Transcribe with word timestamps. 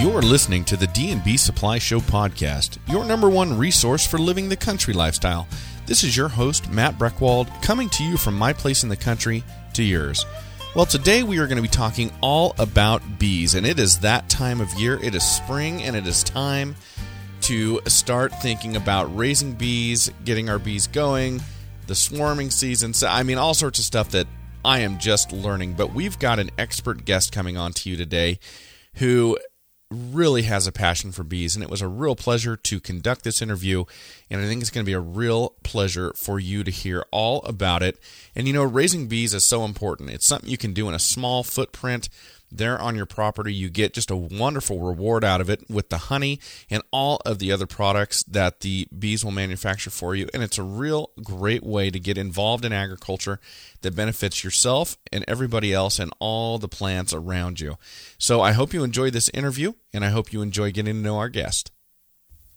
You're 0.00 0.22
listening 0.22 0.64
to 0.64 0.78
the 0.78 0.86
D&B 0.86 1.36
Supply 1.36 1.76
Show 1.76 2.00
podcast, 2.00 2.78
your 2.88 3.04
number 3.04 3.28
one 3.28 3.58
resource 3.58 4.06
for 4.06 4.16
living 4.16 4.48
the 4.48 4.56
country 4.56 4.94
lifestyle. 4.94 5.46
This 5.84 6.04
is 6.04 6.16
your 6.16 6.28
host, 6.28 6.70
Matt 6.70 6.96
Breckwald, 6.96 7.50
coming 7.60 7.90
to 7.90 8.02
you 8.02 8.16
from 8.16 8.34
my 8.34 8.54
place 8.54 8.82
in 8.82 8.88
the 8.88 8.96
country 8.96 9.44
to 9.74 9.82
yours. 9.82 10.24
Well, 10.74 10.86
today 10.86 11.22
we 11.22 11.36
are 11.36 11.46
going 11.46 11.56
to 11.56 11.62
be 11.62 11.68
talking 11.68 12.10
all 12.22 12.54
about 12.58 13.18
bees, 13.18 13.54
and 13.54 13.66
it 13.66 13.78
is 13.78 13.98
that 13.98 14.30
time 14.30 14.62
of 14.62 14.72
year. 14.72 14.98
It 15.02 15.14
is 15.14 15.22
spring, 15.22 15.82
and 15.82 15.94
it 15.94 16.06
is 16.06 16.24
time 16.24 16.76
to 17.42 17.82
start 17.86 18.32
thinking 18.40 18.76
about 18.76 19.14
raising 19.14 19.52
bees, 19.52 20.10
getting 20.24 20.48
our 20.48 20.58
bees 20.58 20.86
going, 20.86 21.42
the 21.88 21.94
swarming 21.94 22.48
season. 22.48 22.94
So, 22.94 23.06
I 23.06 23.22
mean, 23.22 23.36
all 23.36 23.52
sorts 23.52 23.78
of 23.78 23.84
stuff 23.84 24.12
that 24.12 24.26
I 24.64 24.78
am 24.78 24.98
just 24.98 25.30
learning. 25.30 25.74
But 25.74 25.92
we've 25.92 26.18
got 26.18 26.38
an 26.38 26.50
expert 26.56 27.04
guest 27.04 27.32
coming 27.32 27.58
on 27.58 27.74
to 27.74 27.90
you 27.90 27.98
today 27.98 28.38
who 28.94 29.38
really 29.90 30.42
has 30.42 30.66
a 30.66 30.72
passion 30.72 31.10
for 31.10 31.24
bees, 31.24 31.56
and 31.56 31.64
it 31.64 31.70
was 31.70 31.82
a 31.82 31.88
real 31.88 32.14
pleasure 32.14 32.56
to 32.56 32.80
conduct 32.80 33.24
this 33.24 33.42
interview. 33.42 33.84
And 34.30 34.40
I 34.40 34.46
think 34.46 34.60
it's 34.60 34.70
going 34.70 34.84
to 34.84 34.88
be 34.88 34.94
a 34.94 35.00
real 35.00 35.54
pleasure 35.64 36.12
for 36.14 36.38
you 36.38 36.62
to 36.62 36.70
hear 36.70 37.04
all 37.10 37.42
about 37.42 37.82
it. 37.82 37.98
And 38.36 38.46
you 38.46 38.52
know, 38.52 38.62
raising 38.62 39.08
bees 39.08 39.34
is 39.34 39.44
so 39.44 39.64
important. 39.64 40.10
It's 40.10 40.28
something 40.28 40.48
you 40.48 40.58
can 40.58 40.72
do 40.72 40.88
in 40.88 40.94
a 40.94 41.00
small 41.00 41.42
footprint 41.42 42.08
there 42.50 42.78
on 42.80 42.96
your 42.96 43.06
property. 43.06 43.52
You 43.52 43.70
get 43.70 43.94
just 43.94 44.10
a 44.10 44.16
wonderful 44.16 44.80
reward 44.80 45.24
out 45.24 45.40
of 45.40 45.50
it 45.50 45.68
with 45.68 45.88
the 45.88 45.98
honey 45.98 46.40
and 46.68 46.82
all 46.90 47.20
of 47.24 47.38
the 47.38 47.52
other 47.52 47.66
products 47.66 48.22
that 48.24 48.60
the 48.60 48.88
bees 48.96 49.24
will 49.24 49.32
manufacture 49.32 49.90
for 49.90 50.14
you. 50.14 50.28
And 50.32 50.42
it's 50.42 50.58
a 50.58 50.62
real 50.62 51.10
great 51.22 51.62
way 51.62 51.90
to 51.90 52.00
get 52.00 52.18
involved 52.18 52.64
in 52.64 52.72
agriculture 52.72 53.40
that 53.82 53.96
benefits 53.96 54.44
yourself 54.44 54.98
and 55.12 55.24
everybody 55.26 55.72
else 55.72 55.98
and 55.98 56.12
all 56.18 56.58
the 56.58 56.68
plants 56.68 57.12
around 57.12 57.60
you. 57.60 57.76
So 58.18 58.40
I 58.40 58.52
hope 58.52 58.72
you 58.72 58.84
enjoy 58.84 59.10
this 59.10 59.30
interview 59.30 59.72
and 59.92 60.04
I 60.04 60.08
hope 60.08 60.32
you 60.32 60.42
enjoy 60.42 60.72
getting 60.72 60.94
to 60.94 61.00
know 61.00 61.18
our 61.18 61.28
guest. 61.28 61.70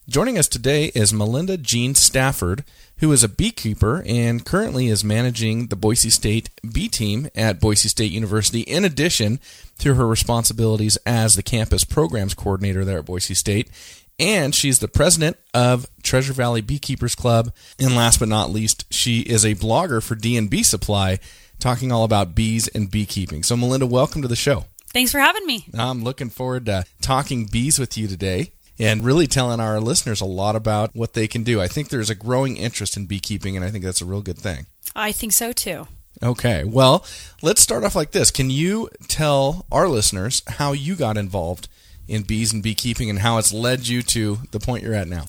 Joining 0.10 0.38
us 0.38 0.50
today 0.50 0.92
is 0.94 1.14
Melinda 1.14 1.56
Jean 1.56 1.96
Stafford, 1.96 2.66
who 2.98 3.10
is 3.14 3.24
a 3.24 3.30
beekeeper 3.30 4.04
and 4.06 4.46
currently 4.46 4.90
is 4.90 5.02
managing 5.02 5.68
the 5.68 5.78
Boise 5.78 6.10
State 6.10 6.50
bee 6.70 6.90
team 6.90 7.30
at 7.36 7.62
Boise 7.62 7.88
State 7.88 8.12
University, 8.12 8.62
in 8.62 8.84
addition 8.84 9.40
to 9.80 9.94
her 9.94 10.06
responsibilities 10.06 10.98
as 11.06 11.36
the 11.36 11.42
campus 11.42 11.86
programs 11.86 12.34
coordinator 12.34 12.84
there 12.84 13.00
at 13.00 13.06
Boise 13.06 13.34
State. 13.34 13.72
And 14.20 14.54
she's 14.54 14.80
the 14.80 14.90
president 14.90 15.38
of 15.54 15.88
Treasure 16.04 16.34
Valley 16.34 16.60
Beekeepers 16.60 17.16
Club. 17.16 17.54
And 17.80 17.96
last 17.96 18.20
but 18.20 18.28
not 18.28 18.52
least, 18.52 18.94
she 18.94 19.22
is 19.22 19.46
a 19.46 19.56
blogger 19.56 20.04
for 20.04 20.16
D&B 20.16 20.64
Supply, 20.64 21.20
talking 21.60 21.94
all 21.94 22.04
about 22.04 22.36
bees 22.36 22.68
and 22.68 22.92
beekeeping. 22.92 23.42
So, 23.42 23.56
Melinda, 23.56 23.88
welcome 23.88 24.22
to 24.22 24.28
the 24.28 24.36
show. 24.36 24.66
Thanks 24.88 25.14
for 25.14 25.20
having 25.20 25.48
me. 25.48 25.66
I'm 25.74 26.04
looking 26.04 26.30
forward 26.30 26.66
to 26.66 26.84
talking 27.02 27.46
bees 27.46 27.80
with 27.80 27.98
you 27.98 28.10
today 28.10 28.52
and 28.80 29.04
really 29.04 29.28
telling 29.28 29.60
our 29.60 29.80
listeners 29.80 30.22
a 30.22 30.26
lot 30.26 30.56
about 30.56 30.96
what 30.96 31.14
they 31.14 31.28
can 31.28 31.44
do. 31.44 31.62
I 31.62 31.68
think 31.68 31.90
there's 31.90 32.10
a 32.10 32.16
growing 32.16 32.58
interest 32.58 32.98
in 32.98 33.06
beekeeping, 33.06 33.56
and 33.56 33.66
I 33.66 33.70
think 33.70 33.84
that's 33.84 34.02
a 34.02 34.06
real 34.06 34.22
good 34.22 34.38
thing. 34.38 34.66
I 34.96 35.12
think 35.12 35.34
so 35.34 35.52
too. 35.52 35.88
Okay, 36.22 36.64
well, 36.64 37.06
let's 37.42 37.62
start 37.62 37.84
off 37.84 37.96
like 37.96 38.12
this. 38.12 38.32
Can 38.32 38.50
you 38.50 38.90
tell 39.08 39.66
our 39.72 39.88
listeners 39.88 40.42
how 40.48 40.72
you 40.72 40.96
got 40.96 41.18
involved 41.18 41.68
in 42.08 42.24
bees 42.24 42.54
and 42.54 42.62
beekeeping 42.62 43.10
and 43.10 43.20
how 43.20 43.38
it's 43.38 43.54
led 43.54 43.88
you 43.88 44.02
to 44.04 44.40
the 44.52 44.60
point 44.60 44.84
you're 44.84 44.94
at 44.94 45.08
now? 45.08 45.26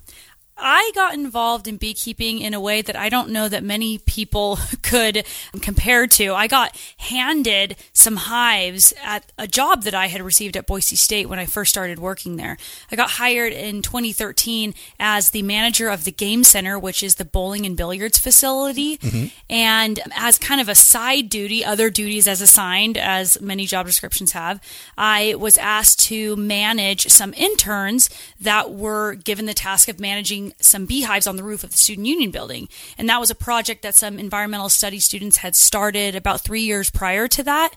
I 0.57 0.93
got 0.95 1.15
involved 1.15 1.67
in 1.67 1.79
beekeeping 1.79 2.41
in 2.41 2.55
a 2.55 2.61
way 2.61 2.81
that 2.81 2.95
I 2.95 3.09
don't 3.09 3.31
know 3.31 3.49
that 3.49 3.65
many 3.65 3.99
people 3.99 4.59
could 4.83 5.27
compare 5.61 6.07
to. 6.07 6.33
I 6.35 6.47
got 6.47 6.77
handed 6.99 7.77
some 7.93 8.17
hives 8.17 8.93
at 9.03 9.33
a 9.37 9.47
job 9.47 9.83
that 9.83 9.95
I 9.95 10.07
had 10.07 10.23
received 10.23 10.57
at 10.57 10.67
Boise 10.67 10.97
State 10.97 11.29
when 11.29 11.39
I 11.39 11.47
first 11.47 11.71
started 11.71 11.99
working 11.99 12.37
there. 12.37 12.57
I 12.91 12.97
got 12.97 13.11
hired 13.11 13.53
in 13.53 13.83
2013 13.83 14.75
as 15.01 15.31
the 15.31 15.43
manager 15.43 15.89
of 15.89 16.05
the 16.05 16.13
game 16.13 16.45
center, 16.45 16.79
which 16.79 17.03
is 17.03 17.17
the 17.17 17.25
bowling 17.25 17.67
and 17.67 17.77
billiards 17.77 18.19
facility. 18.19 18.99
Mm-hmm. 18.99 19.27
And 19.51 20.01
as 20.17 20.39
kind 20.39 20.61
of 20.61 20.69
a 20.69 20.75
side 20.75 21.29
duty, 21.29 21.65
other 21.65 21.91
duties 21.91 22.29
as 22.29 22.41
assigned, 22.41 22.97
as 22.97 23.41
many 23.41 23.67
job 23.67 23.87
descriptions 23.87 24.33
have, 24.33 24.61
I 24.97 25.35
was 25.35 25.59
asked 25.59 26.01
to 26.05 26.37
manage 26.37 27.09
some 27.09 27.35
interns 27.35 28.09
that 28.41 28.73
were 28.73 29.15
given 29.15 29.47
the 29.47 29.55
task 29.55 29.89
of 29.89 29.99
managing 29.99 30.44
some 30.61 30.87
beehives 30.87 31.27
on 31.27 31.37
the 31.37 31.43
roof 31.43 31.65
of 31.65 31.71
the 31.71 31.77
Student 31.77 32.07
Union 32.07 32.31
building. 32.31 32.69
And 32.99 33.09
that 33.09 33.21
was 33.21 33.31
a 33.31 33.35
project 33.35 33.83
that 33.83 33.95
some 33.95 34.19
environmental 34.19 34.69
studies 34.69 35.05
students 35.05 35.39
had 35.39 35.55
started 35.57 36.15
about 36.15 36.41
three 36.41 36.63
years 36.63 36.91
prior 36.91 37.29
to 37.29 37.43
that. 37.45 37.71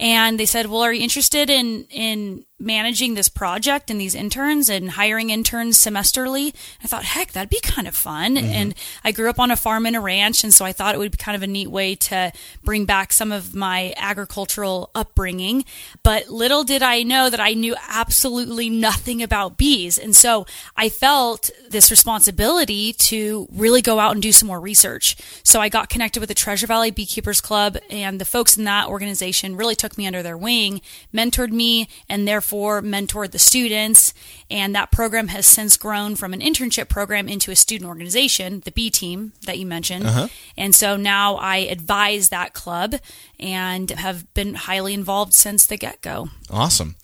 And 0.00 0.38
they 0.38 0.46
said, 0.46 0.66
Well, 0.66 0.82
are 0.82 0.92
you 0.92 1.02
interested 1.02 1.50
in, 1.50 1.84
in 1.90 2.44
managing 2.64 3.14
this 3.14 3.28
project 3.28 3.90
and 3.90 4.00
these 4.00 4.14
interns 4.14 4.68
and 4.68 4.90
hiring 4.90 5.30
interns 5.30 5.78
semesterly. 5.78 6.54
I 6.82 6.86
thought, 6.86 7.04
heck, 7.04 7.32
that'd 7.32 7.50
be 7.50 7.60
kind 7.60 7.88
of 7.88 7.96
fun. 7.96 8.36
Mm-hmm. 8.36 8.46
And 8.46 8.74
I 9.02 9.12
grew 9.12 9.28
up 9.28 9.40
on 9.40 9.50
a 9.50 9.56
farm 9.56 9.86
and 9.86 9.96
a 9.96 10.00
ranch, 10.00 10.44
and 10.44 10.54
so 10.54 10.64
I 10.64 10.72
thought 10.72 10.94
it 10.94 10.98
would 10.98 11.10
be 11.10 11.18
kind 11.18 11.36
of 11.36 11.42
a 11.42 11.46
neat 11.46 11.68
way 11.68 11.94
to 11.96 12.32
bring 12.62 12.84
back 12.84 13.12
some 13.12 13.32
of 13.32 13.54
my 13.54 13.92
agricultural 13.96 14.90
upbringing. 14.94 15.64
But 16.02 16.28
little 16.28 16.64
did 16.64 16.82
I 16.82 17.02
know 17.02 17.28
that 17.28 17.40
I 17.40 17.54
knew 17.54 17.74
absolutely 17.88 18.70
nothing 18.70 19.22
about 19.22 19.56
bees. 19.56 19.98
And 19.98 20.14
so 20.14 20.46
I 20.76 20.88
felt 20.88 21.50
this 21.68 21.90
responsibility 21.90 22.92
to 22.92 23.48
really 23.52 23.82
go 23.82 23.98
out 23.98 24.12
and 24.12 24.22
do 24.22 24.32
some 24.32 24.48
more 24.48 24.60
research. 24.60 25.16
So 25.42 25.60
I 25.60 25.68
got 25.68 25.88
connected 25.88 26.20
with 26.20 26.28
the 26.28 26.34
Treasure 26.34 26.66
Valley 26.66 26.90
Beekeepers 26.90 27.40
Club, 27.40 27.78
and 27.90 28.20
the 28.20 28.24
folks 28.24 28.56
in 28.56 28.64
that 28.64 28.88
organization 28.88 29.56
really 29.56 29.74
took 29.74 29.93
me 29.98 30.06
under 30.06 30.22
their 30.22 30.36
wing, 30.36 30.80
mentored 31.12 31.50
me, 31.50 31.88
and 32.08 32.26
therefore 32.26 32.82
mentored 32.82 33.30
the 33.30 33.38
students. 33.38 34.14
And 34.50 34.74
that 34.74 34.90
program 34.90 35.28
has 35.28 35.46
since 35.46 35.76
grown 35.76 36.16
from 36.16 36.32
an 36.32 36.40
internship 36.40 36.88
program 36.88 37.28
into 37.28 37.50
a 37.50 37.56
student 37.56 37.88
organization, 37.88 38.60
the 38.64 38.72
B 38.72 38.90
team 38.90 39.32
that 39.42 39.58
you 39.58 39.66
mentioned. 39.66 40.06
Uh-huh. 40.06 40.28
And 40.56 40.74
so 40.74 40.96
now 40.96 41.36
I 41.36 41.58
advise 41.58 42.28
that 42.28 42.54
club 42.54 42.96
and 43.38 43.90
have 43.90 44.32
been 44.34 44.54
highly 44.54 44.94
involved 44.94 45.34
since 45.34 45.66
the 45.66 45.76
get 45.76 46.00
go. 46.02 46.28
Awesome. 46.50 46.96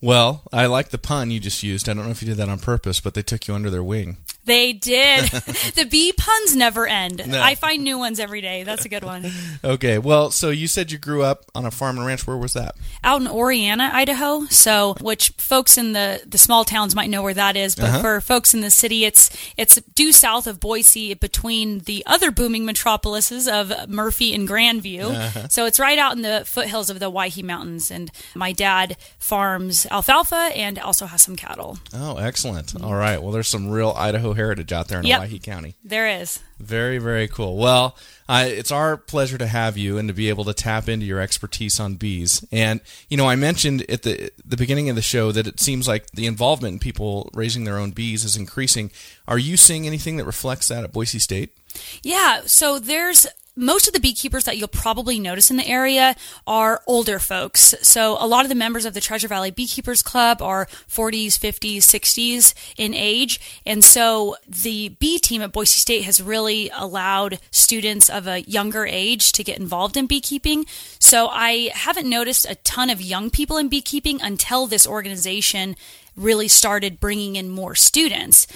Well, 0.00 0.42
I 0.52 0.66
like 0.66 0.90
the 0.90 0.98
pun 0.98 1.30
you 1.30 1.40
just 1.40 1.62
used. 1.62 1.88
I 1.88 1.94
don't 1.94 2.04
know 2.04 2.10
if 2.10 2.22
you 2.22 2.28
did 2.28 2.36
that 2.36 2.48
on 2.48 2.60
purpose, 2.60 3.00
but 3.00 3.14
they 3.14 3.22
took 3.22 3.48
you 3.48 3.54
under 3.54 3.70
their 3.70 3.82
wing. 3.82 4.18
They 4.48 4.72
did. 4.72 5.24
the 5.74 5.86
bee 5.88 6.12
puns 6.12 6.56
never 6.56 6.86
end. 6.86 7.22
No. 7.26 7.40
I 7.40 7.54
find 7.54 7.84
new 7.84 7.98
ones 7.98 8.18
every 8.18 8.40
day. 8.40 8.64
That's 8.64 8.84
a 8.84 8.88
good 8.88 9.04
one. 9.04 9.30
okay. 9.64 9.98
Well, 9.98 10.30
so 10.30 10.50
you 10.50 10.66
said 10.66 10.90
you 10.90 10.98
grew 10.98 11.22
up 11.22 11.44
on 11.54 11.64
a 11.64 11.70
farm 11.70 11.98
and 11.98 12.06
ranch. 12.06 12.26
Where 12.26 12.36
was 12.36 12.54
that? 12.54 12.74
Out 13.04 13.20
in 13.20 13.26
Oreana, 13.28 13.92
Idaho. 13.92 14.44
So, 14.46 14.94
which 15.00 15.30
folks 15.38 15.78
in 15.78 15.92
the 15.92 16.22
the 16.26 16.38
small 16.38 16.64
towns 16.64 16.94
might 16.94 17.10
know 17.10 17.22
where 17.22 17.34
that 17.34 17.56
is, 17.56 17.76
but 17.76 17.84
uh-huh. 17.84 18.00
for 18.00 18.20
folks 18.20 18.54
in 18.54 18.60
the 18.60 18.70
city, 18.70 19.04
it's 19.04 19.30
it's 19.56 19.76
due 19.94 20.12
south 20.12 20.46
of 20.46 20.58
Boise, 20.60 21.14
between 21.14 21.80
the 21.80 22.02
other 22.06 22.30
booming 22.30 22.64
metropolises 22.64 23.46
of 23.46 23.88
Murphy 23.88 24.34
and 24.34 24.48
Grandview. 24.48 25.14
Uh-huh. 25.14 25.48
So 25.48 25.66
it's 25.66 25.78
right 25.78 25.98
out 25.98 26.16
in 26.16 26.22
the 26.22 26.42
foothills 26.44 26.90
of 26.90 26.98
the 26.98 27.10
Owyhee 27.10 27.42
Mountains. 27.42 27.90
And 27.90 28.10
my 28.34 28.52
dad 28.52 28.96
farms 29.18 29.86
alfalfa 29.90 30.50
and 30.54 30.78
also 30.78 31.06
has 31.06 31.22
some 31.22 31.36
cattle. 31.36 31.78
Oh, 31.94 32.16
excellent. 32.16 32.80
All 32.80 32.94
right. 32.94 33.22
Well, 33.22 33.32
there's 33.32 33.48
some 33.48 33.70
real 33.70 33.92
Idaho 33.96 34.32
heritage 34.38 34.72
out 34.72 34.88
there 34.88 35.00
in 35.00 35.06
yep, 35.06 35.22
Owyhee 35.22 35.40
County. 35.40 35.74
There 35.84 36.08
is. 36.08 36.40
Very, 36.58 36.98
very 36.98 37.28
cool. 37.28 37.56
Well, 37.56 37.96
uh, 38.28 38.44
it's 38.46 38.70
our 38.70 38.96
pleasure 38.96 39.36
to 39.36 39.46
have 39.46 39.76
you 39.76 39.98
and 39.98 40.08
to 40.08 40.14
be 40.14 40.28
able 40.28 40.44
to 40.44 40.54
tap 40.54 40.88
into 40.88 41.04
your 41.04 41.20
expertise 41.20 41.78
on 41.80 41.94
bees. 41.94 42.44
And 42.50 42.80
you 43.08 43.16
know, 43.16 43.28
I 43.28 43.36
mentioned 43.36 43.84
at 43.90 44.02
the 44.02 44.30
the 44.44 44.56
beginning 44.56 44.88
of 44.88 44.96
the 44.96 45.02
show 45.02 45.32
that 45.32 45.46
it 45.46 45.60
seems 45.60 45.86
like 45.88 46.10
the 46.12 46.26
involvement 46.26 46.74
in 46.74 46.78
people 46.78 47.30
raising 47.34 47.64
their 47.64 47.78
own 47.78 47.90
bees 47.90 48.24
is 48.24 48.36
increasing. 48.36 48.90
Are 49.26 49.38
you 49.38 49.56
seeing 49.56 49.86
anything 49.86 50.16
that 50.16 50.24
reflects 50.24 50.68
that 50.68 50.84
at 50.84 50.92
Boise 50.92 51.18
State? 51.18 51.56
Yeah, 52.02 52.42
so 52.46 52.78
there's 52.78 53.26
most 53.58 53.88
of 53.88 53.92
the 53.92 54.00
beekeepers 54.00 54.44
that 54.44 54.56
you'll 54.56 54.68
probably 54.68 55.18
notice 55.18 55.50
in 55.50 55.56
the 55.56 55.66
area 55.66 56.14
are 56.46 56.80
older 56.86 57.18
folks. 57.18 57.74
So 57.82 58.16
a 58.20 58.26
lot 58.26 58.44
of 58.44 58.48
the 58.48 58.54
members 58.54 58.84
of 58.84 58.94
the 58.94 59.00
Treasure 59.00 59.26
Valley 59.26 59.50
Beekeepers 59.50 60.00
Club 60.00 60.40
are 60.40 60.66
40s, 60.88 61.32
50s, 61.32 61.78
60s 61.78 62.54
in 62.76 62.94
age. 62.94 63.40
And 63.66 63.84
so 63.84 64.36
the 64.46 64.90
bee 64.90 65.18
team 65.18 65.42
at 65.42 65.52
Boise 65.52 65.78
State 65.78 66.04
has 66.04 66.22
really 66.22 66.70
allowed 66.72 67.40
students 67.50 68.08
of 68.08 68.28
a 68.28 68.42
younger 68.42 68.86
age 68.86 69.32
to 69.32 69.42
get 69.42 69.58
involved 69.58 69.96
in 69.96 70.06
beekeeping. 70.06 70.64
So 71.00 71.26
I 71.26 71.70
haven't 71.74 72.08
noticed 72.08 72.46
a 72.48 72.54
ton 72.54 72.90
of 72.90 73.02
young 73.02 73.28
people 73.28 73.56
in 73.56 73.68
beekeeping 73.68 74.22
until 74.22 74.68
this 74.68 74.86
organization 74.86 75.74
really 76.14 76.48
started 76.48 77.00
bringing 77.00 77.36
in 77.36 77.50
more 77.50 77.74
students 77.74 78.46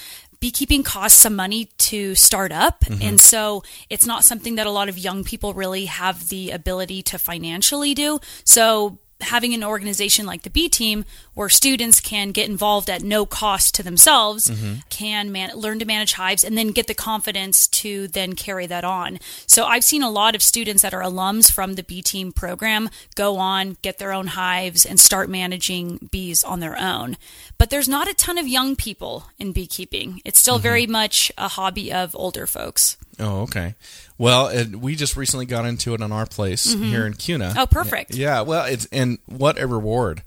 beekeeping 0.43 0.83
costs 0.83 1.19
some 1.19 1.37
money 1.37 1.67
to 1.79 2.17
start 2.17 2.51
up. 2.51 2.81
Mm-hmm. 2.81 3.01
And 3.01 3.21
so 3.21 3.63
it's 3.89 4.07
not 4.07 4.25
something 4.25 4.57
that 4.57 4.67
a 4.67 4.71
lot 4.71 4.89
of 4.89 4.99
young 4.99 5.23
people 5.23 5.55
really 5.55 5.85
have 5.85 6.29
the 6.31 6.51
ability 6.51 7.01
to 7.05 7.19
financially 7.19 7.95
do. 7.95 8.19
So 8.43 8.99
having 9.23 9.55
an 9.55 9.65
organization 9.65 10.27
like 10.27 10.43
the 10.43 10.51
B 10.51 10.69
team 10.69 11.05
where 11.35 11.49
students 11.49 12.01
can 12.01 12.31
get 12.31 12.49
involved 12.49 12.91
at 12.91 13.03
no 13.03 13.25
cost 13.25 13.75
to 13.75 13.83
themselves, 13.83 14.49
mm-hmm. 14.49 14.81
can 14.91 15.33
man- 15.33 15.57
learn 15.57 15.79
to 15.79 15.85
manage 15.85 16.15
hives, 16.15 16.45
and 16.45 16.57
then 16.57 16.69
get 16.69 16.87
the 16.87 16.95
confidence 16.95 17.67
to 17.69 18.09
then 18.09 18.35
carry 18.35 18.67
that 18.67 18.85
on. 18.85 19.19
So 19.47 19.65
I've 19.65 19.85
seen 19.85 20.03
a 20.03 20.11
lot 20.11 20.35
of 20.35 20.43
students 20.43 20.83
that 20.83 20.95
are 20.95 21.03
alums 21.03 21.51
from 21.51 21.75
the 21.75 21.83
B 21.83 22.03
team 22.03 22.33
program 22.33 22.91
go 23.15 23.37
on, 23.39 23.77
get 23.83 23.99
their 23.99 24.13
own 24.13 24.29
hives, 24.29 24.85
and 24.85 24.99
start 25.01 25.29
managing 25.29 26.09
bees 26.11 26.45
on 26.45 26.61
their 26.61 26.79
own. 26.79 27.17
But 27.59 27.71
there's 27.71 27.89
not 27.89 28.09
a 28.09 28.15
ton 28.15 28.39
of 28.39 28.49
young 28.49 28.77
people 28.77 29.27
in 29.39 29.53
beekeeping. 29.53 30.21
It's 30.25 30.39
still 30.41 30.57
mm-hmm. 30.57 30.63
very 30.63 30.87
much 30.87 31.33
a 31.39 31.49
hobby 31.49 31.93
of 31.93 32.15
older 32.15 32.47
folks. 32.47 32.97
Oh, 33.19 33.43
okay. 33.43 33.75
Well, 34.19 34.49
it, 34.49 34.77
we 34.77 34.95
just 34.95 35.17
recently 35.17 35.47
got 35.47 35.67
into 35.67 35.95
it 35.95 36.03
on 36.03 36.13
our 36.13 36.27
place 36.27 36.75
mm-hmm. 36.75 36.85
here 36.85 37.07
in 37.07 37.15
Kuna. 37.15 37.55
Oh, 37.57 37.67
perfect. 37.67 38.15
Yeah. 38.15 38.41
Well, 38.43 38.65
it's 38.65 38.87
and 38.87 39.19
what 39.27 39.61
a 39.61 39.67
reward 39.67 40.23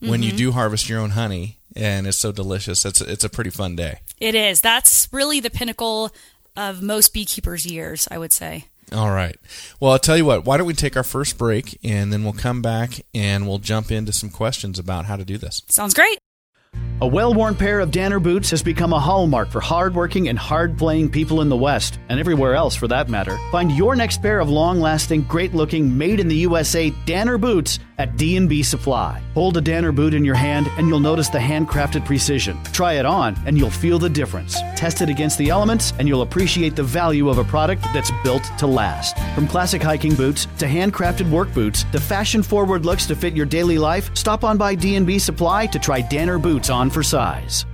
when 0.00 0.20
mm-hmm. 0.20 0.22
you 0.22 0.32
do 0.32 0.52
harvest 0.52 0.88
your 0.88 1.00
own 1.00 1.10
honey 1.10 1.58
and 1.76 2.06
it's 2.06 2.16
so 2.16 2.32
delicious. 2.32 2.84
It's 2.84 3.00
it's 3.00 3.24
a 3.24 3.28
pretty 3.28 3.50
fun 3.50 3.76
day. 3.76 4.00
It 4.18 4.34
is. 4.34 4.60
That's 4.60 5.08
really 5.12 5.40
the 5.40 5.50
pinnacle 5.50 6.10
of 6.56 6.82
most 6.82 7.12
beekeepers' 7.12 7.66
years, 7.66 8.08
I 8.10 8.18
would 8.18 8.32
say. 8.32 8.66
All 8.92 9.10
right. 9.10 9.36
Well, 9.78 9.92
I'll 9.92 9.98
tell 9.98 10.16
you 10.16 10.24
what. 10.24 10.44
Why 10.44 10.56
don't 10.56 10.66
we 10.66 10.74
take 10.74 10.96
our 10.96 11.04
first 11.04 11.38
break 11.38 11.78
and 11.84 12.12
then 12.12 12.24
we'll 12.24 12.32
come 12.32 12.60
back 12.60 13.04
and 13.14 13.46
we'll 13.46 13.58
jump 13.58 13.92
into 13.92 14.12
some 14.12 14.30
questions 14.30 14.78
about 14.78 15.04
how 15.04 15.16
to 15.16 15.24
do 15.24 15.38
this. 15.38 15.62
Sounds 15.68 15.94
great. 15.94 16.18
A 17.02 17.06
well 17.06 17.32
worn 17.32 17.54
pair 17.54 17.80
of 17.80 17.90
Danner 17.90 18.20
boots 18.20 18.50
has 18.50 18.62
become 18.62 18.92
a 18.92 19.00
hallmark 19.00 19.48
for 19.48 19.58
hard-working 19.58 20.28
and 20.28 20.38
hard 20.38 20.76
playing 20.76 21.08
people 21.08 21.40
in 21.40 21.48
the 21.48 21.56
West, 21.56 21.98
and 22.10 22.20
everywhere 22.20 22.54
else 22.54 22.76
for 22.76 22.88
that 22.88 23.08
matter. 23.08 23.38
Find 23.50 23.72
your 23.72 23.96
next 23.96 24.20
pair 24.20 24.38
of 24.38 24.50
long 24.50 24.80
lasting, 24.80 25.22
great 25.22 25.54
looking, 25.54 25.96
made 25.96 26.20
in 26.20 26.28
the 26.28 26.36
USA 26.36 26.90
Danner 27.06 27.38
boots 27.38 27.78
at 28.00 28.16
D&B 28.16 28.62
Supply. 28.62 29.22
Hold 29.34 29.58
a 29.58 29.60
Danner 29.60 29.92
boot 29.92 30.14
in 30.14 30.24
your 30.24 30.34
hand 30.34 30.68
and 30.78 30.88
you'll 30.88 30.98
notice 30.98 31.28
the 31.28 31.38
handcrafted 31.38 32.04
precision. 32.06 32.60
Try 32.72 32.94
it 32.94 33.04
on 33.04 33.36
and 33.44 33.58
you'll 33.58 33.70
feel 33.70 33.98
the 33.98 34.08
difference. 34.08 34.60
Test 34.74 35.02
it 35.02 35.10
against 35.10 35.36
the 35.36 35.50
elements 35.50 35.92
and 35.98 36.08
you'll 36.08 36.22
appreciate 36.22 36.74
the 36.74 36.82
value 36.82 37.28
of 37.28 37.36
a 37.36 37.44
product 37.44 37.82
that's 37.94 38.10
built 38.24 38.50
to 38.58 38.66
last. 38.66 39.18
From 39.34 39.46
classic 39.46 39.82
hiking 39.82 40.14
boots 40.14 40.46
to 40.58 40.66
handcrafted 40.66 41.30
work 41.30 41.52
boots 41.52 41.84
to 41.92 42.00
fashion-forward 42.00 42.86
looks 42.86 43.06
to 43.06 43.14
fit 43.14 43.36
your 43.36 43.46
daily 43.46 43.76
life, 43.76 44.10
stop 44.16 44.44
on 44.44 44.56
by 44.56 44.74
D&B 44.74 45.18
Supply 45.18 45.66
to 45.66 45.78
try 45.78 46.00
Danner 46.00 46.38
boots 46.38 46.70
on 46.70 46.88
for 46.88 47.02
size. 47.02 47.66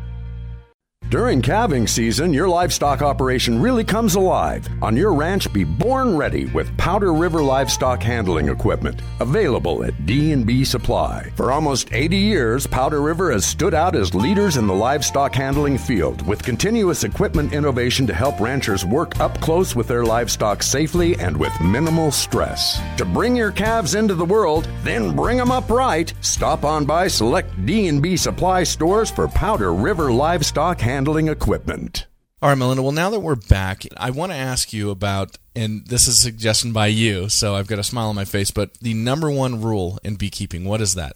During 1.08 1.40
calving 1.40 1.86
season, 1.86 2.32
your 2.32 2.48
livestock 2.48 3.00
operation 3.00 3.62
really 3.62 3.84
comes 3.84 4.16
alive. 4.16 4.68
On 4.82 4.96
your 4.96 5.14
ranch, 5.14 5.52
be 5.52 5.62
born 5.62 6.16
ready 6.16 6.46
with 6.46 6.76
Powder 6.78 7.14
River 7.14 7.44
livestock 7.44 8.02
handling 8.02 8.48
equipment, 8.48 9.00
available 9.20 9.84
at 9.84 10.04
D&B 10.04 10.64
Supply. 10.64 11.30
For 11.36 11.52
almost 11.52 11.92
80 11.92 12.16
years, 12.16 12.66
Powder 12.66 13.02
River 13.02 13.30
has 13.30 13.46
stood 13.46 13.72
out 13.72 13.94
as 13.94 14.16
leaders 14.16 14.56
in 14.56 14.66
the 14.66 14.74
livestock 14.74 15.32
handling 15.32 15.78
field 15.78 16.26
with 16.26 16.42
continuous 16.42 17.04
equipment 17.04 17.52
innovation 17.52 18.04
to 18.08 18.14
help 18.14 18.40
ranchers 18.40 18.84
work 18.84 19.20
up 19.20 19.40
close 19.40 19.76
with 19.76 19.86
their 19.86 20.04
livestock 20.04 20.60
safely 20.60 21.14
and 21.20 21.36
with 21.36 21.52
minimal 21.60 22.10
stress. 22.10 22.80
To 22.96 23.04
bring 23.04 23.36
your 23.36 23.52
calves 23.52 23.94
into 23.94 24.16
the 24.16 24.24
world, 24.24 24.68
then 24.82 25.14
bring 25.14 25.36
them 25.36 25.52
up 25.52 25.70
right. 25.70 26.12
Stop 26.20 26.64
on 26.64 26.84
by 26.84 27.06
select 27.06 27.64
D&B 27.64 28.16
Supply 28.16 28.64
stores 28.64 29.08
for 29.08 29.28
Powder 29.28 29.72
River 29.72 30.10
livestock 30.10 30.80
handling 30.80 30.95
handling 30.96 31.28
equipment. 31.28 32.06
All 32.40 32.48
right, 32.48 32.56
Melinda. 32.56 32.82
Well, 32.82 32.90
now 32.90 33.10
that 33.10 33.20
we're 33.20 33.34
back, 33.34 33.82
I 33.98 34.10
want 34.10 34.32
to 34.32 34.36
ask 34.36 34.72
you 34.72 34.88
about, 34.88 35.36
and 35.54 35.86
this 35.86 36.08
is 36.08 36.18
a 36.18 36.22
suggestion 36.22 36.72
by 36.72 36.86
you, 36.86 37.28
so 37.28 37.54
I've 37.54 37.66
got 37.66 37.78
a 37.78 37.84
smile 37.84 38.08
on 38.08 38.14
my 38.14 38.24
face, 38.24 38.50
but 38.50 38.72
the 38.78 38.94
number 38.94 39.30
one 39.30 39.60
rule 39.60 39.98
in 40.02 40.16
beekeeping, 40.16 40.64
what 40.64 40.80
is 40.80 40.94
that? 40.94 41.12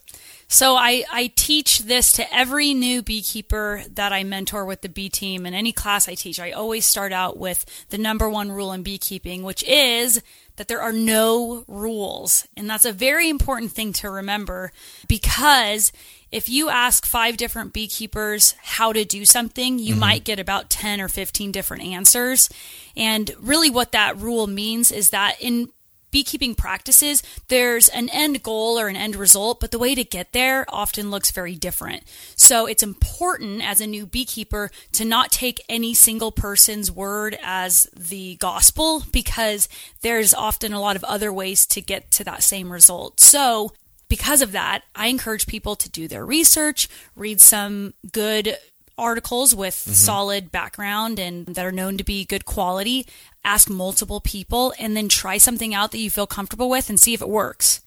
So 0.48 0.76
I, 0.76 1.04
I 1.10 1.32
teach 1.34 1.78
this 1.78 2.12
to 2.12 2.34
every 2.34 2.74
new 2.74 3.00
beekeeper 3.00 3.82
that 3.94 4.12
I 4.12 4.22
mentor 4.22 4.66
with 4.66 4.82
the 4.82 4.90
bee 4.90 5.08
team. 5.08 5.46
In 5.46 5.54
any 5.54 5.72
class 5.72 6.10
I 6.10 6.14
teach, 6.14 6.38
I 6.38 6.50
always 6.50 6.84
start 6.84 7.12
out 7.12 7.38
with 7.38 7.64
the 7.88 7.98
number 7.98 8.28
one 8.28 8.52
rule 8.52 8.72
in 8.72 8.82
beekeeping, 8.82 9.44
which 9.44 9.62
is 9.62 10.20
that 10.60 10.68
there 10.68 10.82
are 10.82 10.92
no 10.92 11.64
rules. 11.68 12.46
And 12.54 12.68
that's 12.68 12.84
a 12.84 12.92
very 12.92 13.30
important 13.30 13.72
thing 13.72 13.94
to 13.94 14.10
remember 14.10 14.72
because 15.08 15.90
if 16.30 16.50
you 16.50 16.68
ask 16.68 17.06
five 17.06 17.38
different 17.38 17.72
beekeepers 17.72 18.54
how 18.60 18.92
to 18.92 19.06
do 19.06 19.24
something, 19.24 19.78
you 19.78 19.92
mm-hmm. 19.92 20.00
might 20.00 20.24
get 20.24 20.38
about 20.38 20.68
10 20.68 21.00
or 21.00 21.08
15 21.08 21.50
different 21.50 21.84
answers. 21.84 22.50
And 22.94 23.30
really, 23.40 23.70
what 23.70 23.92
that 23.92 24.18
rule 24.18 24.46
means 24.46 24.92
is 24.92 25.08
that 25.10 25.40
in 25.40 25.70
beekeeping 26.10 26.54
practices, 26.54 27.22
there's 27.48 27.88
an 27.88 28.08
end 28.10 28.42
goal 28.42 28.78
or 28.78 28.88
an 28.88 28.96
end 28.96 29.16
result, 29.16 29.60
but 29.60 29.70
the 29.70 29.78
way 29.78 29.94
to 29.94 30.04
get 30.04 30.32
there 30.32 30.64
often 30.68 31.10
looks 31.10 31.30
very 31.30 31.54
different. 31.54 32.02
So 32.36 32.66
it's 32.66 32.82
important 32.82 33.62
as 33.62 33.80
a 33.80 33.86
new 33.86 34.06
beekeeper 34.06 34.70
to 34.92 35.04
not 35.04 35.30
take 35.30 35.64
any 35.68 35.94
single 35.94 36.32
person's 36.32 36.90
word 36.90 37.38
as 37.42 37.88
the 37.96 38.36
gospel 38.36 39.04
because 39.12 39.68
there's 40.02 40.34
often 40.34 40.72
a 40.72 40.80
lot 40.80 40.96
of 40.96 41.04
other 41.04 41.32
ways 41.32 41.66
to 41.66 41.80
get 41.80 42.10
to 42.12 42.24
that 42.24 42.42
same 42.42 42.72
result. 42.72 43.20
So 43.20 43.72
because 44.08 44.42
of 44.42 44.52
that, 44.52 44.82
I 44.94 45.06
encourage 45.06 45.46
people 45.46 45.76
to 45.76 45.88
do 45.88 46.08
their 46.08 46.26
research, 46.26 46.88
read 47.14 47.40
some 47.40 47.94
good 48.12 48.56
articles 49.00 49.54
with 49.54 49.74
mm-hmm. 49.74 49.92
solid 49.92 50.52
background 50.52 51.18
and 51.18 51.46
that 51.46 51.66
are 51.66 51.72
known 51.72 51.96
to 51.96 52.04
be 52.04 52.24
good 52.24 52.44
quality, 52.44 53.06
ask 53.44 53.68
multiple 53.68 54.20
people, 54.20 54.72
and 54.78 54.96
then 54.96 55.08
try 55.08 55.38
something 55.38 55.74
out 55.74 55.90
that 55.90 55.98
you 55.98 56.10
feel 56.10 56.26
comfortable 56.26 56.68
with 56.68 56.88
and 56.88 57.00
see 57.00 57.14
if 57.14 57.22
it 57.22 57.28
works. 57.28 57.80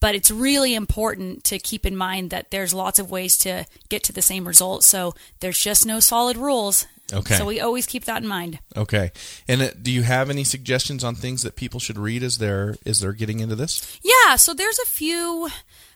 But 0.00 0.14
it's 0.14 0.30
really 0.30 0.74
important 0.74 1.44
to 1.44 1.58
keep 1.58 1.86
in 1.86 1.96
mind 1.96 2.30
that 2.30 2.50
there's 2.50 2.74
lots 2.74 2.98
of 2.98 3.10
ways 3.10 3.38
to 3.38 3.64
get 3.88 4.02
to 4.04 4.12
the 4.12 4.22
same 4.22 4.46
result. 4.46 4.84
So 4.84 5.14
there's 5.40 5.58
just 5.58 5.86
no 5.86 6.00
solid 6.00 6.36
rules. 6.36 6.86
Okay. 7.12 7.34
So 7.34 7.44
we 7.44 7.60
always 7.60 7.86
keep 7.86 8.04
that 8.04 8.22
in 8.22 8.28
mind. 8.28 8.58
Okay. 8.76 9.12
And 9.46 9.62
uh, 9.62 9.70
do 9.80 9.92
you 9.92 10.02
have 10.02 10.30
any 10.30 10.44
suggestions 10.44 11.04
on 11.04 11.14
things 11.14 11.42
that 11.42 11.54
people 11.54 11.78
should 11.78 11.98
read 11.98 12.22
as 12.22 12.38
they're 12.38 12.76
as 12.86 13.00
they're 13.00 13.12
getting 13.12 13.40
into 13.40 13.54
this? 13.54 14.00
Yeah. 14.02 14.36
So 14.36 14.54
there's 14.54 14.78
a 14.78 14.86
few. 14.86 15.48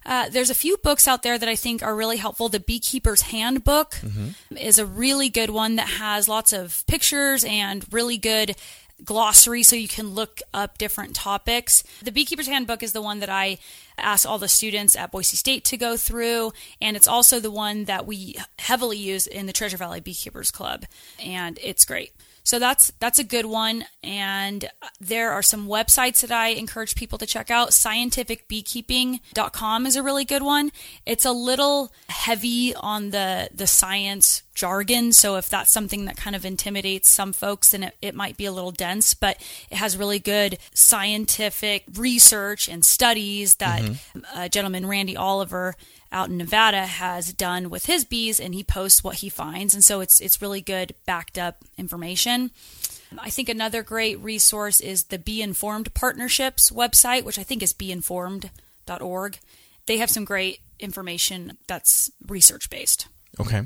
Uh, 0.07 0.29
there's 0.31 0.49
a 0.49 0.55
few 0.55 0.79
books 0.79 1.07
out 1.07 1.23
there 1.23 1.37
that 1.37 1.49
I 1.49 1.57
think 1.57 1.83
are 1.83 1.95
really 1.95 2.17
helpful. 2.17 2.49
The 2.49 2.61
Beekeeper's 2.61 3.23
Handbook 3.23 3.91
mm-hmm. 3.97 4.57
is 4.57 4.79
a 4.79 4.87
really 4.87 5.29
good 5.29 5.51
one 5.51 5.77
that 5.77 5.89
has 5.89 6.29
lots 6.29 6.55
of 6.55 6.83
pictures 6.87 7.45
and 7.45 7.85
really 7.93 8.17
good 8.17 8.57
glossary 9.05 9.63
so 9.63 9.77
you 9.77 9.89
can 9.89 10.15
look 10.15 10.41
up 10.53 10.79
different 10.79 11.15
topics. 11.15 11.85
The 12.03 12.13
Beekeeper's 12.13 12.49
Handbook 12.49 12.83
is 12.83 12.93
the 12.93 13.03
one 13.03 13.21
that 13.21 13.31
I 13.31 13.59
ask 13.97 14.29
all 14.29 14.39
the 14.39 14.49
students 14.49 14.97
at 14.97 15.13
Boise 15.13 15.37
State 15.37 15.65
to 15.67 15.77
go 15.77 15.97
through, 15.97 16.53
and 16.81 16.97
it's 16.97 17.09
also 17.09 17.41
the 17.41 17.51
one 17.51 17.85
that 17.85 18.07
we 18.07 18.37
heavily 18.59 18.99
use 18.99 19.27
in 19.27 19.47
the 19.47 19.53
Treasure 19.53 19.77
Valley 19.77 20.01
Beekeepers 20.01 20.51
Club, 20.51 20.85
and 21.25 21.59
it's 21.63 21.85
great. 21.85 22.13
So 22.49 22.59
that's 22.59 22.91
that's 22.99 23.19
a 23.19 23.25
good 23.25 23.45
one. 23.45 23.85
And 24.03 24.71
there 24.99 25.33
are 25.33 25.43
some 25.43 25.69
websites 25.69 26.23
that 26.23 26.33
I 26.33 26.49
encourage 26.49 26.95
people 26.95 27.19
to 27.19 27.27
check 27.27 27.51
out. 27.51 27.73
Scientificbeekeeping.com 27.73 29.85
is 29.85 29.97
a 29.97 30.03
really 30.03 30.25
good 30.25 30.43
one. 30.43 30.73
It's 31.05 31.27
a 31.27 31.33
little 31.33 31.93
heavy 32.09 32.75
on 32.75 33.11
the 33.11 33.51
the 33.55 33.67
science 33.67 34.45
jargon. 34.55 35.13
So 35.13 35.37
if 35.37 35.51
that's 35.51 35.71
something 35.71 36.07
that 36.07 36.17
kind 36.17 36.35
of 36.35 36.47
intimidates 36.47 37.11
some 37.11 37.35
folks, 37.35 37.69
then 37.69 37.83
it, 37.83 37.95
it 38.01 38.15
might 38.15 38.39
be 38.39 38.47
a 38.47 38.53
little 38.53 38.73
dense, 38.73 39.13
but 39.13 39.37
it 39.71 39.77
has 39.77 39.99
really 39.99 40.19
good 40.19 40.57
scientific 40.73 41.85
research 41.97 42.67
and 42.67 42.83
studies 42.83 43.57
that 43.57 43.83
mm-hmm. 43.83 44.21
uh, 44.35 44.49
gentleman 44.49 44.87
Randy 44.87 45.19
Oliver 45.19 45.77
out 46.11 46.29
in 46.29 46.37
Nevada 46.37 46.87
has 46.87 47.33
done 47.33 47.71
with 47.71 47.87
his 47.87 48.05
bees 48.05 48.41
and 48.41 48.55
he 48.55 48.65
posts 48.65 49.05
what 49.05 49.17
he 49.17 49.29
finds 49.29 49.75
and 49.75 49.85
so 49.85 50.01
it's 50.01 50.21
it's 50.21 50.43
really 50.43 50.61
good 50.61 50.95
backed 51.07 51.39
up 51.39 51.65
information. 51.77 52.51
I 53.19 53.31
think 53.31 53.49
another 53.49 53.83
great 53.83 54.19
resource 54.21 54.81
is 54.81 55.05
the 55.05 55.19
Bee 55.19 55.41
Informed 55.41 55.95
Partnerships 55.95 56.71
website, 56.71 57.25
which 57.25 57.39
I 57.39 57.43
think 57.43 57.63
is 57.63 57.73
beeinformed.org. 57.73 59.39
They 59.87 59.97
have 59.97 60.11
some 60.11 60.27
great 60.27 60.61
information 60.79 61.57
that's 61.67 62.11
research 62.27 62.69
based. 62.69 63.09
Okay. 63.41 63.63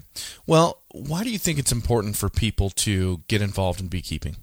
Well, 0.47 0.83
why 0.91 1.25
do 1.25 1.31
you 1.31 1.39
think 1.39 1.59
it's 1.59 1.73
important 1.73 2.17
for 2.17 2.29
people 2.29 2.71
to 2.71 3.23
get 3.29 3.43
involved 3.43 3.81
in 3.81 3.89
beekeeping? 3.89 4.37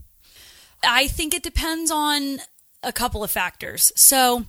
I 0.83 1.07
think 1.07 1.33
it 1.33 1.43
depends 1.43 1.91
on 1.91 2.39
a 2.83 2.91
couple 2.91 3.23
of 3.23 3.31
factors. 3.31 3.91
So, 3.95 4.45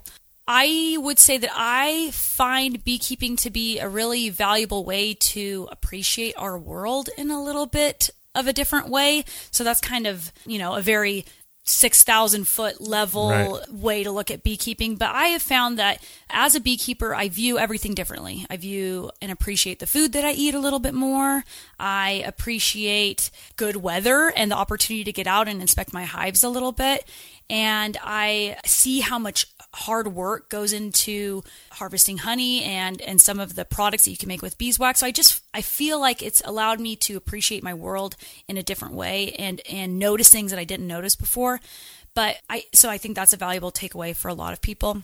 I 0.53 0.97
would 0.99 1.21
say 1.21 1.39
that 1.39 1.53
I 1.55 2.11
find 2.11 2.83
beekeeping 2.83 3.37
to 3.37 3.51
be 3.51 3.79
a 3.79 3.89
really 3.89 4.31
valuable 4.31 4.85
way 4.85 5.15
to 5.15 5.69
appreciate 5.71 6.35
our 6.37 6.59
world 6.59 7.09
in 7.17 7.31
a 7.31 7.41
little 7.41 7.67
bit 7.67 8.11
of 8.35 8.49
a 8.49 8.53
different 8.53 8.89
way. 8.89 9.25
So 9.53 9.63
that's 9.63 9.81
kind 9.81 10.09
of, 10.09 10.33
you 10.45 10.59
know, 10.59 10.75
a 10.75 10.81
very 10.81 11.25
6,000 11.63 12.49
foot 12.49 12.81
level 12.81 13.31
right. 13.31 13.73
way 13.73 14.03
to 14.03 14.11
look 14.11 14.29
at 14.33 14.43
beekeeping. 14.43 14.97
But 14.97 15.15
I 15.15 15.27
have 15.27 15.43
found 15.43 15.79
that 15.79 16.03
as 16.29 16.57
a 16.57 16.61
beekeeper, 16.61 17.15
I 17.15 17.29
view 17.29 17.57
everything 17.57 17.95
differently. 17.95 18.45
I 18.51 18.57
view 18.57 19.13
and 19.23 19.31
appreciate 19.31 19.79
the 19.79 19.87
food 19.87 20.13
that 20.15 20.25
I 20.25 20.33
eat 20.33 20.57
a 20.57 20.59
little 20.59 20.81
bit 20.81 20.95
more. 20.95 21.45
I 21.79 22.25
appreciate 22.27 23.31
good 23.55 23.77
weather 23.77 24.33
and 24.35 24.51
the 24.51 24.57
opportunity 24.57 25.05
to 25.05 25.13
get 25.13 25.29
out 25.29 25.47
and 25.47 25.61
inspect 25.61 25.93
my 25.93 26.07
hives 26.07 26.43
a 26.43 26.49
little 26.49 26.73
bit. 26.73 27.05
And 27.51 27.99
I 28.03 28.57
see 28.65 29.01
how 29.01 29.19
much 29.19 29.47
hard 29.75 30.15
work 30.15 30.49
goes 30.49 30.73
into 30.73 31.43
harvesting 31.73 32.19
honey 32.19 32.63
and 32.63 33.01
and 33.03 33.21
some 33.21 33.39
of 33.39 33.57
the 33.57 33.65
products 33.65 34.05
that 34.05 34.13
you 34.13 34.17
can 34.17 34.29
make 34.29 34.41
with 34.41 34.57
beeswax. 34.57 35.01
So 35.01 35.07
I 35.07 35.11
just 35.11 35.43
I 35.53 35.61
feel 35.61 36.01
like 36.01 36.23
it's 36.23 36.41
allowed 36.45 36.81
me 36.81 36.97
to 36.97 37.17
appreciate 37.17 37.63
my 37.63 37.75
world 37.75 38.17
in 38.49 38.57
a 38.57 38.63
different 38.63 38.95
way 38.95 39.33
and 39.33 39.61
and 39.69 39.99
notice 39.99 40.29
things 40.29 40.53
that 40.53 40.61
I 40.61 40.65
didn't 40.65 40.87
notice 40.87 41.17
before. 41.17 41.61
But 42.15 42.39
I 42.49 42.65
so 42.73 42.89
I 42.89 42.99
think 42.99 43.17
that's 43.17 43.33
a 43.33 43.37
valuable 43.37 43.73
takeaway 43.73 44.15
for 44.15 44.29
a 44.29 44.35
lot 44.35 44.53
of 44.53 44.63
people. 44.63 45.03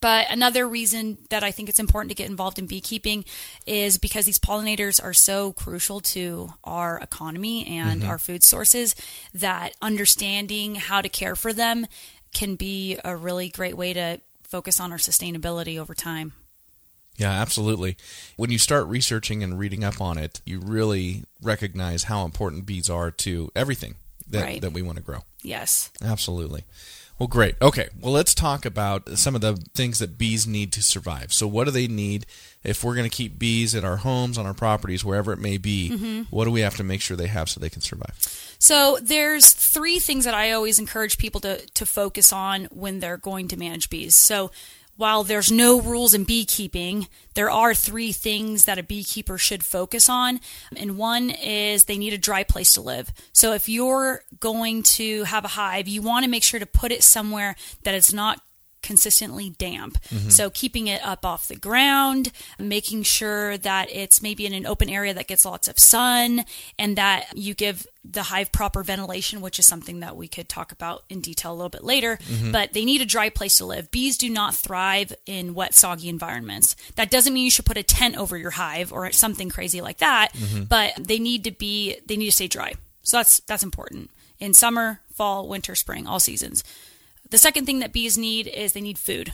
But 0.00 0.30
another 0.30 0.66
reason 0.66 1.18
that 1.28 1.44
I 1.44 1.50
think 1.50 1.68
it's 1.68 1.78
important 1.78 2.10
to 2.10 2.14
get 2.14 2.30
involved 2.30 2.58
in 2.58 2.66
beekeeping 2.66 3.24
is 3.66 3.98
because 3.98 4.24
these 4.24 4.38
pollinators 4.38 5.02
are 5.02 5.12
so 5.12 5.52
crucial 5.52 6.00
to 6.00 6.54
our 6.64 6.98
economy 6.98 7.66
and 7.66 8.00
mm-hmm. 8.00 8.10
our 8.10 8.18
food 8.18 8.42
sources 8.42 8.94
that 9.34 9.74
understanding 9.82 10.76
how 10.76 11.02
to 11.02 11.08
care 11.08 11.36
for 11.36 11.52
them 11.52 11.86
can 12.32 12.54
be 12.54 12.98
a 13.04 13.14
really 13.14 13.48
great 13.48 13.76
way 13.76 13.92
to 13.92 14.20
focus 14.42 14.80
on 14.80 14.90
our 14.90 14.98
sustainability 14.98 15.78
over 15.78 15.94
time. 15.94 16.32
Yeah, 17.16 17.32
absolutely. 17.32 17.98
When 18.36 18.50
you 18.50 18.58
start 18.58 18.86
researching 18.86 19.42
and 19.42 19.58
reading 19.58 19.84
up 19.84 20.00
on 20.00 20.16
it, 20.16 20.40
you 20.46 20.58
really 20.58 21.24
recognize 21.42 22.04
how 22.04 22.24
important 22.24 22.64
bees 22.64 22.88
are 22.88 23.10
to 23.10 23.50
everything 23.54 23.96
that, 24.26 24.42
Right. 24.42 24.60
that 24.62 24.72
we 24.72 24.80
want 24.80 24.96
to 24.96 25.02
grow. 25.02 25.24
Yes. 25.42 25.90
Absolutely. 26.02 26.64
Well, 27.20 27.28
great. 27.28 27.56
Okay. 27.60 27.90
Well, 28.00 28.12
let's 28.12 28.34
talk 28.34 28.64
about 28.64 29.18
some 29.18 29.34
of 29.34 29.42
the 29.42 29.54
things 29.74 29.98
that 29.98 30.16
bees 30.16 30.46
need 30.46 30.72
to 30.72 30.82
survive. 30.82 31.34
So, 31.34 31.46
what 31.46 31.64
do 31.64 31.70
they 31.70 31.86
need 31.86 32.24
if 32.64 32.82
we're 32.82 32.94
going 32.94 33.08
to 33.08 33.14
keep 33.14 33.38
bees 33.38 33.74
at 33.74 33.84
our 33.84 33.98
homes, 33.98 34.38
on 34.38 34.46
our 34.46 34.54
properties, 34.54 35.04
wherever 35.04 35.30
it 35.30 35.38
may 35.38 35.58
be? 35.58 35.90
Mm-hmm. 35.90 36.22
What 36.30 36.46
do 36.46 36.50
we 36.50 36.62
have 36.62 36.76
to 36.76 36.82
make 36.82 37.02
sure 37.02 37.18
they 37.18 37.26
have 37.26 37.50
so 37.50 37.60
they 37.60 37.68
can 37.68 37.82
survive? 37.82 38.16
So 38.58 38.98
there's 39.02 39.52
three 39.52 39.98
things 39.98 40.24
that 40.24 40.32
I 40.32 40.52
always 40.52 40.78
encourage 40.78 41.18
people 41.18 41.42
to, 41.42 41.58
to 41.66 41.84
focus 41.84 42.32
on 42.32 42.68
when 42.70 43.00
they're 43.00 43.18
going 43.18 43.48
to 43.48 43.58
manage 43.58 43.90
bees. 43.90 44.16
So 44.16 44.50
while 45.00 45.24
there's 45.24 45.50
no 45.50 45.80
rules 45.80 46.12
in 46.12 46.24
beekeeping, 46.24 47.08
there 47.32 47.50
are 47.50 47.72
three 47.72 48.12
things 48.12 48.66
that 48.66 48.78
a 48.78 48.82
beekeeper 48.82 49.38
should 49.38 49.64
focus 49.64 50.10
on. 50.10 50.40
And 50.76 50.98
one 50.98 51.30
is 51.30 51.84
they 51.84 51.96
need 51.96 52.12
a 52.12 52.18
dry 52.18 52.44
place 52.44 52.74
to 52.74 52.82
live. 52.82 53.10
So 53.32 53.54
if 53.54 53.66
you're 53.66 54.22
going 54.40 54.82
to 54.82 55.24
have 55.24 55.46
a 55.46 55.48
hive, 55.48 55.88
you 55.88 56.02
want 56.02 56.24
to 56.24 56.30
make 56.30 56.42
sure 56.42 56.60
to 56.60 56.66
put 56.66 56.92
it 56.92 57.02
somewhere 57.02 57.56
that 57.84 57.94
it's 57.94 58.12
not 58.12 58.42
consistently 58.82 59.50
damp. 59.50 60.00
Mm-hmm. 60.04 60.30
So 60.30 60.50
keeping 60.50 60.86
it 60.86 61.04
up 61.04 61.24
off 61.24 61.48
the 61.48 61.56
ground, 61.56 62.32
making 62.58 63.02
sure 63.02 63.58
that 63.58 63.90
it's 63.90 64.22
maybe 64.22 64.46
in 64.46 64.54
an 64.54 64.66
open 64.66 64.88
area 64.88 65.14
that 65.14 65.28
gets 65.28 65.44
lots 65.44 65.68
of 65.68 65.78
sun 65.78 66.44
and 66.78 66.96
that 66.96 67.26
you 67.34 67.54
give 67.54 67.86
the 68.04 68.24
hive 68.24 68.50
proper 68.50 68.82
ventilation, 68.82 69.40
which 69.40 69.58
is 69.58 69.66
something 69.66 70.00
that 70.00 70.16
we 70.16 70.26
could 70.26 70.48
talk 70.48 70.72
about 70.72 71.04
in 71.10 71.20
detail 71.20 71.52
a 71.52 71.54
little 71.54 71.68
bit 71.68 71.84
later. 71.84 72.16
Mm-hmm. 72.16 72.52
But 72.52 72.72
they 72.72 72.84
need 72.84 73.02
a 73.02 73.06
dry 73.06 73.28
place 73.28 73.56
to 73.56 73.66
live. 73.66 73.90
Bees 73.90 74.16
do 74.16 74.30
not 74.30 74.54
thrive 74.54 75.14
in 75.26 75.54
wet, 75.54 75.74
soggy 75.74 76.08
environments. 76.08 76.76
That 76.96 77.10
doesn't 77.10 77.32
mean 77.32 77.44
you 77.44 77.50
should 77.50 77.66
put 77.66 77.76
a 77.76 77.82
tent 77.82 78.16
over 78.16 78.36
your 78.36 78.50
hive 78.50 78.92
or 78.92 79.10
something 79.12 79.50
crazy 79.50 79.80
like 79.80 79.98
that, 79.98 80.32
mm-hmm. 80.32 80.64
but 80.64 80.92
they 80.98 81.18
need 81.18 81.44
to 81.44 81.50
be 81.50 81.98
they 82.06 82.16
need 82.16 82.26
to 82.26 82.32
stay 82.32 82.48
dry. 82.48 82.74
So 83.02 83.18
that's 83.18 83.40
that's 83.40 83.62
important. 83.62 84.10
In 84.38 84.54
summer, 84.54 85.00
fall, 85.12 85.48
winter, 85.48 85.74
spring, 85.74 86.06
all 86.06 86.20
seasons. 86.20 86.64
The 87.30 87.38
second 87.38 87.64
thing 87.66 87.78
that 87.80 87.92
bees 87.92 88.18
need 88.18 88.46
is 88.46 88.72
they 88.72 88.80
need 88.80 88.98
food. 88.98 89.32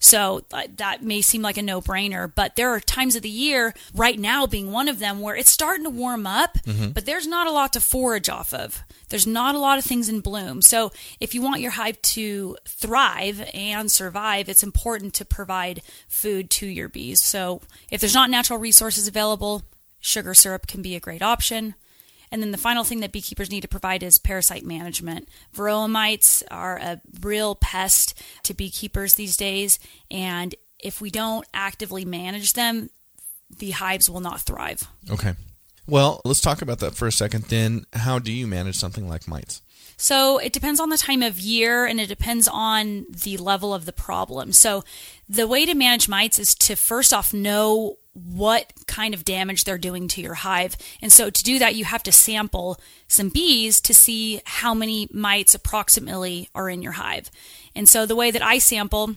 So 0.00 0.42
uh, 0.52 0.62
that 0.76 1.02
may 1.02 1.22
seem 1.22 1.42
like 1.42 1.56
a 1.56 1.62
no 1.62 1.80
brainer, 1.80 2.30
but 2.32 2.54
there 2.54 2.70
are 2.70 2.78
times 2.78 3.16
of 3.16 3.22
the 3.22 3.28
year, 3.28 3.74
right 3.92 4.16
now 4.16 4.46
being 4.46 4.70
one 4.70 4.86
of 4.86 5.00
them, 5.00 5.20
where 5.20 5.34
it's 5.34 5.50
starting 5.50 5.82
to 5.84 5.90
warm 5.90 6.24
up, 6.24 6.56
but 6.94 7.04
there's 7.04 7.26
not 7.26 7.48
a 7.48 7.50
lot 7.50 7.72
to 7.72 7.80
forage 7.80 8.28
off 8.28 8.54
of. 8.54 8.84
There's 9.08 9.26
not 9.26 9.56
a 9.56 9.58
lot 9.58 9.76
of 9.76 9.84
things 9.84 10.08
in 10.08 10.20
bloom. 10.20 10.62
So 10.62 10.92
if 11.18 11.34
you 11.34 11.42
want 11.42 11.62
your 11.62 11.72
hive 11.72 12.00
to 12.02 12.56
thrive 12.64 13.50
and 13.52 13.90
survive, 13.90 14.48
it's 14.48 14.62
important 14.62 15.14
to 15.14 15.24
provide 15.24 15.82
food 16.06 16.48
to 16.50 16.66
your 16.66 16.88
bees. 16.88 17.20
So 17.20 17.60
if 17.90 18.00
there's 18.00 18.14
not 18.14 18.30
natural 18.30 18.60
resources 18.60 19.08
available, 19.08 19.64
sugar 19.98 20.32
syrup 20.32 20.68
can 20.68 20.80
be 20.80 20.94
a 20.94 21.00
great 21.00 21.22
option. 21.22 21.74
And 22.30 22.42
then 22.42 22.50
the 22.50 22.58
final 22.58 22.84
thing 22.84 23.00
that 23.00 23.12
beekeepers 23.12 23.50
need 23.50 23.62
to 23.62 23.68
provide 23.68 24.02
is 24.02 24.18
parasite 24.18 24.64
management. 24.64 25.28
Varroa 25.54 25.88
mites 25.88 26.42
are 26.50 26.76
a 26.76 27.00
real 27.20 27.54
pest 27.54 28.20
to 28.44 28.54
beekeepers 28.54 29.14
these 29.14 29.36
days, 29.36 29.78
and 30.10 30.54
if 30.78 31.00
we 31.00 31.10
don't 31.10 31.46
actively 31.52 32.04
manage 32.04 32.52
them, 32.52 32.90
the 33.58 33.72
hives 33.72 34.08
will 34.08 34.20
not 34.20 34.40
thrive. 34.40 34.86
Okay. 35.10 35.34
Well, 35.86 36.20
let's 36.24 36.40
talk 36.40 36.60
about 36.60 36.80
that 36.80 36.94
for 36.94 37.06
a 37.06 37.12
second 37.12 37.44
then. 37.44 37.86
How 37.94 38.18
do 38.18 38.30
you 38.30 38.46
manage 38.46 38.76
something 38.76 39.08
like 39.08 39.26
mites? 39.26 39.62
So 39.96 40.38
it 40.38 40.52
depends 40.52 40.78
on 40.78 40.90
the 40.90 40.96
time 40.96 41.22
of 41.22 41.40
year 41.40 41.84
and 41.84 41.98
it 42.00 42.06
depends 42.06 42.46
on 42.46 43.06
the 43.10 43.36
level 43.36 43.74
of 43.74 43.84
the 43.84 43.92
problem. 43.92 44.52
So 44.52 44.84
the 45.28 45.48
way 45.48 45.66
to 45.66 45.74
manage 45.74 46.08
mites 46.08 46.38
is 46.38 46.54
to 46.56 46.76
first 46.76 47.12
off 47.12 47.34
know 47.34 47.97
what 48.12 48.72
kind 48.86 49.14
of 49.14 49.24
damage 49.24 49.64
they're 49.64 49.78
doing 49.78 50.08
to 50.08 50.20
your 50.20 50.34
hive. 50.34 50.76
And 51.00 51.12
so 51.12 51.30
to 51.30 51.42
do 51.42 51.58
that, 51.58 51.74
you 51.74 51.84
have 51.84 52.02
to 52.04 52.12
sample 52.12 52.80
some 53.06 53.28
bees 53.28 53.80
to 53.82 53.94
see 53.94 54.40
how 54.44 54.74
many 54.74 55.08
mites 55.12 55.54
approximately 55.54 56.48
are 56.54 56.68
in 56.68 56.82
your 56.82 56.92
hive. 56.92 57.30
And 57.74 57.88
so 57.88 58.06
the 58.06 58.16
way 58.16 58.30
that 58.30 58.42
I 58.42 58.58
sample 58.58 59.16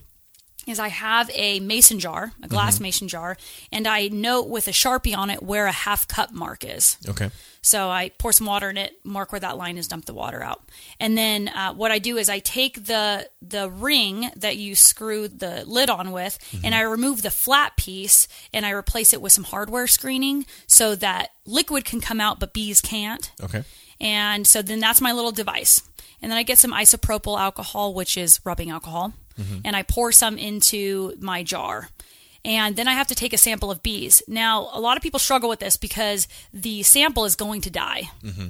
is 0.67 0.79
I 0.79 0.89
have 0.89 1.29
a 1.33 1.59
mason 1.59 1.99
jar, 1.99 2.33
a 2.43 2.47
glass 2.47 2.79
mason 2.79 3.07
jar, 3.07 3.37
and 3.71 3.87
I 3.87 4.09
note 4.09 4.47
with 4.47 4.67
a 4.67 4.71
sharpie 4.71 5.15
on 5.17 5.29
it 5.29 5.41
where 5.41 5.65
a 5.65 5.71
half 5.71 6.07
cup 6.07 6.31
mark 6.31 6.63
is. 6.63 6.97
Okay. 7.07 7.31
So 7.63 7.89
I 7.89 8.09
pour 8.17 8.31
some 8.31 8.47
water 8.47 8.69
in 8.69 8.77
it, 8.77 8.93
mark 9.03 9.31
where 9.31 9.39
that 9.39 9.57
line 9.57 9.77
is, 9.77 9.87
dump 9.87 10.05
the 10.05 10.13
water 10.13 10.41
out, 10.43 10.63
and 10.99 11.17
then 11.17 11.47
uh, 11.49 11.73
what 11.73 11.91
I 11.91 11.99
do 11.99 12.17
is 12.17 12.29
I 12.29 12.39
take 12.39 12.85
the 12.85 13.29
the 13.41 13.69
ring 13.69 14.31
that 14.35 14.57
you 14.57 14.75
screw 14.75 15.27
the 15.27 15.63
lid 15.65 15.89
on 15.89 16.11
with, 16.11 16.39
and 16.63 16.73
I 16.73 16.81
remove 16.81 17.21
the 17.21 17.31
flat 17.31 17.75
piece 17.77 18.27
and 18.53 18.65
I 18.65 18.71
replace 18.71 19.13
it 19.13 19.21
with 19.21 19.31
some 19.31 19.43
hardware 19.43 19.87
screening 19.87 20.45
so 20.67 20.95
that 20.95 21.31
liquid 21.45 21.85
can 21.85 22.01
come 22.01 22.19
out 22.19 22.39
but 22.39 22.53
bees 22.53 22.81
can't. 22.81 23.31
Okay. 23.43 23.63
And 23.99 24.47
so 24.47 24.63
then 24.63 24.79
that's 24.79 24.99
my 24.99 25.11
little 25.11 25.31
device. 25.31 25.81
And 26.21 26.31
then 26.31 26.37
I 26.37 26.43
get 26.43 26.57
some 26.57 26.71
isopropyl 26.73 27.39
alcohol, 27.39 27.93
which 27.93 28.17
is 28.17 28.39
rubbing 28.43 28.69
alcohol, 28.69 29.13
Mm-hmm. 29.39 29.59
and 29.65 29.75
I 29.75 29.83
pour 29.83 30.11
some 30.11 30.37
into 30.37 31.15
my 31.19 31.43
jar. 31.43 31.89
And 32.43 32.75
then 32.75 32.87
I 32.87 32.93
have 32.93 33.07
to 33.07 33.15
take 33.15 33.33
a 33.33 33.37
sample 33.37 33.69
of 33.69 33.83
bees. 33.83 34.23
Now, 34.27 34.69
a 34.73 34.79
lot 34.79 34.97
of 34.97 35.03
people 35.03 35.19
struggle 35.19 35.47
with 35.47 35.59
this 35.59 35.77
because 35.77 36.27
the 36.51 36.81
sample 36.81 37.25
is 37.25 37.35
going 37.35 37.61
to 37.61 37.69
die. 37.69 38.09
Mm-hmm. 38.23 38.47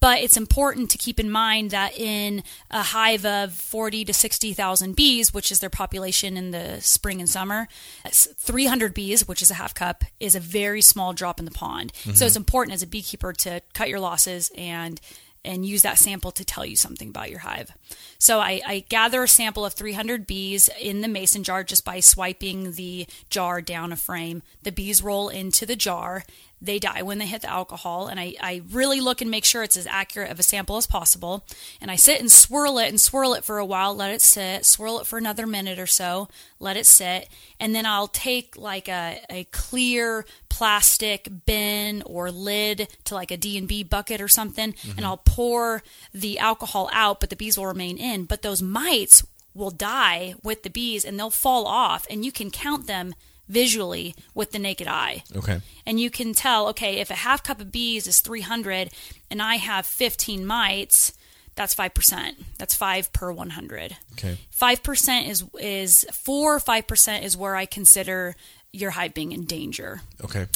But 0.00 0.20
it's 0.20 0.38
important 0.38 0.90
to 0.90 0.98
keep 0.98 1.20
in 1.20 1.30
mind 1.30 1.72
that 1.72 1.98
in 1.98 2.42
a 2.70 2.82
hive 2.82 3.26
of 3.26 3.52
40 3.52 4.06
to 4.06 4.14
60,000 4.14 4.96
bees, 4.96 5.34
which 5.34 5.52
is 5.52 5.60
their 5.60 5.68
population 5.68 6.38
in 6.38 6.52
the 6.52 6.80
spring 6.80 7.20
and 7.20 7.28
summer, 7.28 7.68
300 8.06 8.94
bees, 8.94 9.28
which 9.28 9.42
is 9.42 9.50
a 9.50 9.54
half 9.54 9.74
cup, 9.74 10.04
is 10.18 10.34
a 10.34 10.40
very 10.40 10.80
small 10.80 11.12
drop 11.12 11.38
in 11.38 11.44
the 11.44 11.50
pond. 11.50 11.92
So 11.94 12.10
mm-hmm. 12.10 12.24
it's 12.24 12.36
important 12.36 12.74
as 12.74 12.82
a 12.82 12.86
beekeeper 12.86 13.34
to 13.34 13.60
cut 13.74 13.90
your 13.90 14.00
losses 14.00 14.50
and 14.56 14.98
and 15.44 15.64
use 15.64 15.82
that 15.82 15.98
sample 15.98 16.30
to 16.32 16.44
tell 16.44 16.66
you 16.66 16.76
something 16.76 17.08
about 17.08 17.30
your 17.30 17.40
hive. 17.40 17.72
So 18.18 18.40
I, 18.40 18.60
I 18.66 18.84
gather 18.88 19.22
a 19.22 19.28
sample 19.28 19.64
of 19.64 19.72
300 19.72 20.26
bees 20.26 20.68
in 20.80 21.00
the 21.00 21.08
mason 21.08 21.44
jar 21.44 21.64
just 21.64 21.84
by 21.84 22.00
swiping 22.00 22.72
the 22.72 23.06
jar 23.30 23.60
down 23.62 23.92
a 23.92 23.96
frame. 23.96 24.42
The 24.62 24.72
bees 24.72 25.02
roll 25.02 25.28
into 25.28 25.64
the 25.64 25.76
jar. 25.76 26.24
They 26.62 26.78
die 26.78 27.00
when 27.02 27.16
they 27.16 27.26
hit 27.26 27.40
the 27.40 27.48
alcohol, 27.50 28.08
and 28.08 28.20
I, 28.20 28.34
I 28.38 28.60
really 28.70 29.00
look 29.00 29.22
and 29.22 29.30
make 29.30 29.46
sure 29.46 29.62
it's 29.62 29.78
as 29.78 29.86
accurate 29.86 30.30
of 30.30 30.38
a 30.38 30.42
sample 30.42 30.76
as 30.76 30.86
possible. 30.86 31.46
And 31.80 31.90
I 31.90 31.96
sit 31.96 32.20
and 32.20 32.30
swirl 32.30 32.76
it 32.76 32.88
and 32.88 33.00
swirl 33.00 33.32
it 33.32 33.44
for 33.44 33.56
a 33.56 33.64
while, 33.64 33.94
let 33.94 34.10
it 34.10 34.20
sit, 34.20 34.66
swirl 34.66 35.00
it 35.00 35.06
for 35.06 35.16
another 35.16 35.46
minute 35.46 35.78
or 35.78 35.86
so, 35.86 36.28
let 36.58 36.76
it 36.76 36.86
sit, 36.86 37.30
and 37.58 37.74
then 37.74 37.86
I'll 37.86 38.08
take 38.08 38.58
like 38.58 38.88
a, 38.88 39.22
a 39.30 39.44
clear 39.44 40.26
plastic 40.60 41.26
bin 41.46 42.02
or 42.04 42.30
lid 42.30 42.86
to 43.04 43.14
like 43.14 43.30
a 43.30 43.36
D&B 43.38 43.82
bucket 43.82 44.20
or 44.20 44.28
something, 44.28 44.64
and 44.64 44.74
mm-hmm. 44.74 45.06
I'll 45.06 45.16
pour 45.16 45.82
the 46.12 46.38
alcohol 46.38 46.90
out, 46.92 47.18
but 47.18 47.30
the 47.30 47.36
bees 47.36 47.56
will 47.56 47.64
remain 47.64 47.96
in. 47.96 48.26
But 48.26 48.42
those 48.42 48.60
mites 48.60 49.24
will 49.54 49.70
die 49.70 50.34
with 50.42 50.62
the 50.62 50.68
bees 50.68 51.02
and 51.02 51.18
they'll 51.18 51.30
fall 51.30 51.66
off, 51.66 52.06
and 52.10 52.26
you 52.26 52.30
can 52.30 52.50
count 52.50 52.86
them 52.86 53.14
visually 53.48 54.14
with 54.34 54.50
the 54.50 54.58
naked 54.58 54.86
eye. 54.86 55.24
Okay. 55.34 55.62
And 55.86 55.98
you 55.98 56.10
can 56.10 56.34
tell, 56.34 56.68
okay, 56.68 56.96
if 56.96 57.10
a 57.10 57.14
half 57.14 57.42
cup 57.42 57.58
of 57.58 57.72
bees 57.72 58.06
is 58.06 58.20
300 58.20 58.90
and 59.30 59.40
I 59.40 59.54
have 59.54 59.86
15 59.86 60.44
mites, 60.44 61.14
that's 61.54 61.74
5%. 61.74 62.34
That's 62.58 62.74
5 62.74 63.14
per 63.14 63.32
100. 63.32 63.96
Okay. 64.12 64.36
5% 64.54 65.26
is 65.26 65.44
is 65.58 66.04
4 66.12 66.56
or 66.56 66.60
5% 66.60 67.22
is 67.22 67.34
where 67.34 67.56
I 67.56 67.64
consider 67.64 68.36
your 68.72 68.90
hive 68.90 69.14
being 69.14 69.32
in 69.32 69.44
danger. 69.44 70.00
Okay. 70.22 70.46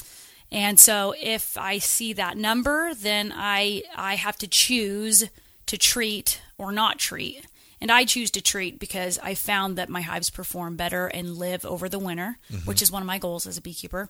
And 0.52 0.78
so 0.78 1.14
if 1.20 1.58
I 1.58 1.78
see 1.78 2.12
that 2.12 2.36
number, 2.36 2.94
then 2.94 3.32
I 3.34 3.82
I 3.96 4.14
have 4.14 4.36
to 4.38 4.48
choose 4.48 5.24
to 5.66 5.78
treat 5.78 6.40
or 6.58 6.70
not 6.72 6.98
treat. 6.98 7.46
And 7.80 7.90
I 7.90 8.04
choose 8.04 8.30
to 8.30 8.40
treat 8.40 8.78
because 8.78 9.18
I 9.18 9.34
found 9.34 9.76
that 9.76 9.90
my 9.90 10.00
hives 10.00 10.30
perform 10.30 10.76
better 10.76 11.06
and 11.06 11.36
live 11.36 11.66
over 11.66 11.86
the 11.88 11.98
winter, 11.98 12.38
which 12.64 12.80
is 12.80 12.90
one 12.90 13.02
of 13.02 13.06
my 13.06 13.18
goals 13.18 13.46
as 13.46 13.58
a 13.58 13.60
beekeeper. 13.60 14.08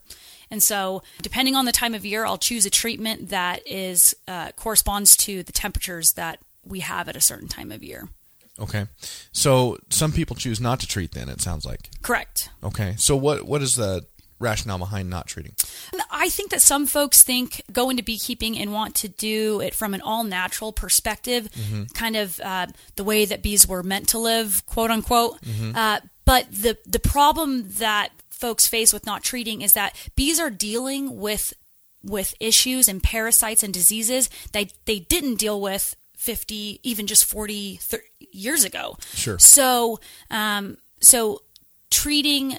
And 0.49 0.63
so, 0.63 1.03
depending 1.23 1.57
on 1.57 1.65
the 1.65 1.73
time 1.73 1.93
of 1.93 2.05
year, 2.05 2.25
I'll 2.25 2.39
choose 2.39 2.67
a 2.67 2.71
treatment 2.71 3.31
that 3.31 3.67
is 3.67 4.15
uh, 4.29 4.53
corresponds 4.53 5.17
to 5.19 5.43
the 5.43 5.51
temperatures 5.51 6.13
that 6.13 6.39
we 6.65 6.81
have 6.81 7.09
at 7.09 7.17
a 7.17 7.21
certain 7.21 7.49
time 7.49 7.73
of 7.73 7.83
year. 7.83 8.09
Okay. 8.61 8.87
So 9.33 9.79
some 9.91 10.13
people 10.13 10.37
choose 10.37 10.61
not 10.61 10.81
to 10.81 10.87
treat 10.87 11.13
then, 11.13 11.29
it 11.29 11.41
sounds 11.41 11.65
like. 11.65 11.91
Correct. 12.03 12.51
Okay. 12.63 12.95
So 12.97 13.17
what 13.17 13.45
what 13.45 13.63
is 13.63 13.75
the 13.75 14.07
rationale 14.39 14.79
behind 14.79 15.11
not 15.11 15.27
treating? 15.27 15.55
I 16.11 16.29
think 16.29 16.51
that 16.51 16.63
some 16.63 16.87
folks 16.87 17.23
think 17.23 17.63
go 17.73 17.91
into 17.91 18.03
beekeeping 18.03 18.57
and 18.59 18.73
want 18.73 18.95
to 18.97 19.09
do 19.09 19.61
it 19.61 19.75
from 19.75 19.95
an 19.95 20.01
all 20.01 20.23
natural 20.25 20.73
perspective, 20.73 21.49
kind 21.95 22.17
of 22.17 22.41
uh, 22.41 22.67
the 22.97 23.05
way 23.05 23.25
that 23.25 23.43
bees 23.43 23.67
were 23.67 23.83
meant 23.83 24.09
to 24.09 24.19
live, 24.19 24.65
quote 24.67 24.91
unquote. 24.91 25.39
Uh, 25.75 26.01
but 26.25 26.47
the 26.51 26.79
the 26.87 27.01
problem 27.01 27.69
that 27.79 28.11
folks 28.31 28.67
face 28.69 28.93
with 28.93 29.07
not 29.07 29.23
treating 29.25 29.63
is 29.63 29.73
that 29.73 29.97
bees 30.17 30.39
are 30.39 30.51
dealing 30.51 31.19
with 31.19 31.55
with 32.03 32.35
issues 32.39 32.89
and 32.89 33.03
parasites 33.03 33.63
and 33.63 33.73
diseases 33.73 34.29
that 34.53 34.73
they 34.85 34.99
didn't 35.01 35.37
deal 35.37 35.61
with 35.61 35.97
50 36.25 36.81
even 36.83 37.07
just 37.07 37.25
40 37.27 37.77
30 37.77 38.05
years 38.33 38.65
ago 38.65 38.97
Sure. 39.15 39.39
so 39.39 40.01
um, 40.31 40.79
so 41.01 41.43
treating 41.91 42.59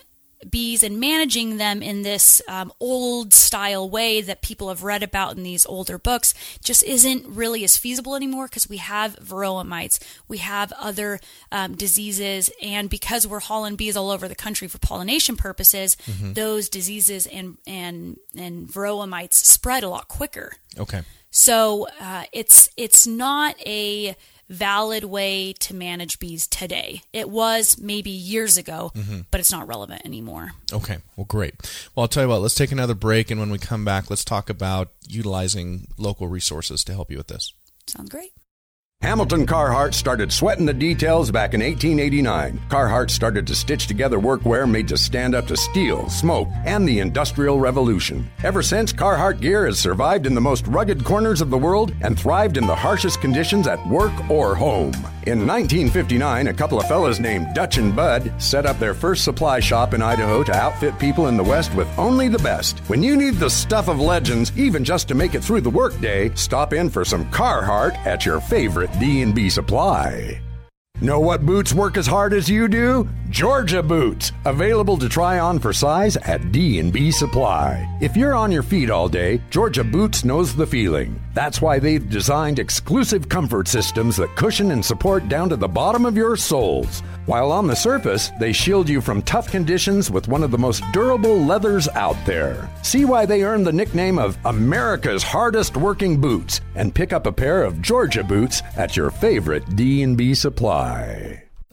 bees 0.50 0.84
and 0.84 1.00
managing 1.00 1.58
them 1.58 1.82
in 1.82 2.04
this 2.04 2.40
um, 2.48 2.72
old 2.80 3.34
style 3.34 3.90
way 3.90 4.22
that 4.22 4.44
people 4.44 4.70
have 4.70 4.84
read 4.84 5.02
about 5.02 5.36
in 5.36 5.42
these 5.42 5.66
older 5.66 5.98
books 5.98 6.36
just 6.64 6.84
isn't 6.84 7.26
really 7.26 7.64
as 7.64 7.78
feasible 7.78 8.16
anymore 8.16 8.46
because 8.48 8.70
we 8.70 8.78
have 8.78 9.16
varroa 9.16 9.66
mites, 9.66 10.00
we 10.28 10.38
have 10.38 10.72
other 10.74 11.20
um, 11.52 11.74
diseases, 11.76 12.52
and 12.62 12.92
because 12.92 13.26
we're 13.26 13.40
hauling 13.40 13.76
bees 13.76 13.98
all 13.98 14.12
over 14.12 14.28
the 14.28 14.36
country 14.36 14.68
for 14.68 14.78
pollination 14.78 15.36
purposes, 15.36 15.98
those 16.22 16.70
diseases 16.70 17.26
and 17.26 17.58
and 17.66 18.18
and 18.38 18.68
varroa 18.68 19.08
mites 19.10 19.48
spread 19.48 19.84
a 19.84 19.90
lot 19.90 20.08
quicker. 20.08 20.52
Okay. 20.78 21.02
So 21.36 21.88
uh, 22.00 22.24
it's 22.32 22.70
it's 22.78 23.06
not 23.06 23.56
a 23.68 24.16
valid 24.48 25.04
way 25.04 25.52
to 25.60 25.76
manage 25.76 26.18
bees 26.18 26.48
today. 26.48 27.02
It 27.12 27.30
was 27.30 27.78
maybe 27.78 28.10
years 28.10 28.58
ago, 28.58 28.94
but 29.32 29.42
it's 29.42 29.52
not 29.52 29.68
relevant 29.68 30.06
anymore. 30.06 30.52
Okay. 30.72 31.00
Well, 31.18 31.26
great. 31.26 31.56
Well, 31.94 32.04
I'll 32.04 32.08
tell 32.08 32.24
you 32.24 32.30
what. 32.30 32.42
Let's 32.42 32.56
take 32.56 32.72
another 32.72 32.94
break, 32.94 33.32
and 33.32 33.40
when 33.40 33.50
we 33.50 33.58
come 33.58 33.84
back, 33.84 34.10
let's 34.10 34.24
talk 34.24 34.50
about 34.50 34.92
utilizing 35.10 35.88
local 35.98 36.30
resources 36.30 36.86
to 36.86 36.94
help 36.94 37.12
you 37.12 37.18
with 37.18 37.28
this. 37.28 37.52
Sounds 37.86 38.10
great. 38.10 38.32
Hamilton 39.06 39.46
Carhartt 39.46 39.94
started 39.94 40.34
sweating 40.34 40.66
the 40.66 40.74
details 40.74 41.30
back 41.30 41.54
in 41.54 41.62
1889. 41.62 42.60
Carhartt 42.70 43.12
started 43.12 43.46
to 43.46 43.54
stitch 43.54 43.86
together 43.86 44.18
workwear 44.18 44.70
made 44.70 44.88
to 44.88 44.98
stand 44.98 45.36
up 45.36 45.46
to 45.46 45.56
steel, 45.56 46.10
smoke, 46.10 46.50
and 46.66 46.88
the 46.88 47.00
Industrial 47.00 47.60
Revolution. 47.60 48.28
Ever 48.44 48.64
since, 48.64 48.92
Carhartt 48.92 49.40
gear 49.40 49.68
has 49.68 49.78
survived 49.78 50.26
in 50.26 50.34
the 50.34 50.42
most 50.42 50.66
rugged 50.66 51.06
corners 51.06 51.40
of 51.40 51.52
the 51.52 51.58
world 51.58 51.94
and 52.02 52.20
thrived 52.20 52.58
in 52.58 52.66
the 52.66 52.76
harshest 52.76 53.22
conditions 53.22 53.68
at 53.68 53.86
work 53.88 54.12
or 54.30 54.56
home. 54.56 54.94
In 55.28 55.48
1959, 55.48 56.48
a 56.48 56.54
couple 56.54 56.80
of 56.80 56.88
fellas 56.88 57.20
named 57.20 57.48
Dutch 57.56 57.80
and 57.80 57.96
Bud 57.96 58.32
set 58.38 58.68
up 58.68 58.78
their 58.78 58.94
first 58.94 59.24
supply 59.24 59.60
shop 59.60 59.96
in 59.96 60.02
Idaho 60.04 60.44
to 60.44 60.54
outfit 60.54 61.00
people 61.00 61.28
in 61.28 61.38
the 61.38 61.44
West 61.44 61.74
with 61.74 61.88
only 61.98 62.28
the 62.28 62.38
best. 62.40 62.78
When 62.88 63.02
you 63.02 63.16
need 63.16 63.36
the 63.36 63.50
stuff 63.50 63.88
of 63.88 64.00
legends, 64.00 64.52
even 64.56 64.84
just 64.84 65.08
to 65.08 65.16
make 65.16 65.34
it 65.34 65.44
through 65.44 65.62
the 65.62 65.70
workday, 65.70 66.32
stop 66.36 66.74
in 66.74 66.92
for 66.92 67.04
some 67.04 67.26
Carhartt 67.32 67.98
at 68.06 68.24
your 68.24 68.40
favorite 68.40 68.85
D&B 69.00 69.50
supply. 69.50 70.42
Know 71.02 71.20
what 71.20 71.46
boots 71.46 71.74
work 71.74 71.98
as 71.98 72.08
hard 72.08 72.32
as 72.32 72.50
you 72.50 72.70
do? 72.70 73.10
Georgia 73.30 73.84
boots, 73.84 74.32
available 74.46 74.98
to 74.98 75.10
try 75.10 75.40
on 75.40 75.60
for 75.60 75.74
size 75.74 76.16
at 76.16 76.54
D&B 76.54 77.12
Supply. 77.12 77.86
If 78.00 78.16
you're 78.16 78.34
on 78.34 78.50
your 78.50 78.64
feet 78.64 78.90
all 78.90 79.10
day, 79.10 79.42
Georgia 79.50 79.84
Boots 79.84 80.24
knows 80.24 80.56
the 80.56 80.66
feeling. 80.66 81.20
That's 81.34 81.62
why 81.62 81.80
they've 81.80 82.10
designed 82.10 82.60
exclusive 82.60 83.28
comfort 83.28 83.68
systems 83.68 84.16
that 84.18 84.38
cushion 84.38 84.72
and 84.72 84.86
support 84.86 85.28
down 85.28 85.50
to 85.50 85.58
the 85.58 85.68
bottom 85.68 86.06
of 86.06 86.16
your 86.16 86.38
soles. 86.38 87.02
While 87.26 87.52
on 87.52 87.68
the 87.68 87.76
surface, 87.76 88.32
they 88.40 88.54
shield 88.54 88.88
you 88.88 89.02
from 89.02 89.22
tough 89.24 89.52
conditions 89.52 90.10
with 90.10 90.30
one 90.30 90.44
of 90.44 90.52
the 90.52 90.58
most 90.58 90.82
durable 90.94 91.38
leathers 91.38 91.90
out 91.90 92.18
there. 92.26 92.70
See 92.84 93.04
why 93.04 93.26
they 93.26 93.44
earned 93.44 93.66
the 93.68 93.74
nickname 93.74 94.18
of 94.18 94.38
America's 94.46 95.24
hardest 95.24 95.76
working 95.76 96.22
boots 96.22 96.62
and 96.76 96.96
pick 96.96 97.12
up 97.12 97.26
a 97.26 97.34
pair 97.34 97.64
of 97.64 97.82
Georgia 97.82 98.24
boots 98.24 98.62
at 98.78 98.96
your 98.96 99.10
favorite 99.10 99.76
D&B 99.76 100.36
Supply. 100.36 100.85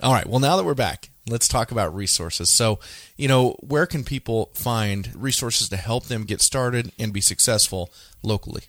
All 0.03 0.13
right. 0.13 0.27
Well, 0.27 0.41
now 0.41 0.57
that 0.57 0.65
we're 0.65 0.75
back, 0.75 1.11
let's 1.29 1.47
talk 1.47 1.71
about 1.71 1.95
resources. 1.95 2.51
So, 2.51 2.81
you 3.17 3.29
know, 3.29 3.57
where 3.61 3.87
can 3.87 4.03
people 4.05 4.51
find 4.55 5.11
resources 5.15 5.69
to 5.69 5.77
help 5.77 6.07
them 6.07 6.25
get 6.25 6.41
started 6.41 6.91
and 6.99 7.13
be 7.13 7.21
successful 7.21 7.93
locally? 8.23 8.65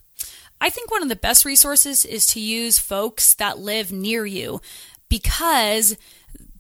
I 0.61 0.69
think 0.69 0.91
one 0.91 1.01
of 1.01 1.09
the 1.09 1.15
best 1.15 1.43
resources 1.43 2.05
is 2.05 2.25
to 2.27 2.39
use 2.39 2.79
folks 2.79 3.33
that 3.35 3.59
live 3.59 3.91
near 3.91 4.25
you 4.25 4.61
because 5.09 5.97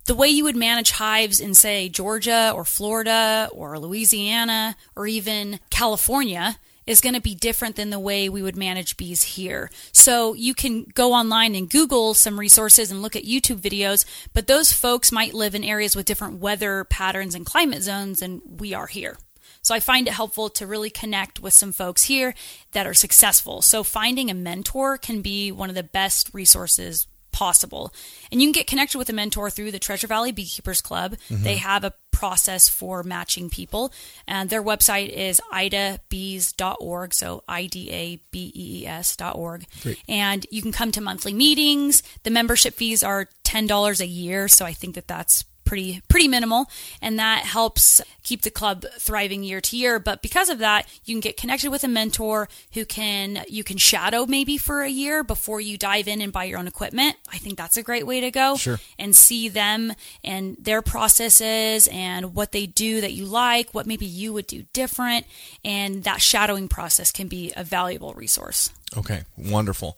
the 0.05 0.15
way 0.15 0.27
you 0.27 0.43
would 0.43 0.55
manage 0.55 0.91
hives 0.91 1.39
in, 1.39 1.53
say, 1.53 1.87
Georgia 1.87 2.51
or 2.53 2.65
Florida 2.65 3.47
or 3.53 3.79
Louisiana 3.79 4.75
or 4.95 5.07
even 5.07 5.59
California 5.69 6.57
is 6.85 7.01
going 7.01 7.15
to 7.15 7.21
be 7.21 7.35
different 7.35 7.75
than 7.75 7.89
the 7.89 7.99
way 7.99 8.29
we 8.29 8.41
would 8.41 8.57
manage 8.57 8.97
bees 8.97 9.23
here. 9.23 9.69
So 9.91 10.33
you 10.33 10.53
can 10.53 10.83
go 10.93 11.13
online 11.13 11.55
and 11.55 11.69
Google 11.69 12.13
some 12.13 12.39
resources 12.39 12.91
and 12.91 13.01
look 13.01 13.15
at 13.15 13.23
YouTube 13.23 13.59
videos, 13.59 14.05
but 14.33 14.47
those 14.47 14.73
folks 14.73 15.11
might 15.11 15.33
live 15.33 15.55
in 15.55 15.63
areas 15.63 15.95
with 15.95 16.05
different 16.05 16.39
weather 16.39 16.83
patterns 16.83 17.35
and 17.35 17.45
climate 17.45 17.83
zones 17.83 18.19
than 18.19 18.41
we 18.45 18.73
are 18.73 18.87
here. 18.87 19.17
So 19.61 19.73
I 19.73 19.79
find 19.79 20.07
it 20.07 20.13
helpful 20.13 20.49
to 20.49 20.67
really 20.67 20.89
connect 20.89 21.39
with 21.39 21.53
some 21.53 21.71
folks 21.71 22.03
here 22.03 22.33
that 22.73 22.85
are 22.85 22.93
successful. 22.93 23.61
So 23.61 23.81
finding 23.81 24.29
a 24.29 24.33
mentor 24.33 24.97
can 24.97 25.21
be 25.21 25.53
one 25.53 25.69
of 25.69 25.75
the 25.75 25.83
best 25.83 26.29
resources 26.33 27.07
possible. 27.33 27.93
And 28.31 28.41
you 28.41 28.47
can 28.47 28.53
get 28.53 28.67
connected 28.67 28.97
with 28.97 29.09
a 29.09 29.13
mentor 29.13 29.49
through 29.49 29.71
the 29.71 29.79
Treasure 29.79 30.07
Valley 30.07 30.31
Beekeepers 30.31 30.81
Club. 30.81 31.17
Mm-hmm. 31.29 31.43
They 31.43 31.57
have 31.57 31.83
a 31.83 31.93
process 32.11 32.69
for 32.69 33.03
matching 33.03 33.49
people. 33.49 33.91
And 34.25 34.49
their 34.49 34.63
website 34.63 35.09
is 35.09 35.41
idabees.org. 35.51 37.13
So 37.13 37.43
I 37.47 37.65
D 37.65 37.91
A 37.91 38.19
B 38.31 38.51
E 38.55 38.83
E 38.83 38.87
S.org. 38.87 39.65
And 40.07 40.45
you 40.49 40.61
can 40.61 40.71
come 40.71 40.93
to 40.93 41.01
monthly 41.01 41.33
meetings. 41.33 42.01
The 42.23 42.31
membership 42.31 42.75
fees 42.75 43.03
are 43.03 43.27
$10 43.43 43.99
a 43.99 44.07
year. 44.07 44.47
So 44.47 44.65
I 44.65 44.71
think 44.71 44.95
that 44.95 45.07
that's 45.07 45.43
pretty 45.73 46.01
pretty 46.07 46.27
minimal 46.27 46.67
and 47.01 47.17
that 47.17 47.43
helps 47.45 47.99
keep 48.21 48.43
the 48.43 48.51
club 48.51 48.85
thriving 48.99 49.43
year 49.43 49.59
to 49.59 49.75
year 49.75 49.97
but 49.97 50.21
because 50.21 50.47
of 50.49 50.59
that 50.59 50.87
you 51.03 51.15
can 51.15 51.19
get 51.19 51.35
connected 51.35 51.71
with 51.71 51.83
a 51.83 51.87
mentor 51.87 52.47
who 52.73 52.85
can 52.85 53.43
you 53.49 53.63
can 53.63 53.75
shadow 53.77 54.27
maybe 54.27 54.55
for 54.55 54.83
a 54.83 54.87
year 54.89 55.23
before 55.23 55.59
you 55.59 55.75
dive 55.75 56.07
in 56.07 56.21
and 56.21 56.31
buy 56.31 56.43
your 56.43 56.59
own 56.59 56.67
equipment 56.67 57.15
i 57.31 57.39
think 57.39 57.57
that's 57.57 57.75
a 57.75 57.81
great 57.81 58.05
way 58.05 58.21
to 58.21 58.29
go 58.29 58.55
Sure. 58.55 58.79
and 58.99 59.15
see 59.15 59.49
them 59.49 59.93
and 60.23 60.55
their 60.59 60.83
processes 60.83 61.87
and 61.91 62.35
what 62.35 62.51
they 62.51 62.67
do 62.67 63.01
that 63.01 63.13
you 63.13 63.25
like 63.25 63.73
what 63.73 63.87
maybe 63.87 64.05
you 64.05 64.31
would 64.31 64.45
do 64.45 64.65
different 64.73 65.25
and 65.65 66.03
that 66.03 66.21
shadowing 66.21 66.67
process 66.67 67.11
can 67.11 67.27
be 67.27 67.51
a 67.57 67.63
valuable 67.63 68.13
resource 68.13 68.69
Okay, 68.95 69.23
wonderful. 69.35 69.97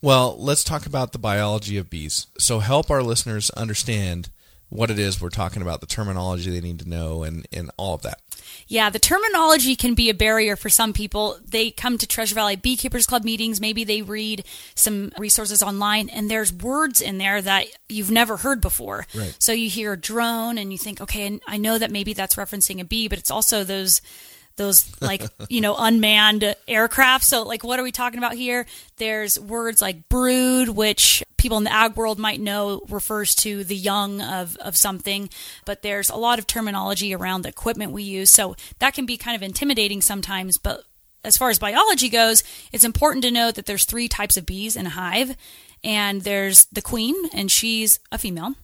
Well, 0.00 0.36
let's 0.36 0.64
talk 0.64 0.84
about 0.84 1.12
the 1.12 1.18
biology 1.20 1.76
of 1.78 1.88
bees. 1.88 2.26
So, 2.36 2.58
help 2.58 2.90
our 2.90 3.04
listeners 3.04 3.50
understand 3.50 4.30
what 4.72 4.90
it 4.90 4.98
is 4.98 5.20
we're 5.20 5.28
talking 5.28 5.60
about, 5.60 5.80
the 5.80 5.86
terminology 5.86 6.50
they 6.50 6.60
need 6.60 6.78
to 6.78 6.88
know, 6.88 7.22
and, 7.22 7.46
and 7.52 7.70
all 7.76 7.94
of 7.94 8.02
that. 8.02 8.20
Yeah, 8.66 8.88
the 8.88 8.98
terminology 8.98 9.76
can 9.76 9.94
be 9.94 10.08
a 10.08 10.14
barrier 10.14 10.56
for 10.56 10.70
some 10.70 10.94
people. 10.94 11.36
They 11.46 11.70
come 11.70 11.98
to 11.98 12.06
Treasure 12.06 12.34
Valley 12.34 12.56
Beekeepers 12.56 13.06
Club 13.06 13.22
meetings, 13.22 13.60
maybe 13.60 13.84
they 13.84 14.00
read 14.00 14.44
some 14.74 15.12
resources 15.18 15.62
online, 15.62 16.08
and 16.08 16.30
there's 16.30 16.52
words 16.52 17.02
in 17.02 17.18
there 17.18 17.42
that 17.42 17.66
you've 17.88 18.10
never 18.10 18.38
heard 18.38 18.62
before. 18.62 19.06
Right. 19.14 19.36
So 19.38 19.52
you 19.52 19.68
hear 19.68 19.92
a 19.92 20.00
drone 20.00 20.56
and 20.56 20.72
you 20.72 20.78
think, 20.78 21.02
okay, 21.02 21.38
I 21.46 21.58
know 21.58 21.76
that 21.76 21.90
maybe 21.90 22.14
that's 22.14 22.36
referencing 22.36 22.80
a 22.80 22.84
bee, 22.84 23.08
but 23.08 23.18
it's 23.18 23.30
also 23.30 23.64
those 23.64 24.00
those 24.56 24.90
like 25.00 25.22
you 25.48 25.60
know 25.60 25.74
unmanned 25.76 26.54
aircraft. 26.68 27.24
So 27.24 27.42
like 27.42 27.64
what 27.64 27.78
are 27.78 27.82
we 27.82 27.92
talking 27.92 28.18
about 28.18 28.34
here? 28.34 28.66
There's 28.96 29.38
words 29.38 29.82
like 29.82 30.08
brood 30.08 30.68
which 30.68 31.22
people 31.36 31.58
in 31.58 31.64
the 31.64 31.72
ag 31.72 31.96
world 31.96 32.18
might 32.18 32.40
know 32.40 32.82
refers 32.88 33.34
to 33.34 33.64
the 33.64 33.74
young 33.76 34.20
of, 34.22 34.56
of 34.58 34.76
something 34.76 35.28
but 35.64 35.82
there's 35.82 36.08
a 36.08 36.16
lot 36.16 36.38
of 36.38 36.46
terminology 36.46 37.12
around 37.12 37.42
the 37.42 37.48
equipment 37.48 37.92
we 37.92 38.02
use. 38.02 38.30
So 38.30 38.54
that 38.78 38.94
can 38.94 39.06
be 39.06 39.16
kind 39.16 39.36
of 39.36 39.42
intimidating 39.42 40.00
sometimes 40.00 40.58
but 40.58 40.84
as 41.24 41.36
far 41.36 41.50
as 41.50 41.58
biology 41.58 42.08
goes 42.08 42.42
it's 42.72 42.84
important 42.84 43.24
to 43.24 43.30
know 43.30 43.50
that 43.50 43.66
there's 43.66 43.84
three 43.84 44.08
types 44.08 44.36
of 44.36 44.46
bees 44.46 44.76
in 44.76 44.86
a 44.86 44.90
hive 44.90 45.36
and 45.84 46.22
there's 46.22 46.66
the 46.66 46.82
queen 46.82 47.14
and 47.32 47.50
she's 47.50 47.98
a 48.10 48.18
female 48.18 48.54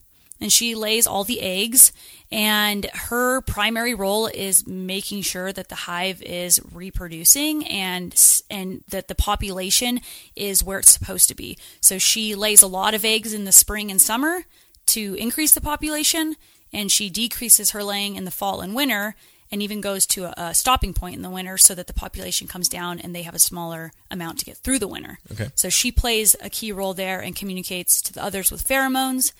and 0.41 0.51
she 0.51 0.75
lays 0.75 1.05
all 1.07 1.23
the 1.23 1.41
eggs 1.41 1.91
and 2.31 2.85
her 2.93 3.41
primary 3.41 3.93
role 3.93 4.27
is 4.27 4.65
making 4.67 5.21
sure 5.23 5.51
that 5.51 5.69
the 5.69 5.75
hive 5.75 6.21
is 6.21 6.59
reproducing 6.71 7.65
and 7.67 8.41
and 8.49 8.83
that 8.89 9.07
the 9.07 9.15
population 9.15 9.99
is 10.35 10.63
where 10.63 10.79
it's 10.79 10.91
supposed 10.91 11.27
to 11.27 11.35
be 11.35 11.57
so 11.81 11.97
she 11.97 12.35
lays 12.35 12.61
a 12.61 12.67
lot 12.67 12.93
of 12.93 13.03
eggs 13.05 13.33
in 13.33 13.45
the 13.45 13.51
spring 13.51 13.89
and 13.91 14.01
summer 14.01 14.43
to 14.85 15.15
increase 15.15 15.53
the 15.53 15.61
population 15.61 16.35
and 16.71 16.91
she 16.91 17.09
decreases 17.09 17.71
her 17.71 17.83
laying 17.83 18.15
in 18.15 18.25
the 18.25 18.31
fall 18.31 18.61
and 18.61 18.75
winter 18.75 19.15
and 19.51 19.63
even 19.63 19.81
goes 19.81 20.05
to 20.05 20.25
a, 20.25 20.33
a 20.37 20.53
stopping 20.53 20.93
point 20.93 21.15
in 21.15 21.23
the 21.23 21.29
winter 21.29 21.57
so 21.57 21.73
that 21.73 21.87
the 21.87 21.93
population 21.93 22.47
comes 22.47 22.69
down 22.69 22.99
and 22.99 23.15
they 23.15 23.23
have 23.23 23.33
a 23.33 23.39
smaller 23.39 23.91
amount 24.11 24.37
to 24.37 24.45
get 24.45 24.57
through 24.57 24.77
the 24.79 24.87
winter 24.87 25.17
Okay. 25.31 25.47
so 25.55 25.69
she 25.69 25.91
plays 25.91 26.35
a 26.41 26.49
key 26.49 26.71
role 26.71 26.93
there 26.93 27.19
and 27.19 27.35
communicates 27.35 28.01
to 28.03 28.13
the 28.13 28.23
others 28.23 28.51
with 28.51 28.67
pheromones 28.67 29.33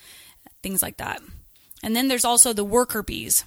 things 0.61 0.81
like 0.81 0.97
that. 0.97 1.21
And 1.83 1.95
then 1.95 2.07
there's 2.07 2.25
also 2.25 2.53
the 2.53 2.63
worker 2.63 3.03
bees. 3.03 3.43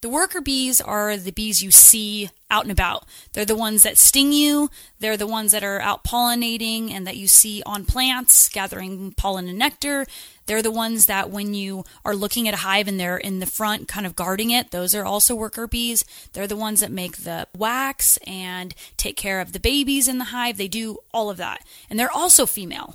The 0.00 0.08
worker 0.08 0.40
bees 0.40 0.80
are 0.80 1.16
the 1.16 1.32
bees 1.32 1.60
you 1.60 1.72
see 1.72 2.30
out 2.48 2.62
and 2.62 2.70
about. 2.70 3.04
They're 3.32 3.44
the 3.44 3.56
ones 3.56 3.82
that 3.82 3.98
sting 3.98 4.32
you. 4.32 4.70
They're 5.00 5.16
the 5.16 5.26
ones 5.26 5.50
that 5.50 5.64
are 5.64 5.80
out 5.80 6.04
pollinating 6.04 6.92
and 6.92 7.04
that 7.04 7.16
you 7.16 7.26
see 7.26 7.64
on 7.66 7.84
plants, 7.84 8.48
gathering 8.48 9.12
pollen 9.16 9.48
and 9.48 9.58
nectar. 9.58 10.06
They're 10.46 10.62
the 10.62 10.70
ones 10.70 11.06
that 11.06 11.30
when 11.30 11.52
you 11.52 11.84
are 12.04 12.14
looking 12.14 12.46
at 12.46 12.54
a 12.54 12.58
hive 12.58 12.86
and 12.86 12.98
they're 12.98 13.18
in 13.18 13.40
the 13.40 13.46
front 13.46 13.88
kind 13.88 14.06
of 14.06 14.14
guarding 14.14 14.52
it, 14.52 14.70
those 14.70 14.94
are 14.94 15.04
also 15.04 15.34
worker 15.34 15.66
bees. 15.66 16.04
They're 16.32 16.46
the 16.46 16.56
ones 16.56 16.78
that 16.78 16.92
make 16.92 17.16
the 17.16 17.48
wax 17.56 18.18
and 18.18 18.76
take 18.96 19.16
care 19.16 19.40
of 19.40 19.52
the 19.52 19.60
babies 19.60 20.06
in 20.06 20.18
the 20.18 20.26
hive. 20.26 20.58
They 20.58 20.68
do 20.68 20.98
all 21.12 21.28
of 21.28 21.38
that. 21.38 21.66
And 21.90 21.98
they're 21.98 22.08
also 22.10 22.46
female 22.46 22.94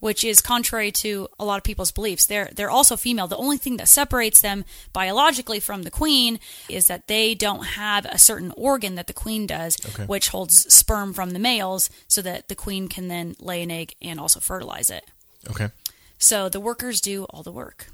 which 0.00 0.24
is 0.24 0.40
contrary 0.40 0.90
to 0.90 1.28
a 1.38 1.44
lot 1.44 1.58
of 1.58 1.62
people's 1.64 1.92
beliefs. 1.92 2.26
They're 2.26 2.50
they're 2.54 2.70
also 2.70 2.96
female. 2.96 3.28
The 3.28 3.36
only 3.36 3.56
thing 3.58 3.76
that 3.76 3.88
separates 3.88 4.40
them 4.40 4.64
biologically 4.92 5.60
from 5.60 5.82
the 5.84 5.90
queen 5.90 6.40
is 6.68 6.86
that 6.88 7.06
they 7.06 7.34
don't 7.34 7.64
have 7.64 8.04
a 8.06 8.18
certain 8.18 8.52
organ 8.56 8.96
that 8.96 9.06
the 9.06 9.12
queen 9.12 9.46
does, 9.46 9.76
Okay. 9.90 10.04
which 10.06 10.28
holds 10.30 10.72
sperm 10.74 11.12
from 11.12 11.30
the 11.30 11.38
males, 11.38 11.88
so 12.08 12.20
that 12.22 12.48
the 12.48 12.54
queen 12.56 12.88
can 12.88 13.08
then 13.08 13.36
lay 13.38 13.62
an 13.62 13.70
egg 13.70 13.94
and 14.02 14.18
also 14.18 14.40
fertilize 14.40 14.90
it. 14.90 15.04
Okay. 15.48 15.68
So 16.18 16.48
the 16.48 16.60
workers 16.60 17.00
do 17.00 17.24
all 17.30 17.42
the 17.42 17.52
work. 17.52 17.86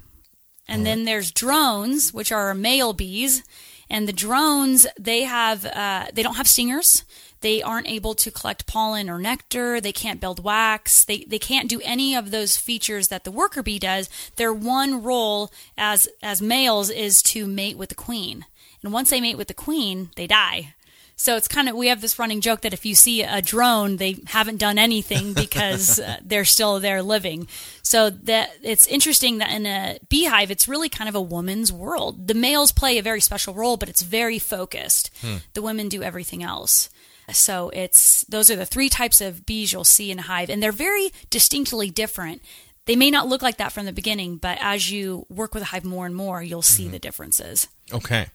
And 0.69 0.85
then 0.85 1.05
there's 1.05 1.31
drones, 1.31 2.13
which 2.13 2.29
are 2.29 2.53
male 2.53 2.91
bees. 2.91 3.41
And 3.89 4.05
the 4.05 4.11
drones, 4.11 4.85
they 4.99 5.23
have, 5.23 5.65
uh, 5.65 6.07
they 6.13 6.23
don't 6.23 6.35
have 6.35 6.47
stingers. 6.47 7.05
They 7.41 7.61
aren't 7.61 7.87
able 7.87 8.15
to 8.15 8.31
collect 8.31 8.67
pollen 8.67 9.09
or 9.09 9.19
nectar. 9.19 9.79
They 9.79 9.91
can't 9.91 10.21
build 10.21 10.43
wax. 10.43 11.05
They, 11.05 11.25
they 11.27 11.39
can't 11.39 11.69
do 11.69 11.81
any 11.83 12.15
of 12.15 12.31
those 12.31 12.57
features 12.57 13.07
that 13.07 13.23
the 13.23 13.31
worker 13.31 13.63
bee 13.63 13.79
does. 13.79 14.09
Their 14.35 14.53
one 14.53 15.03
role 15.03 15.51
as, 15.77 16.07
as 16.21 16.41
males 16.41 16.89
is 16.89 17.21
to 17.23 17.47
mate 17.47 17.77
with 17.77 17.89
the 17.89 17.95
queen. 17.95 18.45
And 18.83 18.93
once 18.93 19.09
they 19.09 19.21
mate 19.21 19.37
with 19.37 19.47
the 19.47 19.53
queen, 19.53 20.11
they 20.15 20.27
die. 20.27 20.73
So 21.19 21.35
it's 21.35 21.47
kind 21.47 21.67
of 21.67 21.75
we 21.75 21.87
have 21.87 21.99
this 21.99 22.19
running 22.19 22.41
joke 22.41 22.61
that 22.61 22.73
if 22.73 22.85
you 22.85 22.93
see 22.93 23.23
a 23.23 23.41
drone, 23.41 23.97
they 23.97 24.17
haven't 24.27 24.57
done 24.57 24.77
anything 24.77 25.33
because 25.45 25.99
uh, 25.99 26.17
they're 26.23 26.45
still 26.45 26.79
there 26.79 27.01
living. 27.01 27.47
So 27.81 28.11
that 28.11 28.51
it's 28.61 28.85
interesting 28.85 29.39
that 29.39 29.51
in 29.51 29.65
a 29.65 29.97
beehive, 30.09 30.51
it's 30.51 30.67
really 30.67 30.89
kind 30.89 31.09
of 31.09 31.15
a 31.15 31.21
woman's 31.21 31.73
world. 31.73 32.27
The 32.27 32.35
males 32.35 32.71
play 32.71 32.99
a 32.99 33.03
very 33.03 33.19
special 33.19 33.55
role, 33.55 33.77
but 33.77 33.89
it's 33.89 34.03
very 34.03 34.37
focused. 34.37 35.09
The 35.55 35.61
women 35.63 35.89
do 35.89 36.03
everything 36.03 36.43
else. 36.43 36.89
So 37.31 37.69
it's 37.69 38.23
those 38.25 38.49
are 38.49 38.55
the 38.55 38.65
three 38.65 38.89
types 38.89 39.21
of 39.21 39.45
bees 39.45 39.73
you'll 39.73 39.83
see 39.83 40.11
in 40.11 40.19
a 40.19 40.23
hive, 40.23 40.49
and 40.49 40.61
they're 40.61 40.71
very 40.71 41.11
distinctly 41.29 41.89
different. 41.89 42.41
They 42.85 42.95
may 42.95 43.11
not 43.11 43.27
look 43.27 43.41
like 43.41 43.57
that 43.57 43.73
from 43.73 43.85
the 43.85 43.91
beginning, 43.91 44.37
but 44.37 44.57
as 44.61 44.89
you 44.89 45.25
work 45.29 45.53
with 45.53 45.61
a 45.61 45.67
hive 45.67 45.83
more 45.83 46.05
and 46.05 46.15
more, 46.15 46.41
you'll 46.41 46.61
see 46.61 46.83
mm-hmm. 46.83 46.93
the 46.93 46.99
differences. 46.99 47.67
Okay. 47.91 48.27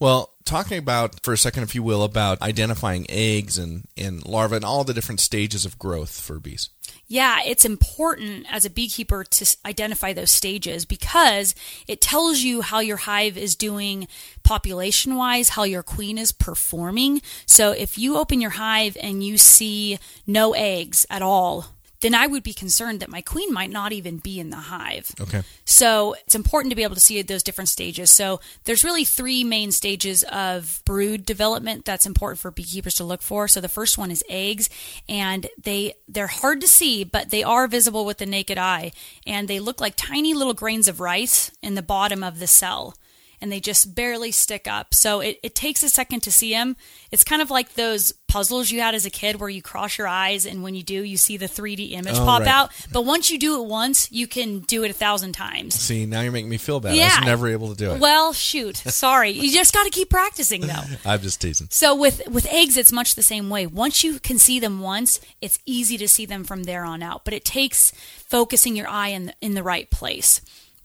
Well, 0.00 0.32
talking 0.46 0.78
about 0.78 1.22
for 1.22 1.34
a 1.34 1.38
second, 1.38 1.62
if 1.62 1.74
you 1.74 1.82
will, 1.82 2.02
about 2.02 2.40
identifying 2.40 3.04
eggs 3.10 3.58
and, 3.58 3.86
and 3.98 4.26
larvae 4.26 4.56
and 4.56 4.64
all 4.64 4.82
the 4.82 4.94
different 4.94 5.20
stages 5.20 5.66
of 5.66 5.78
growth 5.78 6.18
for 6.18 6.40
bees. 6.40 6.70
Yeah, 7.06 7.40
it's 7.44 7.64
important 7.66 8.46
as 8.50 8.64
a 8.64 8.70
beekeeper 8.70 9.24
to 9.24 9.56
identify 9.66 10.12
those 10.12 10.30
stages 10.30 10.86
because 10.86 11.54
it 11.86 12.00
tells 12.00 12.38
you 12.38 12.62
how 12.62 12.80
your 12.80 12.96
hive 12.96 13.36
is 13.36 13.56
doing 13.56 14.08
population 14.42 15.16
wise, 15.16 15.50
how 15.50 15.64
your 15.64 15.82
queen 15.82 16.16
is 16.16 16.32
performing. 16.32 17.20
So 17.46 17.72
if 17.72 17.98
you 17.98 18.16
open 18.16 18.40
your 18.40 18.52
hive 18.52 18.96
and 19.02 19.22
you 19.22 19.36
see 19.36 19.98
no 20.26 20.54
eggs 20.54 21.04
at 21.10 21.20
all, 21.20 21.66
then 22.00 22.14
I 22.14 22.26
would 22.26 22.42
be 22.42 22.52
concerned 22.52 23.00
that 23.00 23.08
my 23.08 23.20
queen 23.20 23.52
might 23.52 23.70
not 23.70 23.92
even 23.92 24.18
be 24.18 24.40
in 24.40 24.50
the 24.50 24.56
hive. 24.56 25.12
Okay. 25.20 25.42
So 25.64 26.14
it's 26.26 26.34
important 26.34 26.70
to 26.70 26.76
be 26.76 26.82
able 26.82 26.94
to 26.94 27.00
see 27.00 27.20
those 27.22 27.42
different 27.42 27.68
stages. 27.68 28.10
So 28.10 28.40
there's 28.64 28.84
really 28.84 29.04
three 29.04 29.44
main 29.44 29.72
stages 29.72 30.22
of 30.24 30.82
brood 30.84 31.26
development 31.26 31.84
that's 31.84 32.06
important 32.06 32.40
for 32.40 32.50
beekeepers 32.50 32.94
to 32.94 33.04
look 33.04 33.22
for. 33.22 33.48
So 33.48 33.60
the 33.60 33.68
first 33.68 33.98
one 33.98 34.10
is 34.10 34.24
eggs, 34.28 34.70
and 35.08 35.46
they 35.62 35.94
they're 36.08 36.26
hard 36.26 36.60
to 36.62 36.68
see, 36.68 37.04
but 37.04 37.30
they 37.30 37.42
are 37.42 37.66
visible 37.66 38.04
with 38.04 38.18
the 38.18 38.26
naked 38.26 38.58
eye, 38.58 38.92
and 39.26 39.48
they 39.48 39.60
look 39.60 39.80
like 39.80 39.94
tiny 39.96 40.34
little 40.34 40.54
grains 40.54 40.88
of 40.88 41.00
rice 41.00 41.50
in 41.62 41.74
the 41.74 41.82
bottom 41.82 42.22
of 42.22 42.38
the 42.38 42.46
cell. 42.46 42.94
And 43.42 43.50
they 43.50 43.60
just 43.60 43.94
barely 43.94 44.32
stick 44.32 44.68
up. 44.68 44.92
So 44.94 45.20
it, 45.20 45.38
it 45.42 45.54
takes 45.54 45.82
a 45.82 45.88
second 45.88 46.20
to 46.24 46.30
see 46.32 46.52
them. 46.52 46.76
It's 47.10 47.24
kind 47.24 47.40
of 47.40 47.50
like 47.50 47.74
those 47.74 48.12
puzzles 48.28 48.70
you 48.70 48.80
had 48.80 48.94
as 48.94 49.06
a 49.06 49.10
kid 49.10 49.40
where 49.40 49.48
you 49.48 49.62
cross 49.62 49.96
your 49.98 50.06
eyes, 50.06 50.44
and 50.46 50.62
when 50.62 50.74
you 50.74 50.82
do, 50.82 51.02
you 51.02 51.16
see 51.16 51.36
the 51.36 51.46
3D 51.46 51.92
image 51.92 52.14
Oh, 52.16 52.24
pop 52.24 52.40
right. 52.40 52.48
out. 52.48 52.70
But 52.92 53.06
once 53.06 53.30
you 53.30 53.38
do 53.38 53.60
it 53.62 53.66
once, 53.66 54.12
you 54.12 54.26
can 54.26 54.60
do 54.60 54.84
it 54.84 54.90
a 54.90 54.94
thousand 54.94 55.32
times. 55.32 55.74
See, 55.74 56.04
now 56.06 56.20
you're 56.20 56.32
making 56.32 56.50
me 56.50 56.58
feel 56.58 56.80
bad. 56.80 56.92
I 56.94 57.02
was 57.04 57.24
never 57.24 57.48
able 57.48 57.70
to 57.70 57.74
do 57.74 57.92
it. 57.92 58.00
Well, 58.00 58.32
shoot. 58.32 58.76
Sorry. 58.86 59.30
You 59.30 59.50
just 59.50 59.72
got 59.72 59.84
to 59.84 59.90
keep 59.90 60.10
practicing 60.10 60.60
though. 60.60 60.82
I'm 61.06 61.20
just 61.20 61.40
teasing. 61.40 61.68
So 61.70 61.94
with 61.94 62.22
with 62.28 62.46
eggs 62.52 62.76
it's 62.76 62.92
much 62.92 63.14
the 63.14 63.22
same 63.22 63.48
way. 63.48 63.66
Once 63.66 64.04
you 64.04 64.20
can 64.20 64.38
see 64.38 64.60
them 64.60 64.80
once, 64.80 65.18
it's 65.40 65.58
easy 65.66 65.96
to 65.98 66.06
see 66.08 66.26
them 66.26 66.44
from 66.44 66.64
there 66.64 66.84
on 66.84 67.02
out, 67.02 67.24
but 67.24 67.32
it 67.34 67.44
takes 67.44 67.90
focusing 68.28 68.76
your 68.76 68.88
eye 68.88 69.08
in 69.08 69.26
the, 69.26 69.34
in 69.40 69.54
the 69.54 69.62
right 69.62 69.90
place. 69.90 70.40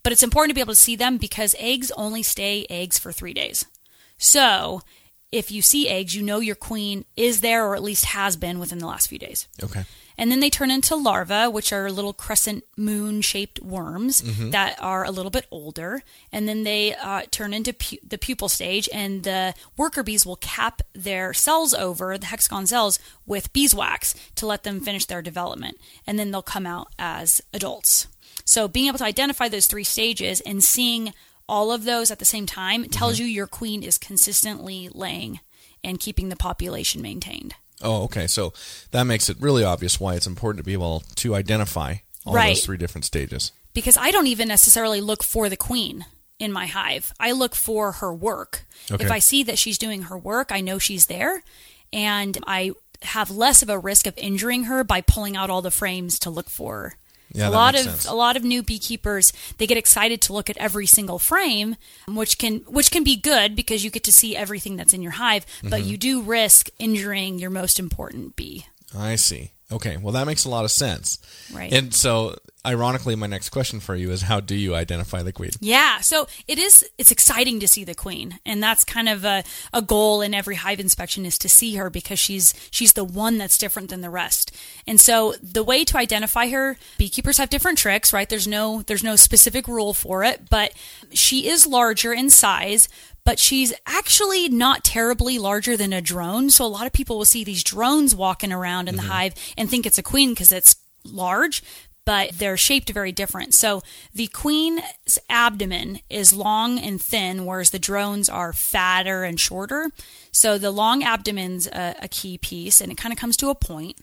But 0.06 0.12
it's 0.12 0.22
important 0.22 0.52
to 0.52 0.54
be 0.54 0.62
able 0.62 0.76
to 0.76 0.80
see 0.80 0.96
them 0.96 1.18
because 1.18 1.56
eggs 1.58 1.90
only 1.98 2.22
stay 2.22 2.68
eggs 2.70 3.00
for 3.00 3.12
3 3.12 3.34
days. 3.34 3.66
So, 4.20 4.84
if 5.32 5.50
you 5.50 5.64
see 5.64 5.90
eggs, 5.90 6.16
you 6.16 6.22
know 6.22 6.40
your 6.40 6.56
queen 6.56 7.06
is 7.18 7.42
there 7.42 7.66
or 7.66 7.76
at 7.76 7.82
least 7.82 8.06
has 8.06 8.38
been 8.38 8.60
within 8.60 8.78
the 8.78 8.86
last 8.86 9.08
few 9.08 9.18
days. 9.18 9.48
Okay. 9.64 9.84
And 10.18 10.32
then 10.32 10.40
they 10.40 10.50
turn 10.50 10.72
into 10.72 10.96
larvae, 10.96 11.48
which 11.52 11.74
are 11.74 11.92
little 11.92 12.14
crescent 12.14 12.64
moon 12.78 13.22
shaped 13.22 13.60
worms 13.62 14.22
that 14.52 14.82
are 14.82 15.04
a 15.04 15.12
little 15.12 15.32
bit 15.32 15.46
older. 15.52 16.04
And 16.32 16.48
then 16.48 16.64
they 16.64 16.96
uh, 16.96 17.24
turn 17.32 17.54
into 17.54 17.74
pu- 17.74 17.98
the 18.08 18.18
pupal 18.18 18.50
stage, 18.50 18.88
and 18.94 19.24
the 19.24 19.54
worker 19.76 20.04
bees 20.04 20.26
will 20.26 20.38
cap 20.38 20.82
their 20.94 21.34
cells 21.34 21.74
over, 21.74 22.18
the 22.18 22.28
hexagon 22.28 22.66
cells, 22.68 23.00
with 23.26 23.52
beeswax 23.54 24.16
to 24.36 24.46
let 24.46 24.64
them 24.64 24.80
finish 24.80 25.06
their 25.06 25.22
development. 25.22 25.78
And 26.08 26.18
then 26.18 26.32
they'll 26.32 26.42
come 26.42 26.66
out 26.66 26.88
as 26.98 27.42
adults. 27.54 28.08
So 28.46 28.68
being 28.68 28.88
able 28.88 29.00
to 29.00 29.06
identify 29.06 29.50
those 29.50 29.68
three 29.68 29.84
stages 29.84 30.40
and 30.42 30.64
seeing 30.64 31.14
all 31.48 31.72
of 31.72 31.84
those 31.84 32.12
at 32.12 32.20
the 32.20 32.26
same 32.26 32.46
time 32.46 32.86
tells 32.86 33.20
you 33.20 33.26
your 33.26 33.48
queen 33.48 33.84
is 33.84 33.98
consistently 33.98 34.90
laying 34.94 35.40
and 35.84 36.00
keeping 36.00 36.30
the 36.30 36.36
population 36.36 37.02
maintained. 37.02 37.56
Oh, 37.82 38.04
okay. 38.04 38.28
So 38.28 38.54
that 38.92 39.04
makes 39.04 39.30
it 39.30 39.38
really 39.40 39.64
obvious 39.64 40.00
why 40.00 40.16
it's 40.16 40.28
important 40.28 40.60
to 40.60 40.64
be 40.66 40.74
able 40.74 41.02
to 41.16 41.36
identify 41.36 41.96
all 42.26 42.34
Right. 42.34 42.56
those 42.56 42.66
three 42.66 42.78
different 42.78 43.06
stages. 43.06 43.52
because 43.74 43.98
I 43.98 44.10
don't 44.12 44.28
even 44.28 44.48
necessarily 44.48 45.02
look 45.02 45.22
for 45.24 45.50
the 45.50 45.58
queen 45.58 46.06
in 46.40 46.52
my 46.52 46.66
hive. 46.66 47.14
I 47.20 47.34
look 47.34 47.54
for 47.56 47.92
her 47.94 48.14
work. 48.14 48.66
Okay. 48.90 49.04
If 49.04 49.12
I 49.12 49.20
see 49.20 49.44
that 49.44 49.60
she's 49.60 49.78
doing 49.78 50.04
her 50.04 50.18
work, 50.18 50.52
I 50.52 50.62
know 50.62 50.80
she's 50.80 51.08
there, 51.08 51.44
and 51.92 52.38
I 52.48 52.72
have 53.02 53.30
less 53.30 53.62
of 53.62 53.70
a 53.70 53.78
risk 53.78 54.08
of 54.08 54.18
injuring 54.18 54.64
her 54.64 54.84
by 54.86 55.02
pulling 55.02 55.36
out 55.36 55.50
all 55.50 55.62
the 55.62 55.72
frames 55.72 56.18
to 56.20 56.30
look 56.30 56.50
for 56.50 56.74
her. 56.76 56.98
Yeah, 57.36 57.50
a 57.50 57.52
lot 57.52 57.76
of 57.76 57.82
sense. 57.82 58.06
a 58.06 58.14
lot 58.14 58.36
of 58.38 58.44
new 58.44 58.64
beekeepers 58.64 59.34
they 59.58 59.68
get 59.68 59.78
excited 59.78 60.22
to 60.22 60.34
look 60.34 60.50
at 60.50 60.58
every 60.58 60.86
single 60.88 61.20
frame, 61.20 61.76
which 62.08 62.38
can 62.38 62.60
which 62.68 62.92
can 62.92 63.04
be 63.04 63.16
good 63.16 63.56
because 63.56 63.84
you 63.84 63.92
get 63.92 64.04
to 64.06 64.12
see 64.12 64.36
everything 64.36 64.76
that's 64.78 64.94
in 64.94 65.02
your 65.02 65.14
hive, 65.14 65.46
but 65.64 65.82
Mm-hmm. 65.82 65.90
you 65.90 65.98
do 65.98 66.22
risk 66.22 66.70
injuring 66.80 67.40
your 67.40 67.50
most 67.50 67.80
important 67.80 68.36
bee. 68.36 68.66
I 68.98 69.16
see. 69.18 69.52
Okay. 69.72 69.98
Well, 69.98 70.14
that 70.14 70.28
makes 70.28 70.46
a 70.46 70.50
lot 70.50 70.64
of 70.64 70.72
sense. 70.72 71.18
Right. 71.52 71.74
And 71.74 71.92
so, 71.92 72.36
ironically, 72.66 73.16
my 73.16 73.26
next 73.26 73.50
question 73.50 73.80
for 73.80 73.96
you 73.96 74.12
is 74.12 74.22
how 74.22 74.40
do 74.40 74.56
you 74.56 74.76
identify 74.76 75.24
the 75.24 75.32
queen? 75.32 75.50
Yeah, 75.60 76.02
so 76.02 76.28
it 76.48 76.60
is. 76.60 76.88
It's 77.00 77.12
exciting 77.12 77.60
to 77.62 77.68
see 77.68 77.84
the 77.84 77.96
queen, 77.96 78.40
and 78.46 78.62
that's 78.62 78.84
kind 78.84 79.10
of 79.10 79.26
a, 79.26 79.44
a 79.74 79.82
goal 79.82 80.22
in 80.22 80.36
every 80.36 80.56
hive 80.56 80.80
inspection 80.80 81.26
is 81.26 81.40
to 81.40 81.50
see 81.50 81.76
her 81.76 81.90
because 81.90 82.20
she's 82.20 82.54
she's 82.70 82.94
the 82.94 83.04
one 83.04 83.40
that's 83.40 83.58
different 83.58 83.90
than 83.90 84.02
the 84.02 84.10
rest. 84.12 84.56
And 84.86 85.02
so 85.02 85.34
the 85.42 85.64
way 85.64 85.84
to 85.86 85.98
identify 85.98 86.50
her, 86.50 86.78
beekeepers 87.00 87.38
have 87.40 87.50
different 87.50 87.80
tricks, 87.80 88.14
right? 88.14 88.30
There's 88.30 88.48
no 88.48 88.84
there's 88.84 89.04
no 89.04 89.16
specific 89.16 89.68
rule 89.68 89.96
for 89.96 90.24
it, 90.24 90.48
but 90.50 90.74
she 91.12 91.48
is 91.48 91.66
larger 91.66 92.14
in 92.14 92.30
size. 92.30 92.88
But 93.26 93.40
she's 93.40 93.74
actually 93.86 94.48
not 94.50 94.84
terribly 94.84 95.40
larger 95.40 95.76
than 95.76 95.92
a 95.92 96.02
drone. 96.02 96.50
So 96.50 96.64
a 96.64 96.68
lot 96.68 96.86
of 96.86 96.94
people 96.94 97.18
will 97.18 97.26
see 97.26 97.44
these 97.44 97.64
drones 97.64 98.16
walking 98.16 98.54
around 98.54 98.88
in 98.88 98.96
the 98.96 99.02
mm-hmm. 99.02 99.12
hive 99.12 99.34
and 99.58 99.70
think 99.70 99.86
it's 99.86 99.98
a 99.98 100.04
queen 100.04 100.30
because 100.30 100.52
it's 100.52 100.76
large 101.04 101.64
but 102.06 102.30
they're 102.38 102.56
shaped 102.56 102.90
very 102.92 103.12
different. 103.12 103.54
So 103.54 103.82
the 104.14 104.28
queen's 104.28 105.20
abdomen 105.28 106.00
is 106.10 106.34
long 106.34 106.80
and 106.80 107.02
thin, 107.02 107.46
whereas 107.46 107.72
the 107.72 107.80
drones 107.80 108.30
are 108.30 108.54
fatter 108.54 109.24
and 109.24 109.40
shorter. 109.40 109.90
So 110.32 110.58
the 110.58 110.72
long 110.72 111.04
abdomen's 111.04 111.68
a, 111.68 111.96
a 112.04 112.08
key 112.08 112.38
piece, 112.38 112.80
and 112.80 112.92
it 112.92 112.98
kind 112.98 113.12
of 113.12 113.20
comes 113.20 113.36
to 113.38 113.50
a 113.50 113.56
point. 113.56 113.98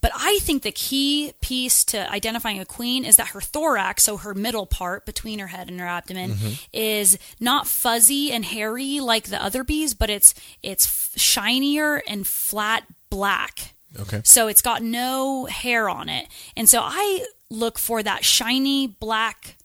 But 0.00 0.12
I 0.14 0.38
think 0.42 0.62
the 0.62 0.70
key 0.70 1.32
piece 1.40 1.84
to 1.86 2.10
identifying 2.10 2.60
a 2.60 2.64
queen 2.64 3.04
is 3.04 3.16
that 3.16 3.28
her 3.28 3.40
thorax, 3.40 4.04
so 4.04 4.16
her 4.16 4.32
middle 4.32 4.66
part 4.66 5.04
between 5.04 5.40
her 5.40 5.48
head 5.48 5.68
and 5.68 5.80
her 5.80 5.86
abdomen, 5.86 6.34
mm-hmm. 6.34 6.54
is 6.72 7.18
not 7.40 7.66
fuzzy 7.66 8.30
and 8.30 8.44
hairy 8.44 9.00
like 9.00 9.24
the 9.24 9.42
other 9.42 9.64
bees, 9.64 9.94
but 9.94 10.08
it's 10.08 10.34
it's 10.62 11.18
shinier 11.18 12.02
and 12.06 12.26
flat 12.26 12.84
black. 13.10 13.74
Okay. 13.98 14.20
So 14.24 14.46
it's 14.46 14.62
got 14.62 14.82
no 14.82 15.46
hair 15.46 15.88
on 15.88 16.08
it. 16.08 16.28
And 16.56 16.68
so 16.68 16.80
I 16.82 17.26
look 17.50 17.78
for 17.78 18.02
that 18.02 18.24
shiny 18.24 18.86
black 18.86 19.56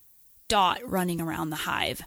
dot 0.48 0.80
running 0.84 1.22
around 1.22 1.50
the 1.50 1.58
hive. 1.58 2.04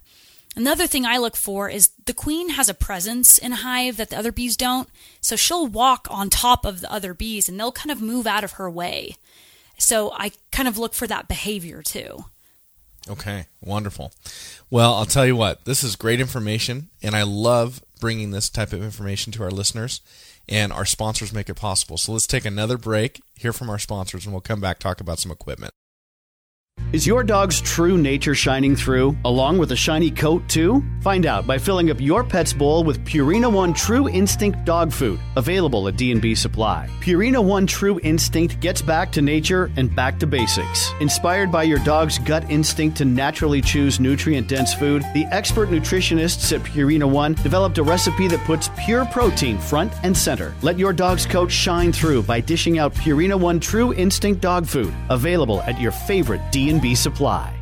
Another 0.56 0.86
thing 0.86 1.04
I 1.04 1.18
look 1.18 1.36
for 1.36 1.68
is 1.68 1.90
the 2.06 2.14
queen 2.14 2.48
has 2.50 2.70
a 2.70 2.74
presence 2.74 3.36
in 3.36 3.52
a 3.52 3.56
hive 3.56 3.98
that 3.98 4.08
the 4.08 4.16
other 4.16 4.32
bees 4.32 4.56
don't. 4.56 4.88
So 5.20 5.36
she'll 5.36 5.66
walk 5.66 6.08
on 6.10 6.30
top 6.30 6.64
of 6.64 6.80
the 6.80 6.90
other 6.90 7.12
bees 7.12 7.48
and 7.48 7.60
they'll 7.60 7.72
kind 7.72 7.90
of 7.90 8.00
move 8.00 8.26
out 8.26 8.42
of 8.42 8.52
her 8.52 8.70
way. 8.70 9.16
So 9.78 10.12
I 10.12 10.32
kind 10.52 10.66
of 10.66 10.78
look 10.78 10.94
for 10.94 11.06
that 11.06 11.28
behavior 11.28 11.82
too. 11.82 12.24
Okay, 13.08 13.46
wonderful. 13.60 14.12
Well, 14.70 14.94
I'll 14.94 15.04
tell 15.04 15.26
you 15.26 15.36
what, 15.36 15.64
this 15.64 15.84
is 15.84 15.94
great 15.94 16.20
information, 16.20 16.88
and 17.02 17.14
I 17.14 17.22
love 17.22 17.80
bringing 18.00 18.32
this 18.32 18.50
type 18.50 18.72
of 18.72 18.82
information 18.82 19.32
to 19.34 19.44
our 19.44 19.50
listeners, 19.50 20.00
and 20.48 20.72
our 20.72 20.84
sponsors 20.84 21.32
make 21.32 21.48
it 21.48 21.54
possible. 21.54 21.98
So 21.98 22.12
let's 22.12 22.26
take 22.26 22.44
another 22.44 22.76
break, 22.76 23.20
hear 23.36 23.52
from 23.52 23.70
our 23.70 23.78
sponsors, 23.78 24.24
and 24.24 24.32
we'll 24.32 24.40
come 24.40 24.60
back 24.60 24.80
talk 24.80 25.00
about 25.00 25.20
some 25.20 25.30
equipment. 25.30 25.72
Is 26.92 27.06
your 27.06 27.24
dog's 27.24 27.60
true 27.60 27.98
nature 27.98 28.34
shining 28.34 28.76
through, 28.76 29.18
along 29.24 29.58
with 29.58 29.72
a 29.72 29.76
shiny 29.76 30.10
coat, 30.10 30.48
too? 30.48 30.84
Find 31.02 31.26
out 31.26 31.46
by 31.46 31.58
filling 31.58 31.90
up 31.90 32.00
your 32.00 32.22
pet's 32.22 32.52
bowl 32.52 32.84
with 32.84 33.04
Purina 33.04 33.52
One 33.52 33.74
True 33.74 34.08
Instinct 34.08 34.64
dog 34.64 34.92
food, 34.92 35.18
available 35.36 35.88
at 35.88 35.96
D&B 35.96 36.34
Supply. 36.36 36.88
Purina 37.00 37.44
One 37.44 37.66
True 37.66 37.98
Instinct 38.02 38.60
gets 38.60 38.82
back 38.82 39.10
to 39.12 39.20
nature 39.20 39.70
and 39.76 39.94
back 39.94 40.18
to 40.20 40.28
basics. 40.28 40.92
Inspired 41.00 41.50
by 41.50 41.64
your 41.64 41.80
dog's 41.80 42.18
gut 42.18 42.48
instinct 42.50 42.96
to 42.98 43.04
naturally 43.04 43.60
choose 43.60 43.98
nutrient-dense 43.98 44.72
food, 44.74 45.02
the 45.12 45.26
expert 45.32 45.70
nutritionists 45.70 46.52
at 46.54 46.64
Purina 46.64 47.10
One 47.10 47.34
developed 47.34 47.78
a 47.78 47.82
recipe 47.82 48.28
that 48.28 48.44
puts 48.46 48.70
pure 48.78 49.04
protein 49.06 49.58
front 49.58 49.92
and 50.04 50.16
center. 50.16 50.54
Let 50.62 50.78
your 50.78 50.92
dog's 50.92 51.26
coat 51.26 51.50
shine 51.50 51.92
through 51.92 52.22
by 52.22 52.40
dishing 52.40 52.78
out 52.78 52.94
Purina 52.94 53.38
One 53.38 53.58
True 53.58 53.92
Instinct 53.92 54.40
dog 54.40 54.66
food, 54.66 54.94
available 55.10 55.62
at 55.62 55.80
your 55.80 55.92
favorite 55.92 56.40
D&B 56.52 56.65
Supply. 56.94 57.56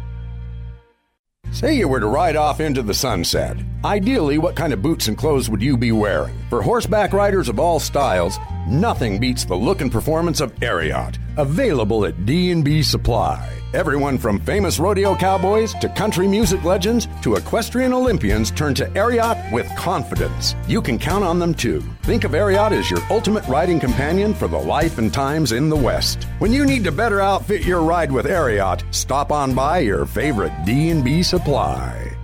Say 1.52 1.74
you 1.74 1.88
were 1.88 2.00
to 2.00 2.06
ride 2.06 2.36
off 2.36 2.60
into 2.60 2.82
the 2.82 2.94
sunset. 2.94 3.56
Ideally, 3.84 4.38
what 4.38 4.56
kind 4.56 4.72
of 4.72 4.82
boots 4.82 5.08
and 5.08 5.16
clothes 5.16 5.48
would 5.48 5.62
you 5.62 5.76
be 5.76 5.92
wearing? 5.92 6.36
For 6.50 6.62
horseback 6.62 7.12
riders 7.12 7.48
of 7.48 7.60
all 7.60 7.78
styles, 7.78 8.38
nothing 8.66 9.20
beats 9.20 9.44
the 9.44 9.54
look 9.54 9.80
and 9.80 9.92
performance 9.92 10.40
of 10.40 10.54
Ariat, 10.56 11.18
available 11.36 12.06
at 12.06 12.26
D&B 12.26 12.82
Supply. 12.82 13.63
Everyone 13.74 14.18
from 14.18 14.38
famous 14.38 14.78
rodeo 14.78 15.16
cowboys 15.16 15.74
to 15.80 15.88
country 15.88 16.28
music 16.28 16.62
legends 16.62 17.08
to 17.22 17.34
equestrian 17.34 17.92
Olympians 17.92 18.52
turn 18.52 18.72
to 18.74 18.86
Ariat 18.90 19.50
with 19.50 19.68
confidence. 19.74 20.54
You 20.68 20.80
can 20.80 20.96
count 20.96 21.24
on 21.24 21.40
them 21.40 21.52
too. 21.52 21.82
Think 22.04 22.22
of 22.22 22.30
Ariat 22.30 22.70
as 22.70 22.88
your 22.88 23.00
ultimate 23.10 23.44
riding 23.48 23.80
companion 23.80 24.32
for 24.32 24.46
the 24.46 24.56
life 24.56 24.98
and 24.98 25.12
times 25.12 25.50
in 25.50 25.68
the 25.68 25.76
West. 25.76 26.28
When 26.38 26.52
you 26.52 26.64
need 26.64 26.84
to 26.84 26.92
better 26.92 27.20
outfit 27.20 27.62
your 27.62 27.82
ride 27.82 28.12
with 28.12 28.26
Ariat, 28.26 28.84
stop 28.94 29.32
on 29.32 29.56
by 29.56 29.80
your 29.80 30.06
favorite 30.06 30.52
D&B 30.64 31.24
Supply. 31.24 32.16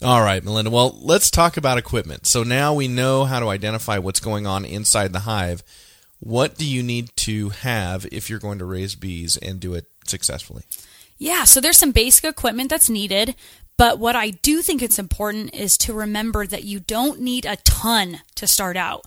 All 0.00 0.22
right, 0.22 0.42
Melinda. 0.42 0.70
Well, 0.70 0.98
let's 1.02 1.30
talk 1.30 1.58
about 1.58 1.76
equipment. 1.76 2.26
So 2.26 2.44
now 2.44 2.72
we 2.72 2.88
know 2.88 3.26
how 3.26 3.40
to 3.40 3.50
identify 3.50 3.98
what's 3.98 4.20
going 4.20 4.46
on 4.46 4.64
inside 4.64 5.12
the 5.12 5.20
hive. 5.20 5.62
What 6.18 6.56
do 6.56 6.66
you 6.66 6.82
need 6.82 7.10
to 7.16 7.50
have 7.50 8.06
if 8.10 8.30
you're 8.30 8.38
going 8.38 8.58
to 8.60 8.64
raise 8.64 8.94
bees 8.94 9.36
and 9.36 9.60
do 9.60 9.74
it 9.74 9.89
successfully? 10.10 10.64
Yeah, 11.18 11.44
so 11.44 11.60
there's 11.60 11.78
some 11.78 11.92
basic 11.92 12.24
equipment 12.24 12.70
that's 12.70 12.88
needed, 12.88 13.34
but 13.76 13.98
what 13.98 14.16
I 14.16 14.30
do 14.30 14.60
think 14.60 14.82
it's 14.82 14.98
important 14.98 15.54
is 15.54 15.78
to 15.78 15.94
remember 15.94 16.46
that 16.46 16.64
you 16.64 16.80
don't 16.80 17.20
need 17.20 17.46
a 17.46 17.56
ton 17.56 18.20
to 18.34 18.46
start 18.46 18.76
out. 18.76 19.06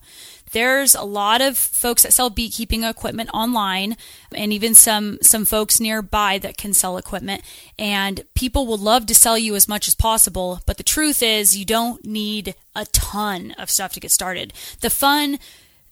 There's 0.51 0.93
a 0.93 1.03
lot 1.03 1.41
of 1.41 1.57
folks 1.57 2.03
that 2.03 2.13
sell 2.13 2.29
beekeeping 2.29 2.83
equipment 2.83 3.31
online 3.33 3.97
and 4.33 4.53
even 4.53 4.75
some 4.75 5.17
some 5.23 5.45
folks 5.45 5.79
nearby 5.79 6.37
that 6.39 6.57
can 6.57 6.75
sell 6.75 6.97
equipment 6.97 7.41
and 7.77 8.23
people 8.35 8.67
will 8.67 8.77
love 8.77 9.07
to 9.07 9.15
sell 9.15 9.37
you 9.37 9.55
as 9.55 9.67
much 9.67 9.87
as 9.87 9.95
possible, 9.95 10.61
but 10.67 10.77
the 10.77 10.83
truth 10.83 11.23
is 11.23 11.57
you 11.57 11.65
don't 11.65 12.05
need 12.05 12.53
a 12.75 12.85
ton 12.85 13.51
of 13.57 13.71
stuff 13.71 13.93
to 13.93 13.99
get 13.99 14.11
started. 14.11 14.53
The 14.81 14.91
fun 14.91 15.39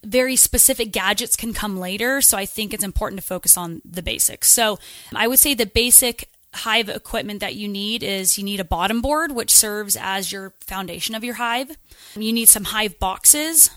very 0.04 0.36
specific 0.36 0.92
gadgets 0.92 1.36
can 1.36 1.54
come 1.54 1.80
later. 1.80 2.22
So 2.22 2.38
I 2.38 2.46
think 2.46 2.74
it's 2.74 2.84
important 2.84 3.22
to 3.22 3.28
focus 3.28 3.58
on 3.58 3.82
the 3.86 4.02
basics. 4.02 4.50
So 4.50 4.80
I 5.14 5.28
would 5.28 5.40
say 5.40 5.54
the 5.54 5.66
basic 5.66 6.30
hive 6.54 6.90
equipment 6.90 7.40
that 7.40 7.56
you 7.56 7.68
need 7.68 8.04
is 8.04 8.38
you 8.38 8.44
need 8.44 8.60
a 8.60 8.66
bottom 8.66 9.02
board, 9.02 9.32
which 9.32 9.54
serves 9.54 9.96
as 9.96 10.32
your 10.32 10.54
foundation 10.60 11.16
of 11.16 11.24
your 11.24 11.36
hive. 11.36 11.78
You 12.16 12.34
need 12.34 12.50
some 12.50 12.66
hive 12.66 13.00
boxes. 13.00 13.70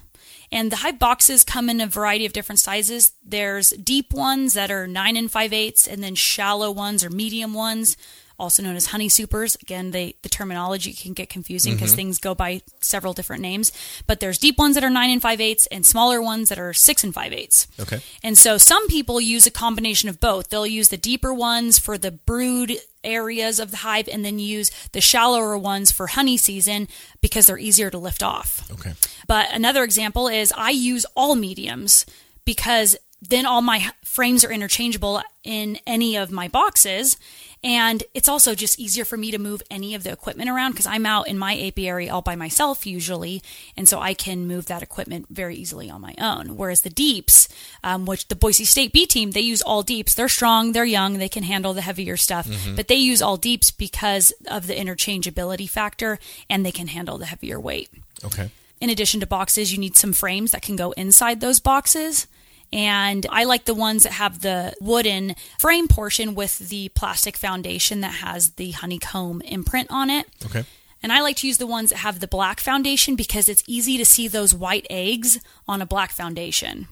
And 0.51 0.71
the 0.71 0.77
hive 0.77 0.99
boxes 0.99 1.43
come 1.43 1.69
in 1.69 1.81
a 1.81 1.87
variety 1.87 2.27
of 2.27 2.33
different 2.33 2.61
sizes. 2.61 3.13
There's 3.25 3.71
deep 3.71 4.13
ones 4.13 4.55
that 4.55 4.71
are 4.71 4.87
nine 4.87 5.17
and 5.17 5.31
five 5.31 5.53
eighths, 5.53 5.87
and 5.89 6.03
then 6.03 6.15
shallow 6.15 6.71
ones 6.71 7.05
or 7.05 7.11
medium 7.11 7.55
ones 7.55 7.97
also 8.39 8.63
known 8.63 8.77
as 8.77 8.87
honey 8.87 9.09
supers. 9.09 9.57
Again, 9.57 9.91
they, 9.91 10.15
the 10.23 10.29
terminology 10.29 10.93
can 10.93 11.13
get 11.13 11.29
confusing 11.29 11.75
because 11.75 11.91
mm-hmm. 11.91 11.97
things 11.97 12.19
go 12.19 12.35
by 12.35 12.63
several 12.81 13.13
different 13.13 13.43
names. 13.43 13.73
But 14.07 14.21
there's 14.21 14.39
deep 14.39 14.59
ones 14.59 14.75
that 14.75 14.85
are 14.85 14.91
nine 14.91 15.11
and 15.11 15.23
five 15.23 15.41
eighths, 15.41 15.67
and 15.71 15.87
smaller 15.87 16.21
ones 16.21 16.49
that 16.49 16.59
are 16.59 16.73
six 16.73 17.05
and 17.05 17.15
five 17.15 17.33
eighths. 17.33 17.67
Okay. 17.81 18.01
And 18.23 18.37
so 18.37 18.59
some 18.59 18.89
people 18.89 19.21
use 19.21 19.47
a 19.47 19.51
combination 19.51 20.09
of 20.09 20.21
both. 20.21 20.49
They'll 20.49 20.67
use 20.67 20.89
the 20.89 20.97
deeper 20.97 21.33
ones 21.33 21.79
for 21.79 21.99
the 21.99 22.11
brood 22.11 22.73
areas 23.03 23.61
of 23.61 23.71
the 23.71 23.79
hive, 23.79 24.09
and 24.09 24.25
then 24.25 24.39
use 24.39 24.71
the 24.93 25.01
shallower 25.01 25.59
ones 25.59 25.93
for 25.93 26.07
honey 26.07 26.37
season 26.37 26.89
because 27.21 27.47
they're 27.47 27.59
easier 27.59 27.91
to 27.91 27.99
lift 27.99 28.23
off. 28.23 28.71
Okay. 28.73 28.95
But 29.27 29.49
another 29.53 29.85
example 29.85 30.29
is 30.29 30.53
I 30.57 30.71
use 30.71 31.05
all 31.15 31.35
mediums 31.35 32.07
because 32.45 32.97
then 33.29 33.47
all 33.47 33.63
my 33.63 33.91
frames 34.03 34.45
are 34.45 34.53
interchangeable 34.53 35.23
in 35.43 35.79
any 35.87 36.17
of 36.17 36.31
my 36.31 36.49
boxes 36.49 37.17
and 37.65 38.03
it's 38.13 38.29
also 38.29 38.55
just 38.55 38.79
easier 38.79 39.07
for 39.07 39.17
me 39.17 39.31
to 39.31 39.39
move 39.39 39.63
any 39.71 39.95
of 39.95 40.03
the 40.03 40.13
equipment 40.13 40.51
around 40.51 40.73
because 40.73 40.85
I'm 40.87 41.07
out 41.07 41.29
in 41.29 41.39
my 41.39 41.59
apiary 41.59 42.11
all 42.11 42.21
by 42.21 42.37
myself 42.37 42.87
usually. 42.87 43.43
And 43.75 43.89
so 43.89 44.01
I 44.01 44.13
can 44.13 44.47
move 44.47 44.67
that 44.67 44.83
equipment 44.83 45.27
very 45.31 45.57
easily 45.57 45.89
on 45.89 46.03
my 46.03 46.15
own. 46.19 46.59
Whereas 46.59 46.83
the 46.83 46.91
deeps, 46.91 47.49
um, 47.83 48.05
which 48.05 48.29
the 48.29 48.37
Boise 48.37 48.67
State 48.67 48.93
B 48.93 49.07
team, 49.07 49.31
they 49.31 49.41
use 49.41 49.63
all 49.63 49.83
deeps. 49.83 50.15
They're 50.15 50.29
strong, 50.29 50.73
they're 50.73 50.85
young, 50.85 51.17
they 51.17 51.29
can 51.29 51.43
handle 51.43 51.73
the 51.73 51.81
heavier 51.81 52.19
stuff, 52.19 52.47
mm-hmm. 52.47 52.77
but 52.77 52.89
they 52.89 52.97
use 52.97 53.23
all 53.23 53.39
deeps 53.39 53.71
because 53.71 54.35
of 54.47 54.67
the 54.67 54.75
interchangeability 54.75 55.69
factor 55.69 56.19
and 56.51 56.67
they 56.67 56.73
can 56.73 56.89
handle 56.89 57.17
the 57.17 57.27
heavier 57.27 57.59
weight. 57.59 57.89
Okay. 58.23 58.51
In 58.83 58.91
addition 58.91 59.21
to 59.21 59.27
boxes, 59.27 59.73
you 59.73 59.79
need 59.79 59.97
some 59.97 60.13
frames 60.13 60.51
that 60.51 60.61
can 60.61 60.77
go 60.77 60.93
inside 60.93 61.41
those 61.41 61.61
boxes. 61.61 62.27
And 62.75 63.25
I 63.31 63.45
like 63.45 63.67
the 63.67 63.73
ones 63.73 64.03
that 64.03 64.13
have 64.13 64.41
the 64.41 64.75
wooden 64.81 65.37
frame 65.61 65.87
portion 65.87 66.35
with 66.35 66.59
the 66.59 66.89
plastic 66.89 67.37
foundation 67.37 68.01
that 68.01 68.15
has 68.15 68.55
the 68.55 68.73
honeycomb 68.73 69.43
imprint 69.43 69.93
on 69.93 70.11
it. 70.11 70.27
Okay. 70.45 70.65
And 71.01 71.13
I 71.13 71.21
like 71.21 71.37
to 71.37 71.47
use 71.47 71.59
the 71.59 71.69
ones 71.69 71.91
that 71.91 71.99
have 71.99 72.19
the 72.19 72.27
black 72.27 72.59
foundation 72.59 73.15
because 73.15 73.49
it's 73.49 73.63
easy 73.69 73.97
to 73.97 74.05
see 74.05 74.27
those 74.27 74.53
white 74.55 74.89
eggs 74.91 75.39
on 75.69 75.81
a 75.83 75.87
black 75.87 76.11
foundation. 76.11 76.89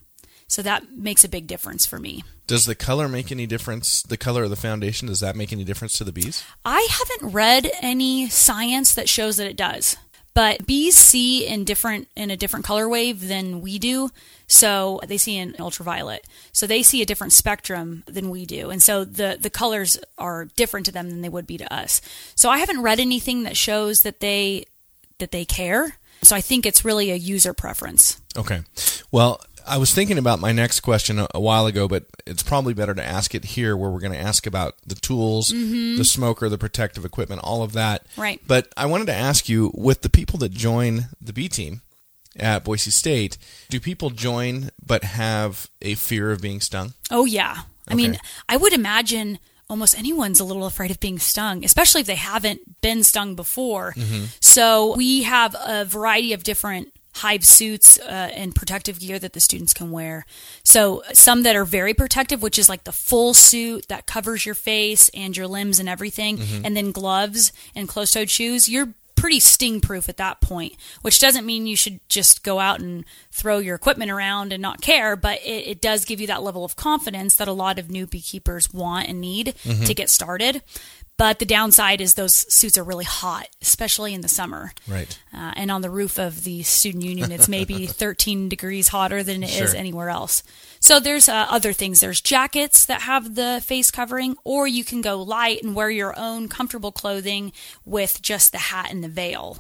So 0.47 0.63
that 0.63 0.93
makes 0.93 1.25
a 1.25 1.29
big 1.29 1.49
difference 1.49 1.85
for 1.85 1.99
me. 1.99 2.23
Does 2.47 2.67
the 2.67 2.75
color 2.77 3.09
make 3.09 3.33
any 3.33 3.47
difference? 3.47 4.03
The 4.03 4.17
color 4.17 4.45
of 4.45 4.51
the 4.51 4.57
foundation, 4.57 5.09
does 5.09 5.21
that 5.21 5.35
make 5.35 5.53
any 5.53 5.65
difference 5.65 5.99
to 5.99 6.05
the 6.05 6.13
bees? 6.13 6.45
I 6.65 6.87
haven't 6.91 7.33
read 7.33 7.71
any 7.81 8.29
science 8.29 8.95
that 8.95 9.09
shows 9.09 9.37
that 9.39 9.49
it 9.49 9.57
does. 9.57 9.97
But 10.35 10.67
bees 10.67 10.97
see 10.97 11.47
in 11.47 11.65
different 11.65 12.09
in 12.17 12.31
a 12.31 12.37
different 12.37 12.65
color 12.65 12.89
wave 12.89 13.29
than 13.29 13.61
we 13.61 13.79
do. 13.79 14.11
So 14.47 15.01
they 15.07 15.19
see 15.19 15.37
in 15.37 15.55
ultraviolet. 15.59 16.27
So 16.53 16.67
they 16.67 16.83
see 16.83 17.03
a 17.03 17.07
different 17.07 17.33
spectrum 17.33 18.03
than 18.07 18.31
we 18.31 18.47
do. 18.47 18.71
And 18.71 18.83
so 18.83 19.05
the 19.05 19.37
the 19.41 19.51
colors 19.51 19.99
are 20.17 20.47
different 20.57 20.87
to 20.87 20.93
them 20.93 21.11
than 21.11 21.21
they 21.21 21.29
would 21.29 21.47
be 21.47 21.59
to 21.59 21.73
us. 21.73 22.01
So 22.35 22.49
I 22.49 22.59
haven't 22.59 22.83
read 22.83 23.01
anything 23.01 23.43
that 23.43 23.57
shows 23.57 24.01
that 24.01 24.21
they 24.21 24.65
that 25.19 25.33
they 25.33 25.45
care. 25.45 25.97
So 26.23 26.37
I 26.37 26.41
think 26.41 26.65
it's 26.65 26.85
really 26.85 27.11
a 27.11 27.17
user 27.17 27.53
preference. 27.53 28.21
Okay. 28.37 28.61
Well, 29.11 29.41
I 29.67 29.79
was 29.79 29.93
thinking 29.93 30.19
about 30.19 30.41
my 30.41 30.53
next 30.53 30.81
question 30.81 31.19
a, 31.19 31.29
a, 31.35 31.41
while 31.41 31.67
ago, 31.67 31.89
but 31.89 32.05
it's 32.27 32.43
probably 32.43 32.75
better 32.75 32.95
to 32.95 33.05
ask 33.05 33.35
it 33.35 33.45
here 33.45 33.77
where 33.77 33.91
we're 33.91 34.01
going 34.01 34.13
to 34.13 34.19
ask 34.19 34.47
about 34.47 34.75
the 34.87 34.95
tools, 34.95 35.51
mm-hmm. 35.51 35.97
the 35.97 36.05
smoker, 36.05 36.49
the 36.49 36.59
protective 36.59 37.05
equipment, 37.05 37.41
all 37.45 37.63
of 37.63 37.73
that. 37.73 38.07
Right. 38.17 38.41
But 38.47 38.73
I 38.77 38.87
wanted 38.87 39.07
to 39.07 39.15
ask 39.15 39.49
you 39.49 39.73
with 39.75 40.03
the 40.03 40.11
people 40.11 40.39
that 40.41 40.53
join 40.53 41.07
the 41.21 41.33
B 41.33 41.49
team 41.49 41.83
at 42.37 42.65
Boise 42.65 42.91
State, 42.91 43.39
do 43.69 43.81
people 43.81 44.11
join 44.11 44.71
but 44.85 45.05
have 45.05 45.69
a 45.81 45.95
fear 45.95 46.33
of 46.33 46.41
being 46.41 46.61
stung? 46.61 46.95
Oh, 47.11 47.25
yeah. 47.25 47.63
I 47.89 47.95
mean, 47.95 48.19
I 48.49 48.57
would 48.57 48.73
imagine 48.73 49.39
almost 49.69 49.99
anyone's 49.99 50.39
a 50.39 50.45
little 50.45 50.67
afraid 50.67 50.91
of 50.91 51.01
being 51.01 51.19
stung, 51.19 51.65
especially 51.65 52.01
if 52.01 52.07
they 52.07 52.15
haven't 52.15 52.81
been 52.81 53.03
stung 53.03 53.35
before. 53.35 53.93
Mm-hmm. 53.97 54.27
So 54.41 54.97
we 54.97 55.23
have 55.23 55.57
a 55.59 55.85
variety 55.85 56.33
of 56.33 56.43
different 56.43 56.93
hive 57.15 57.45
suits 57.45 57.99
uh, 57.99 58.31
and 58.35 58.55
protective 58.55 58.99
gear 58.99 59.19
that 59.19 59.33
the 59.33 59.41
students 59.41 59.75
can 59.75 59.91
wear. 59.91 60.25
So 60.65 61.03
some 61.13 61.43
that 61.43 61.57
are 61.57 61.65
very 61.65 61.95
protective, 61.95 62.43
which 62.43 62.59
is 62.59 62.69
like 62.69 62.85
the 62.85 62.93
full 62.93 63.35
suit 63.35 63.89
that 63.89 64.07
covers 64.07 64.47
your 64.47 64.55
face 64.55 65.11
and 65.11 65.37
your 65.37 65.47
limbs 65.47 65.79
and 65.79 65.89
everything, 65.89 66.39
mm-hmm. 66.39 66.65
and 66.65 66.77
then 66.77 66.91
gloves 66.91 67.53
and 67.75 67.89
closed-toed 67.89 68.31
shoes. 68.31 68.69
You're 68.69 68.95
pretty 69.15 69.39
sting 69.39 69.81
proof 69.81 70.09
at 70.09 70.17
that 70.17 70.41
point, 70.41 70.75
which 71.03 71.21
doesn't 71.21 71.47
mean 71.47 71.67
you 71.67 71.77
should 71.77 72.01
just 72.09 72.43
go 72.43 72.59
out 72.59 72.81
and 72.81 73.05
throw 73.31 73.59
your 73.59 73.77
equipment 73.77 74.11
around 74.11 74.53
and 74.53 74.61
not 74.61 74.81
care, 74.81 75.15
but 75.15 75.39
it, 75.45 75.69
it 75.69 75.81
does 75.81 76.05
give 76.05 76.21
you 76.21 76.27
that 76.27 76.43
level 76.43 76.65
of 76.65 76.75
confidence 76.75 77.37
that 77.37 77.47
a 77.47 77.53
lot 77.53 77.79
of 77.79 77.89
new 77.89 78.05
beekeepers 78.05 78.73
want 78.73 79.09
and 79.09 79.21
need 79.21 79.55
mm-hmm. 79.63 79.85
to 79.85 79.95
get 79.95 80.11
started. 80.11 80.63
But 81.19 81.39
the 81.39 81.45
downside 81.45 82.01
is 82.01 82.15
those 82.15 82.35
suits 82.53 82.77
are 82.79 82.83
really 82.83 83.05
hot, 83.05 83.47
especially 83.61 84.13
in 84.15 84.23
the 84.23 84.29
summer. 84.29 84.73
Right. 84.89 85.17
Uh, 85.33 85.53
and 85.55 85.71
on 85.71 85.83
the 85.83 85.91
roof 85.91 86.19
of 86.19 86.43
the 86.43 86.63
student 86.65 87.05
union, 87.05 87.31
it's 87.31 87.49
maybe 87.49 87.87
13 87.87 88.49
degrees 88.49 88.89
hotter 88.89 89.23
than 89.23 89.43
it 89.45 89.51
is 89.51 89.71
Sure. 89.71 89.77
anywhere 89.77 90.09
else. 90.09 90.43
So 90.81 90.99
there's 90.99 91.29
uh, 91.29 91.47
other 91.49 91.73
things. 91.73 92.01
There's 92.01 92.21
jackets 92.21 92.87
that 92.87 93.03
have 93.03 93.37
the 93.37 93.63
face 93.65 93.91
covering, 93.91 94.37
or 94.43 94.67
you 94.67 94.83
can 94.85 95.01
go 95.01 95.23
light 95.23 95.63
and 95.63 95.77
wear 95.77 95.91
your 95.91 96.19
own 96.19 96.49
comfortable 96.49 96.91
clothing 96.91 97.53
with 97.85 98.21
just 98.23 98.51
the 98.51 98.59
hat 98.59 98.91
and 98.91 99.05
the 99.05 99.09
veil. 99.09 99.59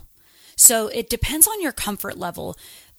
So 0.57 0.88
it 0.88 1.09
depends 1.11 1.47
on 1.47 1.62
your 1.62 1.73
comfort 1.73 2.19
level. 2.19 2.57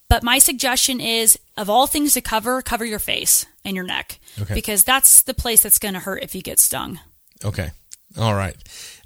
But 0.09 0.23
my 0.23 0.37
suggestion 0.37 1.01
is 1.01 1.39
of 1.57 1.69
all 1.69 1.87
things 1.87 2.13
to 2.13 2.21
cover, 2.21 2.61
cover 2.61 2.85
your 2.85 2.99
face 2.99 3.45
and 3.65 3.75
your 3.75 3.85
neck. 3.85 4.19
Okay. 4.39 4.53
Because 4.53 4.83
that's 4.83 5.21
the 5.23 5.33
place 5.33 5.63
that's 5.63 5.79
going 5.79 5.95
to 5.95 5.99
hurt 6.01 6.23
if 6.23 6.35
you 6.35 6.41
get 6.41 6.59
stung. 6.59 6.99
Okay. 7.43 7.71
All 8.17 8.35
right. 8.35 8.55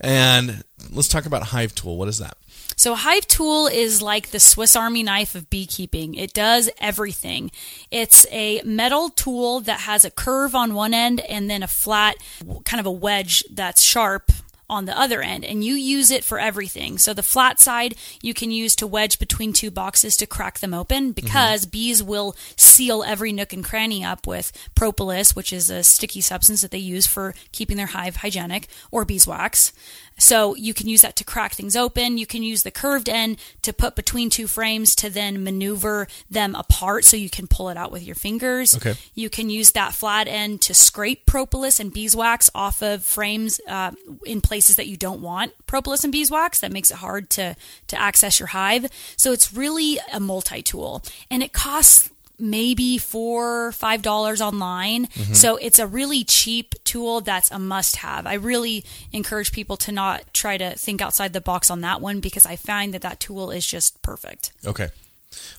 And 0.01 0.63
let's 0.91 1.07
talk 1.07 1.25
about 1.25 1.43
Hive 1.43 1.73
Tool. 1.73 1.97
What 1.97 2.07
is 2.07 2.19
that? 2.19 2.37
So, 2.79 2.93
hive 2.93 3.25
tool 3.25 3.65
is 3.65 4.03
like 4.03 4.29
the 4.29 4.39
Swiss 4.39 4.75
Army 4.75 5.01
knife 5.01 5.33
of 5.33 5.49
beekeeping. 5.49 6.13
It 6.13 6.31
does 6.31 6.69
everything. 6.79 7.49
It's 7.89 8.27
a 8.31 8.61
metal 8.63 9.09
tool 9.09 9.61
that 9.61 9.79
has 9.81 10.05
a 10.05 10.11
curve 10.11 10.53
on 10.53 10.75
one 10.75 10.93
end 10.93 11.21
and 11.21 11.49
then 11.49 11.63
a 11.63 11.67
flat, 11.67 12.17
kind 12.65 12.79
of 12.79 12.85
a 12.85 12.91
wedge 12.91 13.43
that's 13.51 13.81
sharp 13.81 14.31
on 14.69 14.85
the 14.85 14.97
other 14.97 15.21
end. 15.21 15.45
And 15.45 15.63
you 15.63 15.75
use 15.75 16.11
it 16.11 16.23
for 16.23 16.39
everything. 16.39 16.97
So, 16.97 17.13
the 17.13 17.23
flat 17.23 17.59
side 17.59 17.95
you 18.21 18.33
can 18.33 18.51
use 18.51 18.75
to 18.77 18.87
wedge 18.87 19.19
between 19.19 19.53
two 19.53 19.71
boxes 19.71 20.17
to 20.17 20.27
crack 20.27 20.59
them 20.59 20.73
open 20.73 21.05
mm-hmm. 21.05 21.11
because 21.11 21.65
bees 21.65 22.03
will 22.03 22.35
seal 22.55 23.03
every 23.03 23.31
nook 23.31 23.53
and 23.53 23.63
cranny 23.63 24.03
up 24.03 24.27
with 24.27 24.51
propolis, 24.75 25.35
which 25.35 25.53
is 25.53 25.69
a 25.69 25.83
sticky 25.83 26.21
substance 26.21 26.61
that 26.61 26.71
they 26.71 26.77
use 26.77 27.07
for 27.07 27.33
keeping 27.51 27.77
their 27.77 27.87
hive 27.87 28.17
hygienic, 28.17 28.67
or 28.91 29.05
beeswax. 29.05 29.73
So 30.17 30.55
you 30.55 30.73
can 30.73 30.87
use 30.87 31.01
that 31.01 31.15
to 31.17 31.23
crack 31.23 31.53
things 31.53 31.75
open. 31.75 32.17
You 32.17 32.25
can 32.25 32.43
use 32.43 32.63
the 32.63 32.71
curved 32.71 33.09
end 33.09 33.37
to 33.61 33.73
put 33.73 33.95
between 33.95 34.29
two 34.29 34.47
frames 34.47 34.95
to 34.95 35.09
then 35.09 35.43
maneuver 35.43 36.07
them 36.29 36.55
apart 36.55 37.05
so 37.05 37.15
you 37.15 37.29
can 37.29 37.47
pull 37.47 37.69
it 37.69 37.77
out 37.77 37.91
with 37.91 38.03
your 38.03 38.15
fingers. 38.15 38.75
Okay. 38.75 38.95
You 39.13 39.29
can 39.29 39.49
use 39.49 39.71
that 39.71 39.93
flat 39.93 40.27
end 40.27 40.61
to 40.61 40.73
scrape 40.73 41.25
propolis 41.25 41.79
and 41.79 41.93
beeswax 41.93 42.49
off 42.55 42.81
of 42.81 43.03
frames 43.03 43.59
uh, 43.67 43.91
in 44.25 44.41
places 44.41 44.75
that 44.77 44.87
you 44.87 44.97
don't 44.97 45.21
want 45.21 45.53
propolis 45.67 46.03
and 46.03 46.11
beeswax. 46.11 46.59
That 46.59 46.71
makes 46.71 46.91
it 46.91 46.97
hard 46.97 47.29
to, 47.31 47.55
to 47.87 48.01
access 48.01 48.39
your 48.39 48.47
hive. 48.47 48.89
So 49.15 49.31
it's 49.31 49.53
really 49.53 49.99
a 50.11 50.19
multi 50.19 50.61
tool 50.61 51.03
and 51.29 51.43
it 51.43 51.53
costs 51.53 52.09
maybe 52.39 52.97
four 52.97 53.71
five 53.71 54.01
dollars 54.01 54.41
online 54.41 55.07
mm-hmm. 55.07 55.33
so 55.33 55.55
it's 55.57 55.79
a 55.79 55.87
really 55.87 56.23
cheap 56.23 56.75
tool 56.83 57.21
that's 57.21 57.49
a 57.51 57.59
must 57.59 57.97
have 57.97 58.27
i 58.27 58.33
really 58.33 58.83
encourage 59.11 59.51
people 59.51 59.75
to 59.75 59.91
not 59.91 60.23
try 60.33 60.57
to 60.57 60.71
think 60.75 61.01
outside 61.01 61.33
the 61.33 61.41
box 61.41 61.71
on 61.71 61.81
that 61.81 61.99
one 61.99 62.19
because 62.19 62.45
i 62.45 62.55
find 62.55 62.93
that 62.93 63.01
that 63.01 63.19
tool 63.19 63.49
is 63.49 63.65
just 63.65 64.01
perfect 64.01 64.51
Okay. 64.65 64.89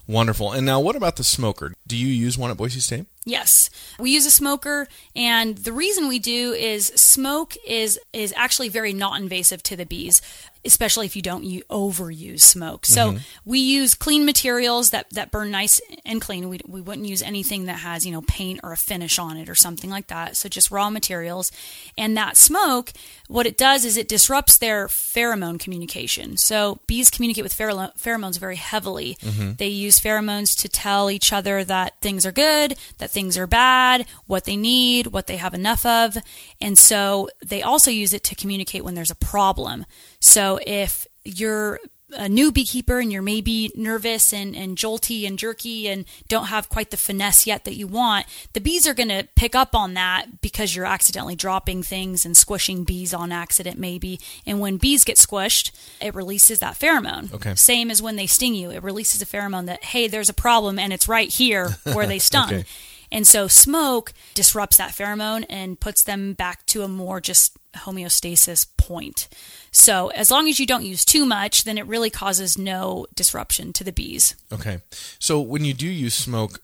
Wonderful. 0.07 0.53
And 0.53 0.65
now, 0.65 0.81
what 0.81 0.97
about 0.97 1.17
the 1.17 1.25
smoker? 1.25 1.75
Do 1.87 1.97
you 1.97 2.07
use 2.07 2.39
one 2.39 2.51
at 2.51 2.57
Boise 2.57 2.81
State? 2.81 3.07
Yes, 3.25 3.69
we 3.99 4.11
use 4.11 4.25
a 4.25 4.31
smoker, 4.31 4.89
and 5.15 5.59
the 5.59 5.73
reason 5.73 6.09
we 6.09 6.19
do 6.19 6.53
is 6.53 6.87
smoke 6.87 7.55
is 7.67 8.01
is 8.13 8.33
actually 8.37 8.71
very 8.71 8.95
not 8.95 9.21
invasive 9.21 9.63
to 9.65 9.77
the 9.77 9.85
bees, 9.85 10.23
especially 10.69 11.07
if 11.07 11.17
you 11.17 11.23
don't 11.23 11.43
u- 11.43 11.63
overuse 11.71 12.43
smoke. 12.43 12.87
So 12.87 13.13
mm-hmm. 13.13 13.19
we 13.45 13.59
use 13.59 13.95
clean 13.95 14.25
materials 14.25 14.91
that 14.91 15.11
that 15.11 15.31
burn 15.31 15.51
nice 15.51 15.81
and 16.05 16.21
clean. 16.21 16.49
We 16.49 16.61
we 16.67 16.81
wouldn't 16.81 17.09
use 17.09 17.23
anything 17.23 17.65
that 17.65 17.79
has 17.81 18.07
you 18.07 18.13
know 18.13 18.23
paint 18.23 18.61
or 18.63 18.73
a 18.73 18.77
finish 18.77 19.19
on 19.19 19.37
it 19.37 19.49
or 19.49 19.55
something 19.55 19.91
like 19.91 20.07
that. 20.09 20.37
So 20.37 20.49
just 20.49 20.71
raw 20.71 20.91
materials, 20.91 21.51
and 21.97 22.17
that 22.17 22.37
smoke, 22.37 22.93
what 23.29 23.47
it 23.47 23.57
does 23.57 23.85
is 23.85 23.97
it 23.97 24.09
disrupts 24.09 24.57
their 24.57 24.89
pheromone 24.89 25.61
communication. 25.61 26.37
So 26.37 26.81
bees 26.87 27.11
communicate 27.11 27.45
with 27.45 27.57
pheromones 27.57 28.39
very 28.39 28.57
heavily. 28.57 29.17
Mm-hmm. 29.21 29.53
They 29.59 29.69
use 29.69 30.01
pheromones 30.01 30.59
to 30.63 30.69
tell 30.69 31.11
each 31.11 31.33
other 31.33 31.63
that 31.65 32.01
things 32.01 32.25
are 32.25 32.33
good, 32.33 32.77
that 32.97 33.11
things 33.11 33.37
are 33.39 33.47
bad, 33.47 34.07
what 34.27 34.45
they 34.45 34.57
need, 34.57 35.09
what 35.09 35.27
they 35.27 35.37
have 35.37 35.55
enough 35.55 35.85
of. 35.85 36.17
And 36.61 36.77
so 36.79 37.29
they 37.45 37.63
also 37.63 37.91
use 37.91 38.15
it 38.15 38.25
to 38.25 38.35
communicate 38.35 38.83
when 38.83 38.95
there's 38.95 39.11
a 39.11 39.15
problem. 39.15 39.85
So 40.21 40.59
if 40.67 41.07
you're 41.25 41.81
a 42.13 42.29
new 42.29 42.51
beekeeper 42.51 43.01
and 43.01 43.13
you're 43.13 43.23
maybe 43.23 43.71
nervous 43.75 44.33
and, 44.33 44.57
and 44.57 44.77
jolty 44.77 45.27
and 45.27 45.39
jerky 45.39 45.89
and 45.89 46.05
don't 46.29 46.47
have 46.47 46.69
quite 46.69 46.91
the 46.91 46.97
finesse 46.97 47.47
yet 47.47 47.65
that 47.65 47.75
you 47.77 47.87
want, 47.87 48.27
the 48.55 48.61
bees 48.61 48.87
are 48.87 48.95
going 48.95 49.09
to 49.09 49.29
pick 49.35 49.55
up 49.55 49.75
on 49.75 49.95
that 49.95 50.41
because 50.41 50.75
you're 50.75 50.87
accidentally 50.87 51.37
dropping 51.37 51.83
things 51.83 52.25
and 52.25 52.37
squishing 52.37 52.85
bees 52.85 53.13
on 53.13 53.31
accident, 53.31 53.79
maybe. 53.79 54.19
And 54.47 54.61
when 54.61 54.79
bees 54.79 55.05
get 55.05 55.17
squished, 55.17 55.71
it 56.01 56.15
releases 56.15 56.61
that 56.61 56.75
pheromone. 56.75 57.33
Okay. 57.35 57.55
Same 57.55 57.91
as 57.91 58.01
when 58.01 58.17
they 58.17 58.27
sting 58.27 58.55
you, 58.55 58.71
it 58.71 58.83
releases 58.83 59.21
a 59.21 59.27
pheromone 59.27 59.67
that, 59.67 59.85
hey, 59.85 60.09
there's 60.09 60.31
a 60.31 60.35
problem 60.35 60.79
and 60.79 60.93
it's 60.93 61.09
right 61.09 61.29
here 61.29 61.71
where 61.93 62.07
they 62.07 62.19
stung. 62.19 62.39
Okay. 62.49 62.65
And 63.11 63.27
so 63.27 63.49
smoke 63.49 64.13
disrupts 64.35 64.77
that 64.77 64.91
pheromone 64.93 65.45
and 65.49 65.79
puts 65.81 66.03
them 66.05 66.35
back 66.35 66.67
to 66.67 66.83
a 66.83 66.89
more 66.89 67.21
just 67.21 67.57
homeostasis 67.75 68.67
point. 68.77 69.29
So 69.71 70.09
as 70.09 70.31
long 70.31 70.49
as 70.49 70.59
you 70.61 70.67
don't 70.67 70.85
use 70.85 71.05
too 71.05 71.25
much, 71.27 71.65
then 71.65 71.79
it 71.79 71.87
really 71.87 72.11
causes 72.11 72.59
no 72.59 73.07
disruption 73.15 73.73
to 73.75 73.85
the 73.85 73.93
bees. 73.93 74.35
Okay. 74.53 74.81
So 75.19 75.41
when 75.41 75.65
you 75.65 75.75
do 75.75 75.87
use 75.87 76.15
smoke, 76.15 76.61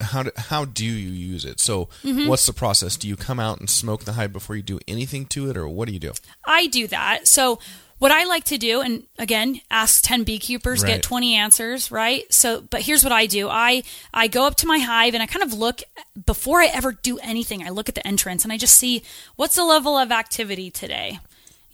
how 0.00 0.24
do, 0.24 0.30
how 0.36 0.64
do 0.64 0.84
you 0.84 1.10
use 1.10 1.44
it? 1.44 1.60
So 1.60 1.88
Mm-hmm. 2.04 2.28
what's 2.28 2.46
the 2.46 2.52
process? 2.52 2.96
Do 2.96 3.08
you 3.08 3.16
come 3.16 3.40
out 3.40 3.60
and 3.60 3.68
smoke 3.70 4.04
the 4.04 4.12
hive 4.12 4.32
before 4.32 4.56
you 4.56 4.62
do 4.62 4.78
anything 4.86 5.26
to 5.26 5.48
it, 5.50 5.56
or 5.56 5.68
what 5.68 5.88
do 5.88 5.94
you 5.94 6.00
do? 6.00 6.12
I 6.44 6.66
do 6.66 6.86
that. 6.88 7.26
So 7.26 7.58
what 7.98 8.12
I 8.12 8.24
like 8.24 8.44
to 8.44 8.58
do, 8.58 8.80
and 8.80 9.04
again, 9.18 9.60
ask 9.70 10.02
ten 10.04 10.24
beekeepers, 10.24 10.82
Right. 10.82 10.94
get 10.94 11.02
twenty 11.02 11.34
answers, 11.34 11.90
right? 11.90 12.24
So, 12.32 12.60
but 12.60 12.82
here's 12.82 13.02
what 13.02 13.12
I 13.12 13.26
do: 13.26 13.48
I 13.48 13.82
I 14.12 14.28
go 14.28 14.46
up 14.46 14.56
to 14.56 14.66
my 14.66 14.78
hive 14.78 15.14
and 15.14 15.22
I 15.22 15.26
kind 15.26 15.42
of 15.42 15.52
look 15.52 15.82
before 16.26 16.60
I 16.60 16.66
ever 16.66 16.92
do 16.92 17.18
anything. 17.18 17.62
I 17.62 17.70
look 17.70 17.88
at 17.88 17.94
the 17.94 18.06
entrance 18.06 18.44
and 18.44 18.52
I 18.52 18.58
just 18.58 18.78
see 18.78 19.02
what's 19.36 19.56
the 19.56 19.64
level 19.64 19.96
of 19.96 20.12
activity 20.12 20.70
today. 20.70 21.20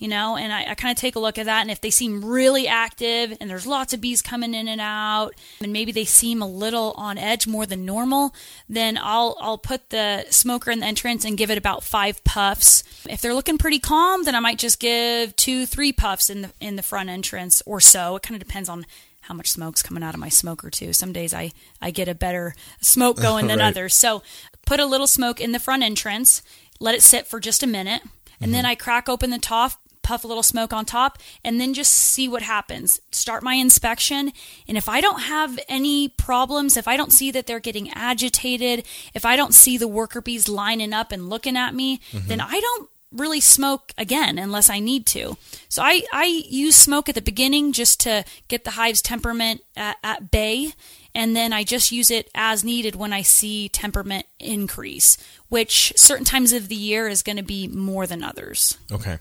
You 0.03 0.09
know, 0.09 0.37
and 0.37 0.53
I, 0.53 0.73
I 0.73 0.75
kind 0.75 0.91
of 0.91 1.01
take 1.01 1.15
a 1.15 1.21
look 1.21 1.39
at 1.39 1.47
that. 1.47 1.61
And 1.61 1.71
if 1.71 1.81
they 1.81 1.91
seem 1.91 2.25
really 2.25 2.67
active 2.67 3.37
and 3.41 3.49
there's 3.49 3.69
lots 3.69 3.95
of 3.95 4.01
bees 4.01 4.21
coming 4.21 4.53
in 4.53 4.67
and 4.67 4.81
out, 4.81 5.33
and 5.61 5.73
maybe 5.73 5.93
they 5.93 6.05
seem 6.05 6.43
a 6.43 6.47
little 6.49 6.93
on 6.97 7.19
edge 7.19 7.47
more 7.47 7.67
than 7.67 7.85
normal, 7.85 8.35
then 8.69 8.99
I'll 9.01 9.37
I'll 9.41 9.59
put 9.59 9.91
the 9.91 10.25
smoker 10.29 10.73
in 10.73 10.81
the 10.81 10.87
entrance 10.87 11.25
and 11.25 11.39
give 11.39 11.53
it 11.53 11.57
about 11.57 11.85
five 11.85 12.25
puffs. 12.25 12.83
If 13.09 13.21
they're 13.21 13.33
looking 13.33 13.59
pretty 13.59 13.79
calm, 13.79 14.25
then 14.25 14.35
I 14.35 14.41
might 14.41 14.59
just 14.59 14.81
give 14.81 15.37
two, 15.37 15.67
three 15.67 15.93
puffs 15.93 16.29
in 16.29 16.43
the 16.43 16.53
in 16.61 16.75
the 16.75 16.83
front 16.83 17.09
entrance 17.09 17.63
or 17.65 17.79
so. 17.79 18.17
It 18.17 18.25
kind 18.25 18.35
of 18.43 18.45
depends 18.45 18.69
on 18.69 18.85
how 19.21 19.35
much 19.35 19.53
smoke's 19.53 19.85
coming 19.85 20.03
out 20.03 20.15
of 20.15 20.21
my 20.21 20.31
smoker 20.31 20.69
too. 20.69 20.93
Some 20.93 21.13
days 21.13 21.33
I 21.33 21.53
I 21.81 21.93
get 21.93 22.09
a 22.09 22.15
better 22.17 22.57
smoke 22.81 23.21
going 23.23 23.47
than 23.47 23.61
Right. 23.61 23.69
others. 23.69 23.95
So 23.95 24.25
put 24.67 24.81
a 24.81 24.87
little 24.87 25.07
smoke 25.07 25.41
in 25.41 25.53
the 25.53 25.61
front 25.61 25.85
entrance, 25.85 26.43
let 26.81 26.97
it 26.97 27.03
sit 27.03 27.29
for 27.29 27.39
just 27.39 27.63
a 27.63 27.69
minute, 27.69 28.03
and 28.41 28.49
mm-hmm. 28.49 28.53
then 28.53 28.67
I 28.67 28.75
crack 28.75 29.09
open 29.09 29.31
the 29.31 29.39
top, 29.39 29.75
puff 30.03 30.25
a 30.25 30.27
little 30.27 30.43
smoke 30.43 30.73
on 30.73 30.85
top, 30.85 31.19
and 31.45 31.61
then 31.61 31.75
just 31.75 31.93
see 31.93 32.29
what 32.29 32.43
happens. 32.43 33.01
Start 33.11 33.43
my 33.43 33.55
inspection, 33.55 34.33
and 34.69 34.77
if 34.77 34.89
I 34.89 35.01
don't 35.01 35.23
have 35.23 35.59
any 35.69 36.09
problems, 36.09 36.77
if 36.77 36.89
I 36.89 36.97
don't 36.97 37.13
see 37.13 37.31
that 37.31 37.47
they're 37.47 37.61
getting 37.61 37.91
agitated, 37.91 38.87
if 39.15 39.25
I 39.25 39.37
don't 39.37 39.55
see 39.55 39.77
the 39.77 39.89
worker 39.89 40.21
bees 40.21 40.49
lining 40.49 40.93
up 40.93 41.13
and 41.13 41.29
looking 41.29 41.57
at 41.57 41.75
me, 41.75 42.01
mm-hmm. 42.13 42.29
then 42.29 42.41
I 42.41 42.61
don't 42.61 42.89
really 43.13 43.41
smoke 43.41 43.93
again 43.99 44.39
unless 44.39 44.71
I 44.71 44.81
need 44.81 45.07
to. 45.09 45.37
So 45.69 45.83
I, 45.83 46.03
I 46.13 46.25
use 46.49 46.77
smoke 46.77 47.09
at 47.09 47.15
the 47.15 47.23
beginning 47.23 47.73
just 47.73 48.01
to 48.01 48.25
get 48.49 48.65
the 48.65 48.71
hive's 48.71 49.03
temperament 49.03 49.63
at, 49.77 49.97
at 50.03 50.31
bay. 50.31 50.73
And 51.15 51.37
then 51.37 51.53
I 51.53 51.63
just 51.63 51.93
use 51.93 52.11
it 52.11 52.31
as 52.35 52.65
needed 52.65 52.97
when 52.97 53.13
I 53.13 53.21
see 53.21 53.69
temperament 53.69 54.25
increase, 54.39 55.19
which 55.51 55.93
certain 55.95 56.25
times 56.25 56.53
of 56.53 56.69
the 56.69 56.75
year 56.75 57.07
is 57.07 57.23
going 57.23 57.37
to 57.37 57.43
be 57.43 57.69
more 57.69 58.07
than 58.07 58.23
others. 58.23 58.79
Okay. 58.91 59.19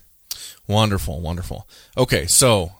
Wonderful, 0.67 1.21
wonderful. 1.21 1.67
Okay, 1.97 2.25
so 2.25 2.73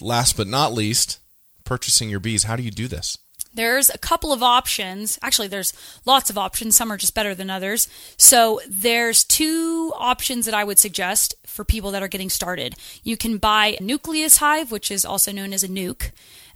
last 0.00 0.36
but 0.36 0.46
not 0.46 0.72
least, 0.72 1.18
purchasing 1.64 2.10
your 2.10 2.20
bees. 2.20 2.44
How 2.44 2.56
do 2.56 2.62
you 2.62 2.70
do 2.70 2.88
this? 2.88 3.18
There's 3.54 3.88
a 3.88 3.98
couple 3.98 4.32
of 4.32 4.42
options. 4.42 5.18
Actually, 5.22 5.48
there's 5.48 5.72
lots 6.04 6.28
of 6.28 6.36
options. 6.36 6.76
Some 6.76 6.90
are 6.92 6.96
just 6.96 7.14
better 7.14 7.34
than 7.34 7.50
others. 7.50 7.88
So 8.16 8.60
there's 8.68 9.22
two 9.22 9.92
options 9.96 10.46
that 10.46 10.54
I 10.54 10.64
would 10.64 10.78
suggest 10.78 11.34
for 11.46 11.64
people 11.64 11.92
that 11.92 12.02
are 12.02 12.08
getting 12.08 12.30
started. 12.30 12.74
You 13.04 13.16
can 13.16 13.38
buy 13.38 13.76
a 13.78 13.82
nucleus 13.82 14.38
hive, 14.38 14.72
which 14.72 14.90
is 14.90 15.04
also 15.04 15.30
known 15.30 15.52
as 15.52 15.62
a 15.62 15.68
nuc, 15.68 16.10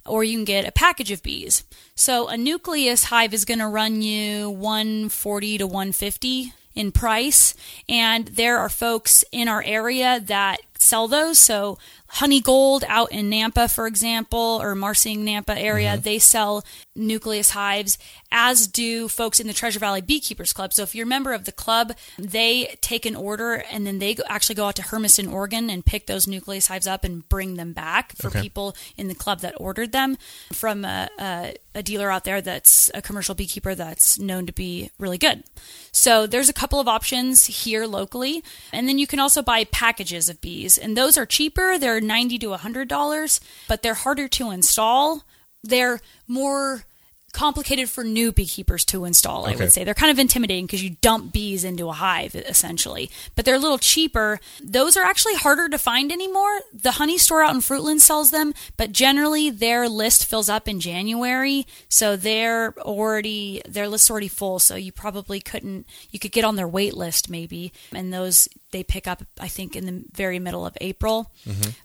or 0.05 0.25
you 0.25 0.37
can 0.37 0.45
get 0.45 0.67
a 0.67 0.73
package 0.73 1.11
of 1.11 1.23
bees. 1.23 1.63
So 1.95 2.27
a 2.27 2.35
nucleus 2.35 3.05
hive 3.05 3.33
is 3.33 3.45
going 3.45 3.59
to 3.59 3.67
run 3.67 4.01
you 4.01 4.49
140 4.49 5.57
to 5.59 5.67
150 5.67 6.53
in 6.79 6.93
price. 6.93 7.53
And 7.89 8.29
there 8.29 8.57
are 8.57 8.69
folks 8.69 9.25
in 9.33 9.49
our 9.49 9.61
area 9.61 10.21
that 10.27 10.61
sell 10.79 11.07
those. 11.07 11.37
So 11.37 11.77
Honey 12.07 12.41
Gold 12.41 12.83
out 12.87 13.11
in 13.11 13.29
Nampa, 13.29 13.71
for 13.71 13.85
example, 13.85 14.57
or 14.61 14.73
Marsing 14.73 15.23
Nampa 15.25 15.55
area, 15.55 15.91
Mm-hmm. 15.91 16.01
they 16.01 16.17
sell 16.19 16.65
nucleus 16.95 17.51
hives, 17.51 17.97
as 18.31 18.65
do 18.67 19.07
folks 19.07 19.39
in 19.39 19.45
the 19.47 19.53
Treasure 19.53 19.79
Valley 19.79 20.01
Beekeepers 20.01 20.51
Club. 20.53 20.73
So 20.73 20.81
if 20.83 20.95
you're 20.95 21.05
a 21.05 21.07
member 21.07 21.33
of 21.33 21.45
the 21.45 21.51
club, 21.51 21.93
they 22.17 22.75
take 22.81 23.05
an 23.05 23.15
order 23.15 23.63
and 23.71 23.85
then 23.85 23.99
they 23.99 24.17
actually 24.27 24.55
go 24.55 24.65
out 24.67 24.75
to 24.77 24.81
Hermiston, 24.83 25.27
Oregon 25.31 25.69
and 25.69 25.85
pick 25.85 26.07
those 26.07 26.27
nucleus 26.27 26.67
hives 26.67 26.87
up 26.87 27.03
and 27.03 27.27
bring 27.29 27.55
them 27.55 27.73
back 27.73 28.15
for 28.15 28.27
Okay. 28.29 28.41
people 28.41 28.75
in 28.97 29.07
the 29.07 29.15
club 29.15 29.41
that 29.41 29.53
ordered 29.57 29.91
them 29.91 30.17
from 30.51 30.83
a, 30.85 31.09
a, 31.19 31.55
a 31.75 31.83
dealer 31.83 32.09
out 32.11 32.23
there 32.23 32.41
that's 32.41 32.89
a 32.93 33.01
commercial 33.01 33.35
beekeeper 33.35 33.75
that's 33.75 34.17
known 34.19 34.45
to 34.45 34.53
be 34.53 34.89
really 34.97 35.17
good. 35.17 35.43
So 35.91 36.25
there's 36.27 36.49
a 36.49 36.53
couple 36.53 36.79
of 36.79 36.87
options 36.87 37.45
here 37.45 37.85
locally. 37.85 38.43
And 38.73 38.87
then 38.87 38.97
you 38.97 39.07
can 39.07 39.19
also 39.19 39.41
buy 39.41 39.63
packages 39.65 40.29
of 40.29 40.39
bees, 40.41 40.68
and 40.77 40.95
those 40.97 41.17
are 41.17 41.25
cheaper. 41.25 41.77
They're 41.77 42.01
90 42.01 42.37
to 42.39 42.47
$100, 42.53 43.39
but 43.67 43.81
they're 43.81 43.93
harder 43.93 44.27
to 44.29 44.51
install. 44.51 45.23
They're 45.63 45.99
more 46.27 46.83
complicated 47.31 47.87
for 47.87 48.03
new 48.03 48.31
beekeepers 48.31 48.83
to 48.83 49.05
install, 49.05 49.45
I 49.45 49.51
Okay. 49.51 49.59
would 49.65 49.71
say. 49.71 49.83
They're 49.83 49.93
kind 49.93 50.09
of 50.09 50.17
intimidating 50.17 50.65
because 50.65 50.81
you 50.81 50.95
dump 51.01 51.31
bees 51.31 51.63
into 51.63 51.87
a 51.87 51.93
hive, 51.93 52.33
essentially. 52.33 53.11
But 53.35 53.45
they're 53.45 53.53
a 53.53 53.59
little 53.59 53.77
cheaper. 53.77 54.39
Those 54.59 54.97
are 54.97 55.03
actually 55.03 55.35
harder 55.35 55.69
to 55.69 55.77
find 55.77 56.11
anymore. 56.11 56.61
The 56.73 56.93
honey 56.93 57.19
store 57.19 57.43
out 57.43 57.53
in 57.53 57.61
Fruitland 57.61 57.99
sells 58.01 58.31
them, 58.31 58.55
but 58.77 58.91
generally 58.91 59.51
their 59.51 59.87
list 59.87 60.25
fills 60.25 60.49
up 60.49 60.67
in 60.67 60.79
January. 60.79 61.67
So 61.87 62.15
they're 62.15 62.73
already, 62.79 63.61
their 63.67 63.87
list's 63.87 64.09
already 64.09 64.27
full. 64.27 64.57
So 64.57 64.75
you 64.75 64.91
probably 64.91 65.39
couldn't, 65.39 65.85
you 66.09 66.17
could 66.17 66.31
get 66.31 66.43
on 66.43 66.55
their 66.55 66.67
wait 66.67 66.95
list 66.95 67.29
maybe. 67.29 67.71
And 67.93 68.11
those 68.11 68.49
they 68.71 68.83
pick 68.83 69.07
up, 69.07 69.23
I 69.39 69.47
think, 69.47 69.75
in 69.75 69.85
the 69.85 70.03
very 70.13 70.39
middle 70.39 70.65
of 70.65 70.77
April. 70.81 71.31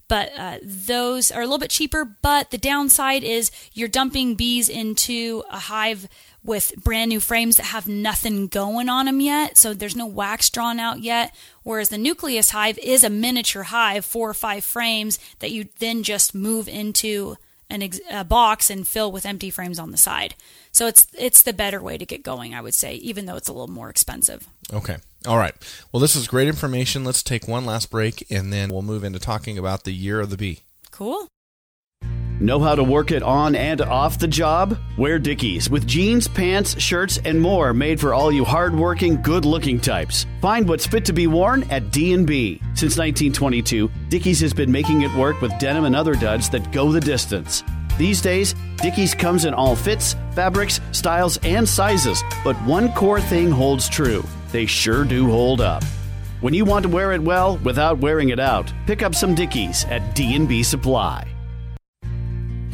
But 0.08 0.32
uh, 0.36 0.58
those 0.62 1.30
are 1.30 1.40
a 1.40 1.44
little 1.44 1.58
bit 1.58 1.70
cheaper. 1.70 2.04
But 2.04 2.50
the 2.50 2.58
downside 2.58 3.24
is 3.24 3.50
you're 3.72 3.88
dumping 3.88 4.34
bees 4.34 4.68
into 4.68 5.42
a 5.50 5.58
hive 5.58 6.08
with 6.44 6.74
brand 6.76 7.08
new 7.08 7.20
frames 7.20 7.56
that 7.56 7.64
have 7.66 7.88
nothing 7.88 8.48
going 8.48 8.88
on 8.88 9.06
them 9.06 9.20
yet. 9.20 9.56
So 9.56 9.72
there's 9.72 9.96
no 9.96 10.06
wax 10.06 10.50
drawn 10.50 10.78
out 10.78 11.00
yet. 11.00 11.34
Whereas 11.62 11.88
the 11.88 11.98
nucleus 11.98 12.50
hive 12.50 12.78
is 12.78 13.02
a 13.02 13.10
miniature 13.10 13.62
hive, 13.64 14.04
four 14.04 14.28
or 14.28 14.34
five 14.34 14.62
frames 14.62 15.18
that 15.38 15.50
you 15.50 15.68
then 15.78 16.02
just 16.02 16.34
move 16.34 16.68
into 16.68 17.36
an 17.70 17.82
ex- 17.82 18.00
a 18.10 18.24
box 18.24 18.68
and 18.68 18.86
fill 18.86 19.10
with 19.10 19.24
empty 19.24 19.48
frames 19.48 19.78
on 19.78 19.90
the 19.90 19.96
side. 19.96 20.34
So 20.70 20.86
it's 20.86 21.06
it's 21.16 21.42
the 21.42 21.52
better 21.54 21.80
way 21.80 21.96
to 21.96 22.04
get 22.04 22.22
going, 22.22 22.54
I 22.54 22.60
would 22.60 22.74
say, 22.74 22.94
even 22.96 23.26
though 23.26 23.36
it's 23.36 23.48
a 23.48 23.52
little 23.52 23.68
more 23.68 23.88
expensive. 23.88 24.46
Okay. 24.72 24.98
All 25.26 25.38
right. 25.38 25.54
Well, 25.90 26.00
this 26.00 26.16
is 26.16 26.28
great 26.28 26.48
information. 26.48 27.04
Let's 27.04 27.22
take 27.22 27.48
one 27.48 27.64
last 27.64 27.90
break 27.90 28.26
and 28.30 28.52
then 28.52 28.70
we'll 28.70 28.82
move 28.82 29.04
into 29.04 29.18
talking 29.18 29.56
about 29.56 29.84
the 29.84 29.92
year 29.92 30.20
of 30.20 30.30
the 30.30 30.36
bee. 30.36 30.60
Cool. 30.90 31.28
Know 32.40 32.58
how 32.58 32.74
to 32.74 32.82
work 32.82 33.12
it 33.12 33.22
on 33.22 33.54
and 33.54 33.80
off 33.80 34.18
the 34.18 34.26
job? 34.26 34.76
Wear 34.98 35.20
Dickies 35.20 35.70
with 35.70 35.86
jeans, 35.86 36.26
pants, 36.26 36.78
shirts, 36.80 37.18
and 37.24 37.40
more 37.40 37.72
made 37.72 38.00
for 38.00 38.12
all 38.12 38.32
you 38.32 38.44
hardworking, 38.44 39.22
good-looking 39.22 39.80
types. 39.80 40.26
Find 40.42 40.68
what's 40.68 40.86
fit 40.86 41.04
to 41.04 41.12
be 41.12 41.28
worn 41.28 41.62
at 41.70 41.92
D&B. 41.92 42.60
Since 42.74 42.98
1922, 42.98 43.88
Dickies 44.08 44.40
has 44.40 44.52
been 44.52 44.70
making 44.70 45.02
it 45.02 45.14
work 45.14 45.40
with 45.40 45.56
denim 45.58 45.84
and 45.84 45.94
other 45.94 46.16
duds 46.16 46.50
that 46.50 46.72
go 46.72 46.90
the 46.90 47.00
distance. 47.00 47.62
These 47.96 48.20
days, 48.20 48.54
Dickies 48.76 49.14
comes 49.14 49.44
in 49.44 49.54
all 49.54 49.76
fits, 49.76 50.16
fabrics, 50.32 50.80
styles, 50.90 51.36
and 51.44 51.68
sizes, 51.68 52.22
but 52.42 52.56
one 52.64 52.92
core 52.92 53.20
thing 53.20 53.50
holds 53.50 53.88
true. 53.88 54.24
They 54.50 54.66
sure 54.66 55.04
do 55.04 55.30
hold 55.30 55.60
up. 55.60 55.84
When 56.40 56.54
you 56.54 56.64
want 56.64 56.82
to 56.82 56.88
wear 56.88 57.12
it 57.12 57.22
well 57.22 57.56
without 57.58 57.98
wearing 57.98 58.30
it 58.30 58.40
out, 58.40 58.72
pick 58.86 59.02
up 59.02 59.14
some 59.14 59.34
Dickies 59.34 59.84
at 59.84 60.14
D&B 60.14 60.62
Supply. 60.64 61.26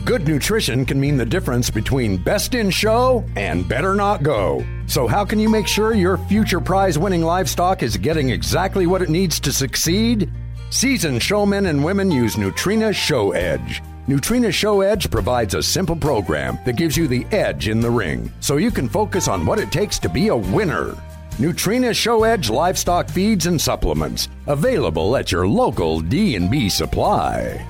Good 0.07 0.27
nutrition 0.27 0.87
can 0.87 0.99
mean 0.99 1.19
the 1.19 1.27
difference 1.27 1.69
between 1.69 2.17
best 2.17 2.55
in 2.55 2.71
show 2.71 3.23
and 3.37 3.69
better 3.69 3.95
not 3.95 4.23
go. 4.23 4.65
So, 4.87 5.07
how 5.07 5.27
can 5.27 5.39
you 5.39 5.51
make 5.51 5.69
sure 5.69 5.95
your 5.95 6.17
future 6.17 6.61
prize 6.61 6.99
winning 6.99 7.23
livestock 7.23 7.83
is 7.83 7.97
getting 7.99 8.31
exactly 8.31 8.87
what 8.87 9.03
it 9.03 9.11
needs 9.11 9.39
to 9.41 9.53
succeed? 9.53 10.33
Seasoned 10.71 11.23
showmen 11.23 11.67
and 11.67 11.85
women 11.85 12.11
use 12.11 12.37
Nutrena 12.37 12.95
Show 12.95 13.33
Edge. 13.33 13.83
Nutrena 14.11 14.53
Show 14.53 14.81
Edge 14.81 15.09
provides 15.09 15.55
a 15.55 15.63
simple 15.63 15.95
program 15.95 16.59
that 16.65 16.75
gives 16.75 16.97
you 16.97 17.07
the 17.07 17.25
edge 17.27 17.69
in 17.69 17.79
the 17.79 17.89
ring 17.89 18.33
so 18.41 18.57
you 18.57 18.73
can 18.73 18.89
focus 18.89 19.29
on 19.29 19.47
what 19.47 19.61
it 19.61 19.71
takes 19.71 20.01
to 20.01 20.09
be 20.09 20.27
a 20.27 20.37
winner. 20.37 20.97
Nutrena 21.39 21.95
Show 21.95 22.25
Edge 22.25 22.51
livestock 22.51 23.09
feeds 23.09 23.47
and 23.47 23.61
supplements 23.61 24.29
available 24.49 25.17
at 25.17 25.31
your 25.31 25.47
local 25.47 26.01
D&B 26.01 26.69
supply. 26.69 27.65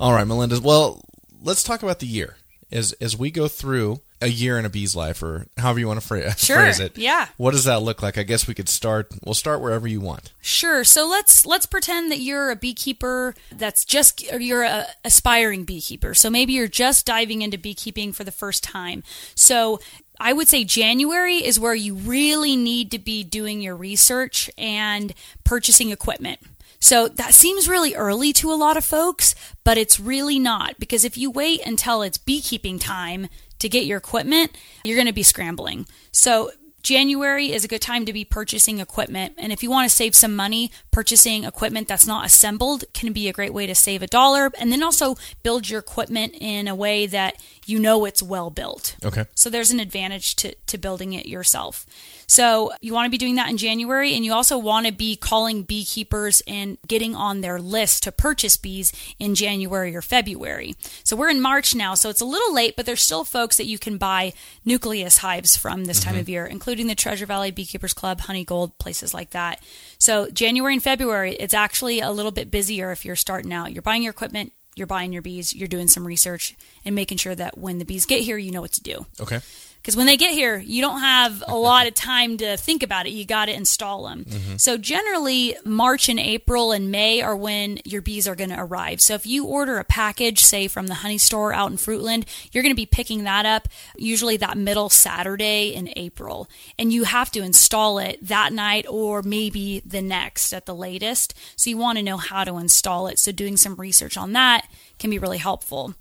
All 0.00 0.12
right, 0.12 0.26
Melinda. 0.26 0.60
Well, 0.60 1.00
let's 1.40 1.62
talk 1.62 1.84
about 1.84 2.00
the 2.00 2.08
year 2.08 2.36
as 2.72 2.92
as 2.94 3.16
we 3.16 3.30
go 3.30 3.46
through 3.46 4.00
a 4.20 4.28
year 4.28 4.58
in 4.58 4.64
a 4.64 4.70
bee's 4.70 4.94
life, 4.96 5.22
or 5.22 5.46
however 5.58 5.78
you 5.80 5.86
want 5.86 6.00
to 6.00 6.06
phrase, 6.06 6.24
it. 6.24 6.38
Sure, 6.44 6.56
phrase 6.56 6.80
it. 6.80 6.96
yeah. 6.96 7.28
What 7.36 7.50
does 7.52 7.64
that 7.64 7.82
look 7.82 8.02
like? 8.02 8.16
I 8.16 8.22
guess 8.22 8.46
we 8.46 8.54
could 8.54 8.68
start. 8.68 9.12
We'll 9.24 9.34
start 9.34 9.60
wherever 9.60 9.86
you 9.86 10.00
want. 10.00 10.32
Sure. 10.40 10.84
So 10.84 11.06
let's 11.08 11.44
let's 11.44 11.66
pretend 11.66 12.10
that 12.10 12.20
you're 12.20 12.50
a 12.50 12.56
beekeeper 12.56 13.34
that's 13.52 13.84
just 13.84 14.24
or 14.32 14.40
you're 14.40 14.62
a 14.62 14.86
aspiring 15.04 15.64
beekeeper. 15.64 16.14
So 16.14 16.30
maybe 16.30 16.52
you're 16.54 16.68
just 16.68 17.06
diving 17.06 17.42
into 17.42 17.58
beekeeping 17.58 18.12
for 18.12 18.24
the 18.24 18.32
first 18.32 18.64
time. 18.64 19.02
So 19.34 19.80
I 20.20 20.32
would 20.32 20.48
say 20.48 20.64
January 20.64 21.44
is 21.44 21.58
where 21.58 21.74
you 21.74 21.94
really 21.94 22.56
need 22.56 22.90
to 22.92 22.98
be 22.98 23.24
doing 23.24 23.60
your 23.60 23.76
research 23.76 24.50
and 24.56 25.12
purchasing 25.42 25.90
equipment. 25.90 26.38
So 26.78 27.08
that 27.08 27.32
seems 27.32 27.66
really 27.66 27.94
early 27.94 28.32
to 28.34 28.52
a 28.52 28.54
lot 28.54 28.76
of 28.76 28.84
folks, 28.84 29.34
but 29.64 29.78
it's 29.78 29.98
really 29.98 30.38
not 30.38 30.78
because 30.78 31.02
if 31.04 31.16
you 31.16 31.30
wait 31.30 31.66
until 31.66 32.02
it's 32.02 32.18
beekeeping 32.18 32.78
time 32.78 33.28
to 33.64 33.68
get 33.68 33.86
your 33.86 33.98
equipment, 33.98 34.56
you're 34.84 34.96
going 34.96 35.06
to 35.06 35.12
be 35.12 35.22
scrambling. 35.22 35.86
So 36.12 36.50
January 36.82 37.50
is 37.50 37.64
a 37.64 37.68
good 37.68 37.80
time 37.80 38.04
to 38.04 38.12
be 38.12 38.26
purchasing 38.26 38.78
equipment. 38.78 39.32
And 39.38 39.52
if 39.54 39.62
you 39.62 39.70
want 39.70 39.88
to 39.88 39.96
save 39.96 40.14
some 40.14 40.36
money, 40.36 40.70
purchasing 40.90 41.44
equipment 41.44 41.88
that's 41.88 42.06
not 42.06 42.26
assembled 42.26 42.84
can 42.92 43.14
be 43.14 43.26
a 43.26 43.32
great 43.32 43.54
way 43.54 43.66
to 43.66 43.74
save 43.74 44.02
a 44.02 44.06
dollar. 44.06 44.50
And 44.58 44.70
then 44.70 44.82
also 44.82 45.16
build 45.42 45.70
your 45.70 45.80
equipment 45.80 46.34
in 46.38 46.68
a 46.68 46.74
way 46.74 47.06
that 47.06 47.42
you 47.66 47.78
know 47.78 48.04
it's 48.04 48.22
well 48.22 48.50
built. 48.50 48.96
Okay. 49.04 49.24
So 49.34 49.50
there's 49.50 49.70
an 49.70 49.80
advantage 49.80 50.36
to, 50.36 50.54
to 50.66 50.78
building 50.78 51.12
it 51.12 51.26
yourself. 51.26 51.86
So 52.26 52.72
you 52.80 52.92
want 52.92 53.06
to 53.06 53.10
be 53.10 53.18
doing 53.18 53.34
that 53.36 53.50
in 53.50 53.56
January, 53.56 54.14
and 54.14 54.24
you 54.24 54.32
also 54.32 54.56
want 54.56 54.86
to 54.86 54.92
be 54.92 55.16
calling 55.16 55.62
beekeepers 55.62 56.42
and 56.46 56.78
getting 56.86 57.14
on 57.14 57.40
their 57.40 57.60
list 57.60 58.02
to 58.04 58.12
purchase 58.12 58.56
bees 58.56 58.92
in 59.18 59.34
January 59.34 59.94
or 59.94 60.02
February. 60.02 60.74
So 61.04 61.16
we're 61.16 61.30
in 61.30 61.40
March 61.40 61.74
now, 61.74 61.94
so 61.94 62.08
it's 62.08 62.20
a 62.20 62.26
little 62.26 62.54
late, 62.54 62.76
but 62.76 62.86
there's 62.86 63.02
still 63.02 63.24
folks 63.24 63.56
that 63.58 63.66
you 63.66 63.78
can 63.78 63.98
buy 63.98 64.32
nucleus 64.64 65.18
hives 65.18 65.56
from 65.56 65.84
this 65.84 66.00
time 66.00 66.14
of 66.14 66.22
mm-hmm. 66.22 66.30
year, 66.30 66.46
including 66.46 66.86
the 66.86 66.94
Treasure 66.94 67.26
Valley 67.26 67.50
Beekeepers 67.50 67.92
Club, 67.92 68.20
Honey 68.20 68.44
Gold, 68.44 68.78
places 68.78 69.12
like 69.12 69.30
that. 69.30 69.62
So 69.98 70.30
January 70.30 70.74
and 70.74 70.82
February, 70.82 71.34
it's 71.34 71.54
actually 71.54 72.00
a 72.00 72.10
little 72.10 72.32
bit 72.32 72.50
busier 72.50 72.90
if 72.90 73.04
you're 73.04 73.16
starting 73.16 73.52
out. 73.52 73.72
You're 73.72 73.82
buying 73.82 74.02
your 74.02 74.10
equipment, 74.12 74.52
you're 74.76 74.86
buying 74.86 75.12
your 75.12 75.22
bees, 75.22 75.54
you're 75.54 75.68
doing 75.68 75.88
some 75.88 76.06
research, 76.06 76.56
and 76.84 76.94
making 76.94 77.18
sure 77.18 77.34
that 77.34 77.58
when 77.58 77.78
the 77.78 77.84
bees 77.84 78.06
get 78.06 78.20
here, 78.20 78.36
you 78.36 78.50
know 78.50 78.60
what 78.60 78.72
to 78.72 78.82
do. 78.82 79.06
Okay. 79.20 79.40
Because 79.84 79.96
when 79.98 80.06
they 80.06 80.16
get 80.16 80.32
here, 80.32 80.56
you 80.56 80.80
don't 80.80 81.00
have 81.00 81.44
a 81.46 81.54
lot 81.54 81.86
of 81.86 81.92
time 81.92 82.38
to 82.38 82.56
think 82.56 82.82
about 82.82 83.06
it. 83.06 83.10
You 83.10 83.26
got 83.26 83.44
to 83.46 83.54
install 83.54 84.04
them. 84.04 84.24
Mm-hmm. 84.24 84.56
So 84.56 84.78
generally, 84.78 85.56
March 85.62 86.08
and 86.08 86.18
April 86.18 86.72
and 86.72 86.90
May 86.90 87.20
are 87.20 87.36
when 87.36 87.80
your 87.84 88.00
bees 88.00 88.26
are 88.26 88.34
going 88.34 88.48
to 88.48 88.58
arrive. 88.58 89.02
So 89.02 89.12
if 89.12 89.26
you 89.26 89.44
order 89.44 89.76
a 89.76 89.84
package, 89.84 90.42
say 90.42 90.68
from 90.68 90.86
the 90.86 90.94
honey 90.94 91.18
store 91.18 91.52
out 91.52 91.70
in 91.70 91.76
Fruitland, 91.76 92.24
you're 92.50 92.62
going 92.62 92.72
to 92.72 92.74
be 92.74 92.86
picking 92.86 93.24
that 93.24 93.44
up 93.44 93.68
usually 93.94 94.38
that 94.38 94.56
middle 94.56 94.88
Saturday 94.88 95.74
in 95.74 95.92
April, 95.96 96.48
and 96.78 96.90
you 96.90 97.04
have 97.04 97.30
to 97.32 97.42
install 97.42 97.98
it 97.98 98.18
that 98.26 98.54
night 98.54 98.86
or 98.88 99.20
maybe 99.20 99.82
the 99.84 100.00
next 100.00 100.54
at 100.54 100.64
the 100.64 100.74
latest. 100.74 101.34
So 101.56 101.68
you 101.68 101.76
want 101.76 101.98
to 101.98 102.02
know 102.02 102.16
how 102.16 102.44
to 102.44 102.56
install 102.56 103.06
it. 103.08 103.18
So 103.18 103.32
doing 103.32 103.58
some 103.58 103.74
research 103.74 104.16
on 104.16 104.32
that 104.32 104.66
can 104.98 105.10
be 105.10 105.18
really 105.18 105.36
helpful. 105.36 105.94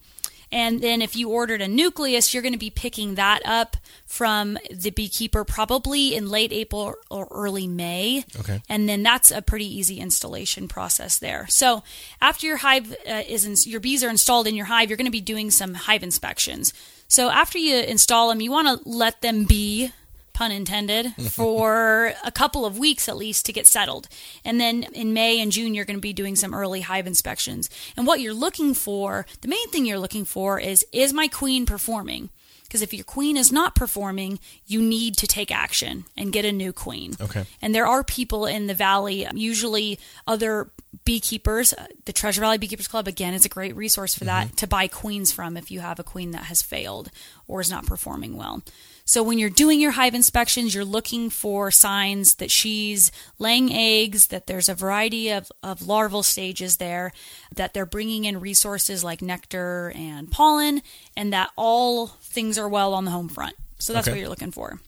And 0.53 0.81
then 0.81 1.01
if 1.01 1.15
you 1.15 1.29
ordered 1.29 1.63
a 1.63 1.67
nucleus, 1.67 2.31
you're 2.31 2.43
going 2.43 2.53
to 2.53 2.59
be 2.59 2.69
picking 2.69 3.15
that 3.15 3.41
up 3.43 3.75
from 4.05 4.59
the 4.69 4.91
beekeeper 4.91 5.43
probably 5.43 6.13
in 6.13 6.29
late 6.29 6.53
April 6.53 6.93
or 7.09 7.27
early 7.31 7.65
May. 7.65 8.23
Okay. 8.39 8.61
And 8.69 8.87
then 8.87 9.01
that's 9.01 9.31
a 9.31 9.41
pretty 9.41 9.65
easy 9.65 9.99
installation 9.99 10.67
process 10.67 11.17
there. 11.17 11.47
So 11.49 11.81
after 12.21 12.45
your 12.45 12.57
hive 12.57 12.95
uh, 13.09 13.23
is 13.27 13.45
in, 13.45 13.55
your 13.69 13.79
bees 13.79 14.03
are 14.03 14.09
installed 14.11 14.45
in 14.45 14.55
your 14.55 14.67
hive, 14.67 14.91
you're 14.91 14.97
going 14.97 15.05
to 15.05 15.11
be 15.11 15.21
doing 15.21 15.49
some 15.49 15.73
hive 15.73 16.03
inspections. 16.03 16.71
So 17.07 17.31
after 17.31 17.57
you 17.57 17.79
install 17.79 18.29
them, 18.29 18.39
you 18.39 18.51
want 18.51 18.67
to 18.67 18.87
let 18.87 19.21
them 19.21 19.45
be 19.45 19.91
pun 20.33 20.51
intended, 20.51 21.13
for 21.31 22.13
a 22.23 22.31
couple 22.31 22.65
of 22.65 22.77
weeks 22.77 23.07
at 23.07 23.17
least 23.17 23.45
to 23.45 23.53
get 23.53 23.67
settled. 23.67 24.07
And 24.43 24.59
then 24.59 24.83
in 24.93 25.13
May 25.13 25.39
and 25.39 25.51
June, 25.51 25.73
you're 25.73 25.85
going 25.85 25.97
to 25.97 26.01
be 26.01 26.13
doing 26.13 26.35
some 26.35 26.53
early 26.53 26.81
hive 26.81 27.07
inspections. 27.07 27.69
And 27.95 28.05
what 28.07 28.21
you're 28.21 28.33
looking 28.33 28.73
for, 28.73 29.25
the 29.41 29.47
main 29.47 29.69
thing 29.69 29.85
you're 29.85 29.99
looking 29.99 30.25
for 30.25 30.59
is, 30.59 30.85
is 30.91 31.13
my 31.13 31.27
queen 31.27 31.65
performing? 31.65 32.29
Because 32.63 32.81
if 32.81 32.91
your 32.91 33.03
queen 33.03 33.37
is 33.37 33.51
not 33.51 33.75
performing, 33.75 34.39
you 34.65 34.81
need 34.81 35.15
to 35.17 35.27
take 35.27 35.51
action 35.51 36.05
and 36.17 36.33
get 36.33 36.43
a 36.43 36.51
new 36.51 36.73
queen. 36.73 37.13
Okay. 37.21 37.45
And 37.61 37.75
there 37.75 37.85
are 37.85 38.03
people 38.03 38.47
in 38.47 38.65
the 38.65 38.73
valley, 38.73 39.27
usually 39.31 39.99
other 40.25 40.71
beekeepers. 41.05 41.73
Uh, 41.73 41.85
The 42.05 42.13
Treasure 42.13 42.41
Valley 42.41 42.57
Beekeepers 42.57 42.87
Club, 42.87 43.07
again, 43.07 43.35
is 43.35 43.45
a 43.45 43.49
great 43.49 43.75
resource 43.75 44.15
for 44.15 44.25
that 44.25 44.57
to 44.57 44.65
buy 44.65 44.87
queens 44.87 45.31
from 45.31 45.55
if 45.55 45.69
you 45.69 45.81
have 45.81 45.99
a 45.99 46.03
queen 46.03 46.31
that 46.31 46.45
has 46.45 46.63
failed 46.63 47.11
or 47.47 47.61
is 47.61 47.69
not 47.69 47.85
performing 47.85 48.37
well. 48.37 48.63
So 49.05 49.21
when 49.21 49.37
you're 49.37 49.49
doing 49.49 49.81
your 49.81 49.91
hive 49.91 50.15
inspections, 50.15 50.73
you're 50.73 50.85
looking 50.85 51.29
for 51.29 51.71
signs 51.71 52.35
that 52.35 52.49
she's 52.49 53.11
laying 53.37 53.71
eggs, 53.73 54.27
that 54.27 54.47
there's 54.47 54.69
a 54.69 54.73
variety 54.75 55.29
of, 55.29 55.51
of 55.61 55.85
larval 55.87 56.23
stages 56.23 56.77
there, 56.77 57.11
that 57.55 57.73
they're 57.73 57.85
bringing 57.85 58.23
in 58.25 58.39
resources 58.39 59.03
like 59.03 59.21
nectar 59.21 59.91
and 59.95 60.31
pollen, 60.31 60.81
and 61.17 61.33
that 61.33 61.51
all 61.57 62.07
things 62.07 62.57
are 62.57 62.69
well 62.69 62.93
on 62.93 63.03
the 63.05 63.11
home 63.11 63.27
front. 63.29 63.55
So 63.77 63.91
that's 63.91 64.07
Okay. 64.07 64.15
what 64.15 64.19
you're 64.21 64.29
looking 64.29 64.51
for. 64.51 64.79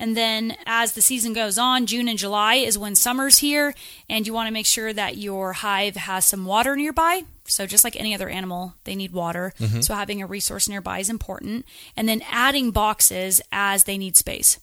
And 0.00 0.16
then 0.16 0.56
as 0.64 0.92
the 0.92 1.02
season 1.02 1.34
goes 1.34 1.58
on, 1.58 1.84
June 1.84 2.08
and 2.08 2.18
July 2.18 2.54
is 2.54 2.78
when 2.78 2.94
summer's 2.94 3.38
here, 3.38 3.74
and 4.08 4.26
you 4.26 4.32
want 4.32 4.48
to 4.48 4.52
make 4.52 4.64
sure 4.64 4.94
that 4.94 5.18
your 5.18 5.52
hive 5.52 5.94
has 5.94 6.24
some 6.24 6.46
water 6.46 6.74
nearby. 6.74 7.24
So, 7.44 7.66
just 7.66 7.84
like 7.84 7.96
any 7.96 8.14
other 8.14 8.28
animal, 8.28 8.74
they 8.84 8.96
need 8.96 9.12
water. 9.12 9.52
Mm-hmm. 9.60 9.82
So, 9.82 9.94
having 9.94 10.22
a 10.22 10.26
resource 10.26 10.70
nearby 10.70 11.00
is 11.00 11.10
important. 11.10 11.66
And 11.96 12.08
then 12.08 12.22
adding 12.30 12.70
boxes 12.70 13.42
as 13.52 13.84
they 13.84 13.98
need 13.98 14.16
space. 14.16 14.58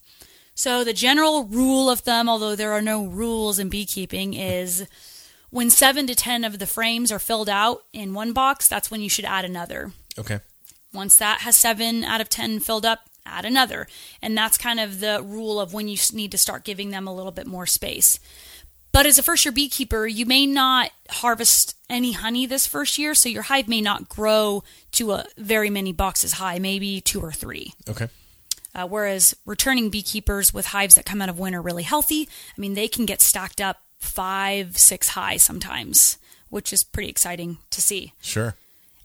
So, 0.55 0.83
the 0.83 0.93
general 0.93 1.43
rule 1.43 1.87
of 1.87 1.99
thumb, 1.99 2.27
although 2.27 2.55
there 2.55 2.71
are 2.71 2.81
no 2.81 3.05
rules 3.05 3.59
in 3.59 3.69
beekeeping, 3.69 4.33
is 4.33 4.87
when 5.51 5.69
seven 5.69 6.07
to 6.07 6.15
10 6.15 6.45
of 6.45 6.57
the 6.57 6.65
frames 6.65 7.11
are 7.11 7.19
filled 7.19 7.49
out 7.49 7.83
in 7.93 8.15
one 8.15 8.33
box, 8.33 8.67
that's 8.67 8.89
when 8.89 9.01
you 9.01 9.09
should 9.09 9.25
add 9.25 9.45
another. 9.45 9.91
Okay. 10.17 10.39
Once 10.93 11.15
that 11.17 11.41
has 11.41 11.55
seven 11.55 12.03
out 12.03 12.21
of 12.21 12.29
10 12.29 12.59
filled 12.61 12.87
up, 12.87 13.01
add 13.27 13.45
another. 13.45 13.87
And 14.21 14.37
that's 14.37 14.57
kind 14.57 14.79
of 14.79 14.99
the 14.99 15.21
rule 15.23 15.59
of 15.59 15.73
when 15.73 15.87
you 15.87 15.97
need 16.13 16.31
to 16.31 16.37
start 16.37 16.63
giving 16.63 16.89
them 16.91 17.07
a 17.07 17.13
little 17.13 17.31
bit 17.31 17.47
more 17.47 17.65
space. 17.65 18.19
But 18.91 19.05
as 19.05 19.19
a 19.19 19.23
first 19.23 19.45
year 19.45 19.51
beekeeper, 19.51 20.07
you 20.07 20.25
may 20.25 20.45
not 20.45 20.91
harvest 21.09 21.75
any 21.89 22.13
honey 22.13 22.45
this 22.45 22.65
first 22.65 22.97
year, 22.97 23.13
so 23.13 23.29
your 23.29 23.43
hive 23.43 23.67
may 23.67 23.81
not 23.81 24.09
grow 24.09 24.63
to 24.93 25.11
a 25.11 25.25
very 25.37 25.69
many 25.69 25.93
boxes 25.93 26.33
high, 26.33 26.57
maybe 26.57 27.01
two 27.01 27.21
or 27.21 27.31
three. 27.31 27.73
Okay. 27.87 28.07
Uh, 28.73 28.87
whereas 28.87 29.35
returning 29.45 29.89
beekeepers 29.89 30.53
with 30.53 30.67
hives 30.67 30.95
that 30.95 31.05
come 31.05 31.21
out 31.21 31.29
of 31.29 31.39
winter 31.39 31.61
really 31.61 31.83
healthy, 31.83 32.27
I 32.57 32.61
mean, 32.61 32.73
they 32.73 32.87
can 32.87 33.05
get 33.05 33.21
stacked 33.21 33.61
up 33.61 33.81
five, 33.99 34.77
six 34.77 35.09
high 35.09 35.37
sometimes, 35.37 36.17
which 36.49 36.71
is 36.71 36.83
pretty 36.83 37.09
exciting 37.09 37.57
to 37.71 37.81
see. 37.81 38.13
Sure. 38.21 38.55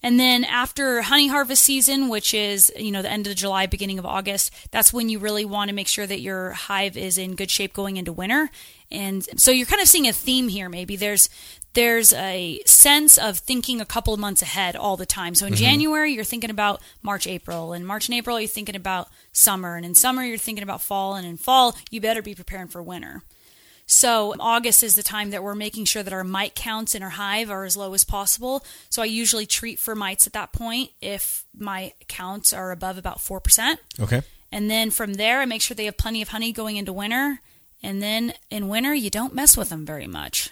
And 0.02 0.18
then 0.18 0.44
after 0.44 1.02
honey 1.02 1.28
harvest 1.28 1.62
season, 1.62 2.08
which 2.08 2.34
is, 2.34 2.72
you 2.76 2.90
know, 2.90 3.02
the 3.02 3.10
end 3.10 3.26
of 3.26 3.36
July, 3.36 3.66
beginning 3.66 3.98
of 3.98 4.06
August, 4.06 4.52
that's 4.72 4.92
when 4.92 5.08
you 5.08 5.18
really 5.18 5.44
want 5.44 5.68
to 5.68 5.74
make 5.74 5.88
sure 5.88 6.06
that 6.06 6.20
your 6.20 6.52
hive 6.52 6.96
is 6.96 7.18
in 7.18 7.36
good 7.36 7.50
shape 7.50 7.72
going 7.72 7.96
into 7.96 8.12
winter. 8.12 8.50
And 8.90 9.26
so 9.40 9.50
you're 9.50 9.66
kind 9.66 9.80
of 9.80 9.88
seeing 9.88 10.08
a 10.08 10.12
theme 10.12 10.48
here 10.48 10.68
maybe. 10.68 10.96
There's 10.96 11.28
there's 11.74 12.12
a 12.12 12.60
sense 12.66 13.16
of 13.16 13.38
thinking 13.38 13.80
a 13.80 13.86
couple 13.86 14.12
of 14.12 14.20
months 14.20 14.42
ahead 14.42 14.76
all 14.76 14.96
the 14.96 15.06
time. 15.06 15.34
So 15.34 15.46
in 15.46 15.54
mm-hmm. 15.54 15.62
January, 15.62 16.12
you're 16.12 16.24
thinking 16.24 16.50
about 16.50 16.82
March, 17.02 17.26
April. 17.26 17.72
And 17.72 17.86
March 17.86 18.08
and 18.08 18.14
April, 18.14 18.38
you're 18.38 18.48
thinking 18.48 18.76
about 18.76 19.08
summer. 19.32 19.76
And 19.76 19.86
in 19.86 19.94
summer, 19.94 20.22
you're 20.22 20.36
thinking 20.36 20.62
about 20.62 20.82
fall. 20.82 21.14
And 21.14 21.26
in 21.26 21.38
fall, 21.38 21.74
you 21.90 22.00
better 22.00 22.20
be 22.20 22.34
preparing 22.34 22.68
for 22.68 22.82
winter. 22.82 23.22
So 23.92 24.34
August 24.40 24.82
is 24.82 24.96
the 24.96 25.02
time 25.02 25.30
that 25.30 25.42
we're 25.42 25.54
making 25.54 25.84
sure 25.84 26.02
that 26.02 26.14
our 26.14 26.24
mite 26.24 26.54
counts 26.54 26.94
in 26.94 27.02
our 27.02 27.10
hive 27.10 27.50
are 27.50 27.64
as 27.64 27.76
low 27.76 27.92
as 27.92 28.04
possible. 28.04 28.64
So 28.88 29.02
I 29.02 29.04
usually 29.04 29.44
treat 29.44 29.78
for 29.78 29.94
mites 29.94 30.26
at 30.26 30.32
that 30.32 30.50
point 30.50 30.90
if 31.02 31.44
my 31.54 31.92
counts 32.08 32.54
are 32.54 32.72
above 32.72 32.96
about 32.96 33.18
4%. 33.18 33.76
Okay. 34.00 34.22
And 34.50 34.70
then 34.70 34.90
from 34.90 35.14
there, 35.14 35.40
I 35.40 35.44
make 35.44 35.60
sure 35.60 35.74
they 35.74 35.84
have 35.84 35.98
plenty 35.98 36.22
of 36.22 36.28
honey 36.28 36.52
going 36.52 36.76
into 36.76 36.92
winter. 36.92 37.40
And 37.82 38.02
then 38.02 38.32
in 38.48 38.68
winter, 38.68 38.94
you 38.94 39.10
don't 39.10 39.34
mess 39.34 39.58
with 39.58 39.68
them 39.68 39.84
very 39.84 40.06
much. 40.06 40.48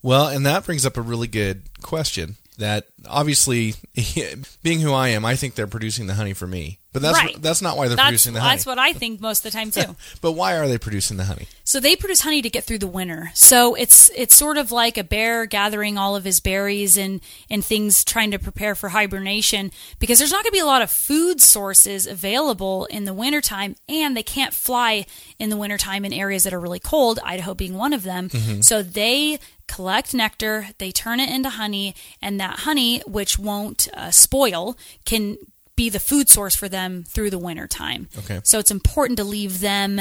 Well, 0.00 0.28
and 0.28 0.46
that 0.46 0.64
brings 0.64 0.86
up 0.86 0.96
a 0.96 1.02
really 1.02 1.28
good 1.28 1.62
question. 1.82 2.36
That 2.60 2.86
obviously, 3.08 3.74
being 4.62 4.80
who 4.80 4.92
I 4.92 5.08
am, 5.08 5.24
I 5.24 5.34
think 5.34 5.54
they're 5.54 5.66
producing 5.66 6.06
the 6.06 6.14
honey 6.14 6.34
for 6.34 6.46
me. 6.46 6.78
But 6.92 7.02
that's 7.02 7.18
Right. 7.18 7.40
that's 7.40 7.62
not 7.62 7.76
why 7.76 7.86
they're 7.86 7.94
That's, 7.96 8.08
producing 8.08 8.32
the 8.32 8.40
honey. 8.40 8.52
that's 8.56 8.66
what 8.66 8.76
I 8.76 8.92
think 8.92 9.20
most 9.20 9.44
of 9.46 9.52
the 9.52 9.56
time 9.56 9.70
too. 9.70 9.94
but 10.20 10.32
why 10.32 10.56
are 10.56 10.66
they 10.66 10.76
producing 10.76 11.18
the 11.18 11.24
honey? 11.24 11.46
So 11.62 11.78
they 11.78 11.94
produce 11.94 12.20
honey 12.22 12.42
to 12.42 12.50
get 12.50 12.64
through 12.64 12.78
the 12.78 12.88
winter. 12.88 13.30
So 13.32 13.76
it's 13.76 14.10
it's 14.16 14.34
sort 14.36 14.58
of 14.58 14.72
like 14.72 14.98
a 14.98 15.04
bear 15.04 15.46
gathering 15.46 15.96
all 15.98 16.16
of 16.16 16.24
his 16.24 16.40
berries 16.40 16.96
and 16.96 17.20
and 17.48 17.64
things 17.64 18.02
trying 18.02 18.32
to 18.32 18.40
prepare 18.40 18.74
for 18.74 18.88
hibernation 18.88 19.70
because 20.00 20.18
there's 20.18 20.32
not 20.32 20.42
going 20.42 20.50
to 20.50 20.56
be 20.56 20.58
a 20.58 20.66
lot 20.66 20.82
of 20.82 20.90
food 20.90 21.40
sources 21.40 22.08
available 22.08 22.86
in 22.86 23.04
the 23.04 23.14
wintertime 23.14 23.76
and 23.88 24.16
they 24.16 24.24
can't 24.24 24.52
fly 24.52 25.06
in 25.38 25.48
the 25.48 25.56
wintertime 25.56 26.04
in 26.04 26.12
areas 26.12 26.42
that 26.42 26.52
are 26.52 26.60
really 26.60 26.80
cold, 26.80 27.20
Idaho 27.24 27.54
being 27.54 27.74
one 27.74 27.92
of 27.92 28.02
them. 28.02 28.30
Mm-hmm. 28.30 28.62
So 28.62 28.82
they 28.82 29.38
collect 29.74 30.12
nectar, 30.14 30.68
they 30.78 30.90
turn 30.92 31.20
it 31.20 31.30
into 31.30 31.50
honey 31.50 31.94
and 32.20 32.40
that 32.40 32.60
honey 32.60 33.00
which 33.06 33.38
won't 33.38 33.88
uh, 33.94 34.10
spoil 34.10 34.76
can 35.04 35.36
be 35.76 35.88
the 35.88 36.00
food 36.00 36.28
source 36.28 36.54
for 36.54 36.68
them 36.68 37.04
through 37.04 37.30
the 37.30 37.38
winter 37.38 37.66
time. 37.66 38.08
Okay. 38.18 38.40
So 38.44 38.58
it's 38.58 38.70
important 38.70 39.16
to 39.18 39.24
leave 39.24 39.60
them. 39.60 40.00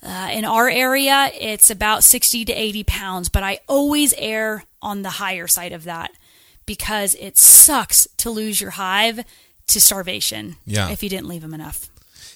Uh, 0.00 0.28
in 0.32 0.44
our 0.44 0.68
area, 0.68 1.30
it's 1.34 1.70
about 1.70 2.04
60 2.04 2.44
to 2.44 2.52
80 2.52 2.84
pounds, 2.84 3.28
but 3.28 3.42
I 3.42 3.58
always 3.66 4.14
err 4.16 4.62
on 4.80 5.02
the 5.02 5.10
higher 5.10 5.48
side 5.48 5.72
of 5.72 5.84
that 5.84 6.12
because 6.66 7.14
it 7.16 7.36
sucks 7.36 8.06
to 8.18 8.30
lose 8.30 8.60
your 8.60 8.70
hive 8.70 9.20
to 9.66 9.80
starvation 9.80 10.56
Yeah. 10.64 10.88
if 10.90 11.02
you 11.02 11.08
didn't 11.08 11.26
leave 11.28 11.42
them 11.42 11.52
enough. 11.52 11.88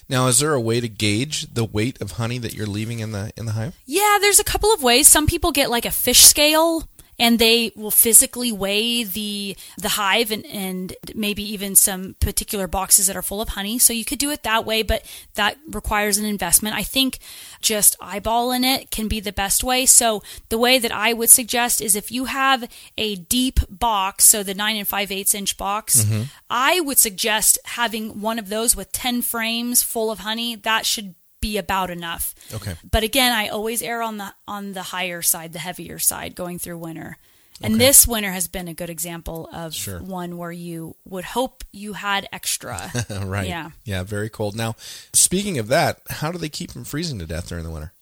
Now, 0.09 0.27
is 0.27 0.39
there 0.39 0.53
a 0.53 0.61
way 0.61 0.79
to 0.79 0.89
gauge 0.89 1.53
the 1.53 1.63
weight 1.63 2.01
of 2.01 2.13
honey 2.13 2.37
that 2.39 2.53
you're 2.53 2.67
leaving 2.67 2.99
in 2.99 3.11
the 3.11 3.31
in 3.37 3.45
the 3.45 3.53
hive? 3.53 3.77
Yeah, 3.85 4.17
there's 4.19 4.39
a 4.39 4.43
couple 4.43 4.71
of 4.73 4.83
ways. 4.83 5.07
Some 5.07 5.27
people 5.27 5.51
get 5.51 5.69
like 5.69 5.85
a 5.85 5.91
fish 5.91 6.21
scale 6.21 6.87
and 7.19 7.39
they 7.39 7.71
will 7.75 7.91
physically 7.91 8.51
weigh 8.51 9.03
the 9.03 9.55
the 9.77 9.89
hive 9.89 10.31
and, 10.31 10.45
and 10.45 10.95
maybe 11.13 11.43
even 11.43 11.75
some 11.75 12.15
particular 12.19 12.67
boxes 12.67 13.07
that 13.07 13.15
are 13.15 13.21
full 13.21 13.41
of 13.41 13.49
honey. 13.49 13.79
So 13.79 13.93
you 13.93 14.05
could 14.05 14.19
do 14.19 14.31
it 14.31 14.43
that 14.43 14.65
way, 14.65 14.81
but 14.81 15.05
that 15.35 15.57
requires 15.69 16.17
an 16.17 16.25
investment. 16.25 16.75
I 16.75 16.83
think 16.83 17.19
just 17.61 17.97
eyeballing 17.99 18.63
it 18.63 18.91
can 18.91 19.07
be 19.07 19.19
the 19.19 19.31
best 19.31 19.63
way. 19.63 19.85
So 19.85 20.23
the 20.49 20.57
way 20.57 20.79
that 20.79 20.91
I 20.91 21.13
would 21.13 21.29
suggest 21.29 21.81
is 21.81 21.95
if 21.95 22.11
you 22.11 22.25
have 22.25 22.69
a 22.97 23.15
deep 23.15 23.59
box, 23.69 24.25
so 24.25 24.43
the 24.43 24.53
nine 24.53 24.75
and 24.75 24.87
five 24.87 25.11
eighths 25.11 25.35
inch 25.35 25.57
box, 25.57 26.03
mm-hmm. 26.03 26.23
I 26.49 26.79
would 26.79 26.97
suggest 26.97 27.59
having 27.65 28.21
one 28.21 28.39
of 28.39 28.49
those 28.49 28.75
with 28.75 28.91
ten 28.91 29.21
frames 29.21 29.83
full 29.83 30.11
of 30.11 30.19
honey. 30.19 30.55
That 30.55 30.85
should 30.85 31.15
be 31.43 31.57
about 31.57 31.89
enough. 31.89 32.33
Okay. 32.53 32.75
But 32.89 33.03
again, 33.03 33.33
I 33.33 33.49
always 33.49 33.81
err 33.83 34.01
on 34.01 34.15
the 34.17 34.33
on 34.47 34.71
the 34.71 34.81
higher 34.81 35.21
side, 35.21 35.51
the 35.51 35.59
heavier 35.59 35.99
side 35.99 36.35
going 36.35 36.57
through 36.57 36.77
winter. 36.77 37.17
And 37.61 37.79
this 37.79 38.07
winter 38.07 38.31
has 38.31 38.47
been 38.47 38.67
a 38.67 38.73
good 38.73 38.89
example 38.89 39.47
of 39.53 39.73
Sure. 39.73 39.99
one 40.01 40.37
where 40.37 40.51
you 40.51 40.95
would 41.05 41.23
hope 41.23 41.63
you 41.71 41.93
had 41.93 42.27
extra. 42.31 42.91
right. 43.23 43.47
Yeah. 43.47 43.69
Yeah. 43.85 44.03
Very 44.03 44.29
cold. 44.29 44.55
Now, 44.55 44.75
speaking 45.13 45.59
of 45.59 45.67
that, 45.67 46.01
how 46.09 46.31
do 46.31 46.37
they 46.37 46.49
keep 46.49 46.71
from 46.71 46.83
freezing 46.83 47.19
to 47.19 47.25
death 47.25 47.47
during 47.49 47.63
the 47.63 47.69
winter? 47.71 47.93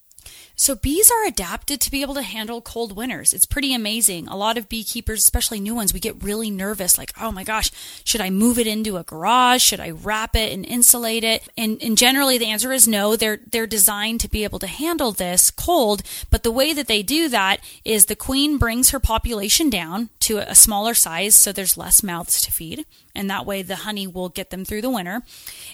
So 0.61 0.75
bees 0.75 1.09
are 1.09 1.25
adapted 1.25 1.81
to 1.81 1.89
be 1.89 2.03
able 2.03 2.13
to 2.13 2.21
handle 2.21 2.61
cold 2.61 2.95
winters. 2.95 3.33
It's 3.33 3.47
pretty 3.47 3.73
amazing. 3.73 4.27
A 4.27 4.37
lot 4.37 4.59
of 4.59 4.69
beekeepers, 4.69 5.23
especially 5.23 5.59
new 5.59 5.73
ones, 5.73 5.91
we 5.91 5.99
get 5.99 6.23
really 6.23 6.51
nervous 6.51 6.99
like, 6.99 7.11
"Oh 7.19 7.31
my 7.31 7.43
gosh, 7.43 7.71
should 8.03 8.21
I 8.21 8.29
move 8.29 8.59
it 8.59 8.67
into 8.67 8.97
a 8.97 9.03
garage? 9.03 9.63
Should 9.63 9.79
I 9.79 9.89
wrap 9.89 10.35
it 10.35 10.53
and 10.53 10.63
insulate 10.63 11.23
it?" 11.23 11.49
And, 11.57 11.81
and 11.81 11.97
generally 11.97 12.37
the 12.37 12.45
answer 12.45 12.71
is 12.71 12.87
no. 12.87 13.15
They're 13.15 13.39
they're 13.51 13.65
designed 13.65 14.19
to 14.19 14.29
be 14.29 14.43
able 14.43 14.59
to 14.59 14.67
handle 14.67 15.11
this 15.11 15.49
cold, 15.49 16.03
but 16.29 16.43
the 16.43 16.51
way 16.51 16.73
that 16.73 16.85
they 16.85 17.01
do 17.01 17.27
that 17.29 17.59
is 17.83 18.05
the 18.05 18.15
queen 18.15 18.59
brings 18.59 18.91
her 18.91 18.99
population 18.99 19.67
down 19.67 20.09
to 20.19 20.37
a 20.37 20.53
smaller 20.53 20.93
size 20.93 21.35
so 21.35 21.51
there's 21.51 21.75
less 21.75 22.03
mouths 22.03 22.39
to 22.39 22.51
feed 22.51 22.85
and 23.15 23.29
that 23.29 23.45
way 23.45 23.61
the 23.61 23.77
honey 23.77 24.07
will 24.07 24.29
get 24.29 24.49
them 24.49 24.65
through 24.65 24.81
the 24.81 24.89
winter. 24.89 25.21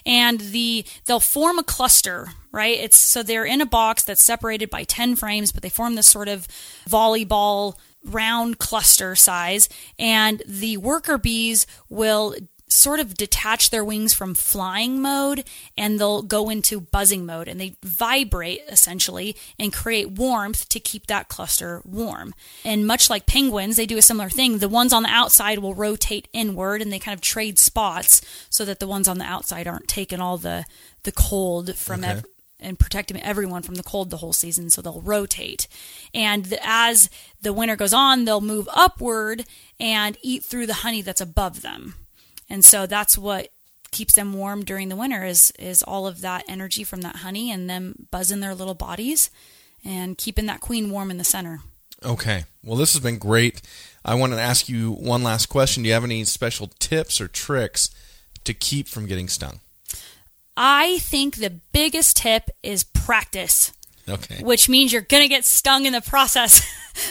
And 0.04 0.40
the 0.40 0.84
they'll 1.06 1.20
form 1.20 1.58
a 1.58 1.64
cluster 1.64 2.28
right? 2.50 2.78
It's 2.78 2.98
so 2.98 3.22
they're 3.22 3.44
in 3.44 3.60
a 3.60 3.66
box 3.66 4.04
that's 4.04 4.24
separated 4.24 4.70
by 4.70 4.84
10 4.84 5.16
frames 5.16 5.52
but 5.52 5.62
they 5.62 5.68
form 5.68 5.94
this 5.94 6.06
sort 6.06 6.28
of 6.28 6.48
volleyball 6.88 7.76
round 8.04 8.58
cluster 8.58 9.14
size. 9.14 9.68
And 9.98 10.42
the 10.46 10.76
worker 10.78 11.18
bees 11.18 11.66
will 11.88 12.34
sort 12.68 13.00
of 13.00 13.14
detach 13.14 13.70
their 13.70 13.84
wings 13.84 14.12
from 14.12 14.34
flying 14.34 15.00
mode 15.00 15.42
and 15.76 15.98
they'll 15.98 16.22
go 16.22 16.50
into 16.50 16.80
buzzing 16.80 17.24
mode 17.24 17.48
and 17.48 17.58
they 17.58 17.74
vibrate 17.82 18.60
essentially 18.68 19.34
and 19.58 19.72
create 19.72 20.10
warmth 20.10 20.68
to 20.68 20.78
keep 20.78 21.06
that 21.06 21.28
cluster 21.28 21.80
warm. 21.84 22.34
And 22.64 22.86
much 22.86 23.08
like 23.08 23.24
penguins, 23.26 23.76
they 23.76 23.86
do 23.86 23.96
a 23.98 24.02
similar 24.02 24.28
thing. 24.28 24.58
The 24.58 24.68
ones 24.68 24.92
on 24.92 25.02
the 25.02 25.08
outside 25.08 25.60
will 25.60 25.74
rotate 25.74 26.28
inward 26.32 26.82
and 26.82 26.92
they 26.92 26.98
kind 26.98 27.14
of 27.14 27.22
trade 27.22 27.58
spots 27.58 28.20
so 28.50 28.64
that 28.66 28.80
the 28.80 28.86
ones 28.86 29.08
on 29.08 29.18
the 29.18 29.24
outside 29.24 29.66
aren't 29.66 29.88
taking 29.88 30.20
all 30.20 30.36
the 30.38 30.64
the 31.04 31.12
cold 31.12 31.74
from 31.76 32.00
Okay. 32.04 32.12
ev- 32.12 32.26
and 32.60 32.78
protecting 32.78 33.22
everyone 33.22 33.62
from 33.62 33.76
the 33.76 33.82
cold 33.84 34.10
the 34.10 34.16
whole 34.16 34.32
season 34.32 34.68
so 34.68 34.82
they'll 34.82 35.00
rotate 35.00 35.68
and 36.12 36.46
the, 36.46 36.58
as 36.62 37.08
the 37.40 37.52
winter 37.52 37.76
goes 37.76 37.92
on 37.94 38.24
they'll 38.24 38.40
move 38.40 38.68
upward 38.74 39.44
and 39.78 40.18
eat 40.22 40.42
through 40.42 40.66
the 40.66 40.74
honey 40.74 41.00
that's 41.00 41.20
above 41.20 41.62
them 41.62 41.94
and 42.48 42.64
so 42.64 42.86
that's 42.86 43.18
what 43.18 43.48
keeps 43.90 44.14
them 44.14 44.34
warm 44.34 44.64
during 44.64 44.88
the 44.88 44.96
winter 44.96 45.24
is 45.24 45.52
is 45.58 45.82
all 45.82 46.06
of 46.06 46.20
that 46.20 46.44
energy 46.48 46.84
from 46.84 47.00
that 47.00 47.16
honey 47.16 47.50
and 47.50 47.68
them 47.68 48.06
buzzing 48.10 48.40
their 48.40 48.54
little 48.54 48.74
bodies 48.74 49.30
and 49.84 50.18
keeping 50.18 50.46
that 50.46 50.60
queen 50.60 50.90
warm 50.90 51.10
in 51.10 51.18
the 51.18 51.24
center. 51.24 51.60
Okay. 52.04 52.44
Well, 52.62 52.76
this 52.76 52.92
has 52.92 53.02
been 53.02 53.18
great. 53.18 53.62
I 54.04 54.14
want 54.14 54.32
to 54.32 54.40
ask 54.40 54.68
you 54.68 54.92
one 54.92 55.22
last 55.22 55.46
question. 55.46 55.82
Do 55.82 55.88
you 55.88 55.94
have 55.94 56.04
any 56.04 56.24
special 56.24 56.68
tips 56.78 57.20
or 57.20 57.28
tricks 57.28 57.90
to 58.44 58.54
keep 58.54 58.88
from 58.88 59.06
getting 59.06 59.28
stung? 59.28 59.60
I 60.56 60.98
think 60.98 61.36
the 61.36 61.50
biggest 61.72 62.16
tip 62.16 62.50
is 62.62 62.84
practice. 62.84 63.72
Okay. 64.08 64.42
Which 64.42 64.68
means 64.68 64.92
you're 64.92 65.02
going 65.02 65.22
to 65.22 65.28
get 65.28 65.44
stung 65.44 65.86
in 65.86 65.92
the 65.92 66.00
process. 66.00 66.66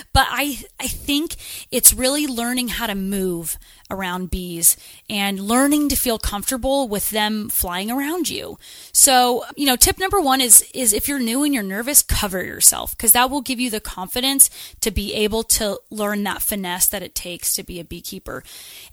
but 0.14 0.28
I 0.30 0.64
I 0.80 0.88
think 0.88 1.36
it's 1.72 1.94
really 1.94 2.28
learning 2.28 2.70
how 2.70 2.88
to 2.88 2.96
move 2.96 3.58
around 3.90 4.30
bees 4.30 4.78
and 5.10 5.40
learning 5.40 5.90
to 5.90 5.96
feel 5.96 6.20
comfortable 6.20 6.88
with 6.88 7.10
them 7.10 7.50
flying 7.50 7.90
around 7.90 8.30
you. 8.30 8.58
So, 8.92 9.46
you 9.56 9.66
know, 9.66 9.76
tip 9.76 10.00
number 10.00 10.20
1 10.20 10.42
is 10.42 10.70
is 10.74 10.94
if 10.94 11.08
you're 11.08 11.20
new 11.20 11.44
and 11.44 11.54
you're 11.54 11.64
nervous, 11.64 12.02
cover 12.02 12.44
yourself 12.44 12.92
because 12.92 13.14
that 13.14 13.30
will 13.30 13.42
give 13.42 13.60
you 13.60 13.70
the 13.70 13.80
confidence 13.80 14.50
to 14.82 14.92
be 14.92 15.14
able 15.14 15.44
to 15.44 15.80
learn 15.90 16.24
that 16.24 16.42
finesse 16.42 16.88
that 16.88 17.04
it 17.04 17.16
takes 17.16 17.56
to 17.56 17.64
be 17.64 17.80
a 17.80 17.86
beekeeper. 17.86 18.44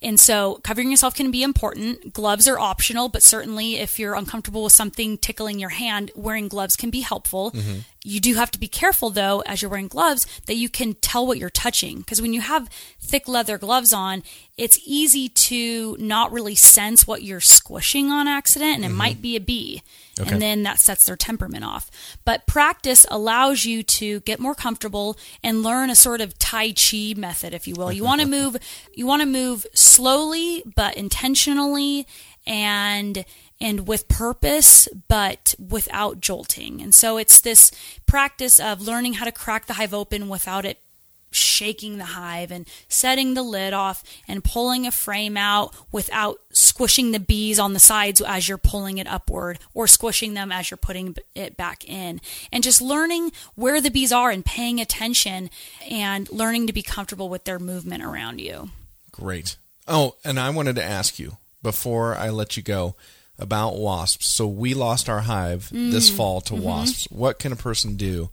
And 0.00 0.18
so, 0.18 0.60
covering 0.62 0.90
yourself 0.90 1.14
can 1.14 1.30
be 1.30 1.42
important. 1.42 2.12
Gloves 2.12 2.46
are 2.46 2.58
optional, 2.58 3.08
but 3.08 3.22
certainly 3.22 3.76
if 3.76 3.98
you're 3.98 4.14
uncomfortable 4.14 4.64
with 4.64 4.72
something 4.72 5.18
tickling 5.18 5.58
your 5.58 5.70
hand, 5.70 6.10
wearing 6.14 6.48
gloves 6.48 6.76
can 6.76 6.90
be 6.90 7.00
helpful. 7.00 7.50
Mm-hmm. 7.50 7.80
You 8.06 8.20
do 8.20 8.34
have 8.34 8.50
to 8.50 8.60
be 8.60 8.68
careful 8.68 9.08
though 9.10 9.40
as 9.46 9.62
you're 9.62 9.70
wearing 9.70 9.88
gloves 9.88 10.26
that 10.46 10.56
you 10.56 10.68
can 10.68 10.94
tell 10.94 11.26
what 11.26 11.38
you're 11.38 11.48
touching 11.48 11.98
because 11.98 12.20
when 12.20 12.34
you 12.34 12.42
have 12.42 12.68
thick 13.00 13.26
leather 13.26 13.56
gloves 13.56 13.92
on, 13.92 14.22
it's 14.56 14.83
easy 14.84 15.28
to 15.28 15.96
not 15.98 16.32
really 16.32 16.54
sense 16.54 17.06
what 17.06 17.22
you're 17.22 17.40
squishing 17.40 18.10
on 18.10 18.28
accident 18.28 18.76
and 18.76 18.84
it 18.84 18.88
mm-hmm. 18.88 18.96
might 18.96 19.22
be 19.22 19.36
a 19.36 19.40
bee. 19.40 19.82
Okay. 20.20 20.30
And 20.30 20.40
then 20.40 20.62
that 20.62 20.80
sets 20.80 21.04
their 21.04 21.16
temperament 21.16 21.64
off. 21.64 21.90
But 22.24 22.46
practice 22.46 23.04
allows 23.10 23.64
you 23.64 23.82
to 23.82 24.20
get 24.20 24.38
more 24.38 24.54
comfortable 24.54 25.16
and 25.42 25.62
learn 25.62 25.90
a 25.90 25.96
sort 25.96 26.20
of 26.20 26.38
tai 26.38 26.72
chi 26.72 27.14
method 27.16 27.52
if 27.52 27.66
you 27.66 27.74
will. 27.74 27.90
You 27.92 28.04
want 28.04 28.20
to 28.20 28.26
move 28.26 28.56
you 28.94 29.06
want 29.06 29.22
to 29.22 29.26
move 29.26 29.66
slowly 29.74 30.62
but 30.76 30.96
intentionally 30.96 32.06
and 32.46 33.24
and 33.60 33.86
with 33.86 34.08
purpose, 34.08 34.88
but 35.08 35.54
without 35.58 36.20
jolting. 36.20 36.82
And 36.82 36.94
so 36.94 37.16
it's 37.16 37.40
this 37.40 37.70
practice 38.04 38.58
of 38.58 38.82
learning 38.82 39.14
how 39.14 39.24
to 39.24 39.32
crack 39.32 39.66
the 39.66 39.74
hive 39.74 39.94
open 39.94 40.28
without 40.28 40.64
it 40.64 40.80
shaking 41.34 41.98
the 41.98 42.04
hive 42.04 42.50
and 42.50 42.66
setting 42.88 43.34
the 43.34 43.42
lid 43.42 43.72
off 43.72 44.02
and 44.28 44.44
pulling 44.44 44.86
a 44.86 44.90
frame 44.90 45.36
out 45.36 45.74
without 45.92 46.38
squishing 46.50 47.12
the 47.12 47.20
bees 47.20 47.58
on 47.58 47.72
the 47.72 47.78
sides 47.78 48.20
as 48.20 48.48
you're 48.48 48.58
pulling 48.58 48.98
it 48.98 49.06
upward 49.06 49.58
or 49.74 49.86
squishing 49.86 50.34
them 50.34 50.52
as 50.52 50.70
you're 50.70 50.78
putting 50.78 51.16
it 51.34 51.56
back 51.56 51.88
in. 51.88 52.20
And 52.52 52.62
just 52.62 52.80
learning 52.80 53.32
where 53.54 53.80
the 53.80 53.90
bees 53.90 54.12
are 54.12 54.30
and 54.30 54.44
paying 54.44 54.80
attention 54.80 55.50
and 55.90 56.30
learning 56.32 56.66
to 56.66 56.72
be 56.72 56.82
comfortable 56.82 57.28
with 57.28 57.44
their 57.44 57.58
movement 57.58 58.02
around 58.02 58.40
you. 58.40 58.70
Great. 59.12 59.56
Oh, 59.86 60.16
and 60.24 60.40
I 60.40 60.50
wanted 60.50 60.76
to 60.76 60.84
ask 60.84 61.18
you 61.18 61.36
before 61.62 62.14
I 62.14 62.30
let 62.30 62.56
you 62.56 62.62
go 62.62 62.94
about 63.38 63.76
wasps. 63.76 64.28
So 64.28 64.46
we 64.46 64.74
lost 64.74 65.08
our 65.08 65.20
hive 65.20 65.70
mm. 65.72 65.90
this 65.90 66.10
fall 66.10 66.40
to 66.42 66.54
mm-hmm. 66.54 66.62
wasps. 66.62 67.08
What 67.10 67.38
can 67.38 67.52
a 67.52 67.56
person 67.56 67.96
do 67.96 68.30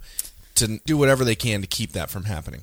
to 0.56 0.80
do 0.86 0.98
whatever 0.98 1.24
they 1.24 1.36
can 1.36 1.62
to 1.62 1.68
keep 1.68 1.94
that 1.94 2.10
from 2.10 2.26
happening? 2.26 2.62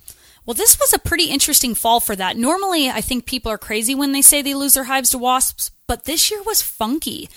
Well, 0.49 0.55
this 0.55 0.81
was 0.81 0.95
a 0.95 0.99
pretty 0.99 1.25
interesting 1.27 1.75
fall 1.75 2.01
for 2.01 2.17
that. 2.17 2.39
Normally, 2.39 2.89
I 2.89 3.03
think 3.03 3.27
people 3.27 3.53
are 3.53 3.59
crazy 3.59 3.95
when 3.95 4.13
they 4.13 4.23
say 4.23 4.41
they 4.41 4.55
lose 4.55 4.73
their 4.73 4.85
hives 4.85 5.11
to 5.11 5.19
wasps, 5.19 5.73
but 5.87 6.07
this 6.07 6.31
year 6.31 6.43
was 6.43 6.63
funky. 6.63 7.29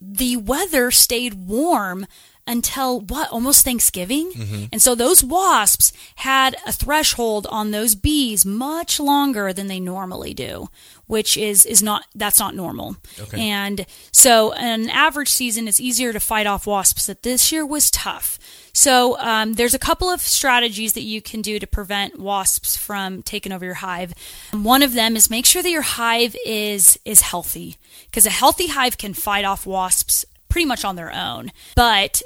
The 0.00 0.36
weather 0.36 0.92
stayed 0.92 1.34
warm 1.34 2.06
until 2.46 3.00
what 3.00 3.28
almost 3.30 3.64
Thanksgiving. 3.64 4.30
Mm-hmm. 4.32 4.64
And 4.70 4.80
so 4.80 4.94
those 4.94 5.24
wasps 5.24 5.92
had 6.16 6.56
a 6.64 6.70
threshold 6.70 7.48
on 7.50 7.72
those 7.72 7.96
bees 7.96 8.46
much 8.46 9.00
longer 9.00 9.52
than 9.52 9.66
they 9.66 9.80
normally 9.80 10.32
do, 10.32 10.68
which 11.06 11.36
is 11.36 11.66
is 11.66 11.82
not 11.82 12.04
that's 12.14 12.38
not 12.38 12.54
normal. 12.54 12.96
Okay. 13.18 13.50
And 13.50 13.84
so 14.12 14.52
an 14.52 14.88
average 14.90 15.28
season 15.28 15.66
it's 15.66 15.80
easier 15.80 16.12
to 16.12 16.20
fight 16.20 16.46
off 16.46 16.68
wasps. 16.68 17.06
That 17.06 17.24
this 17.24 17.50
year 17.50 17.66
was 17.66 17.90
tough. 17.90 18.38
So 18.80 19.18
um, 19.18 19.52
there's 19.52 19.74
a 19.74 19.78
couple 19.78 20.08
of 20.08 20.22
strategies 20.22 20.94
that 20.94 21.02
you 21.02 21.20
can 21.20 21.42
do 21.42 21.58
to 21.58 21.66
prevent 21.66 22.18
wasps 22.18 22.78
from 22.78 23.22
taking 23.22 23.52
over 23.52 23.62
your 23.62 23.74
hive. 23.74 24.14
One 24.54 24.82
of 24.82 24.94
them 24.94 25.16
is 25.16 25.28
make 25.28 25.44
sure 25.44 25.62
that 25.62 25.68
your 25.68 25.82
hive 25.82 26.34
is 26.46 26.98
is 27.04 27.20
healthy 27.20 27.76
because 28.06 28.24
a 28.24 28.30
healthy 28.30 28.68
hive 28.68 28.96
can 28.96 29.12
fight 29.12 29.44
off 29.44 29.66
wasps 29.66 30.24
pretty 30.48 30.64
much 30.64 30.82
on 30.82 30.96
their 30.96 31.14
own. 31.14 31.52
But 31.76 32.22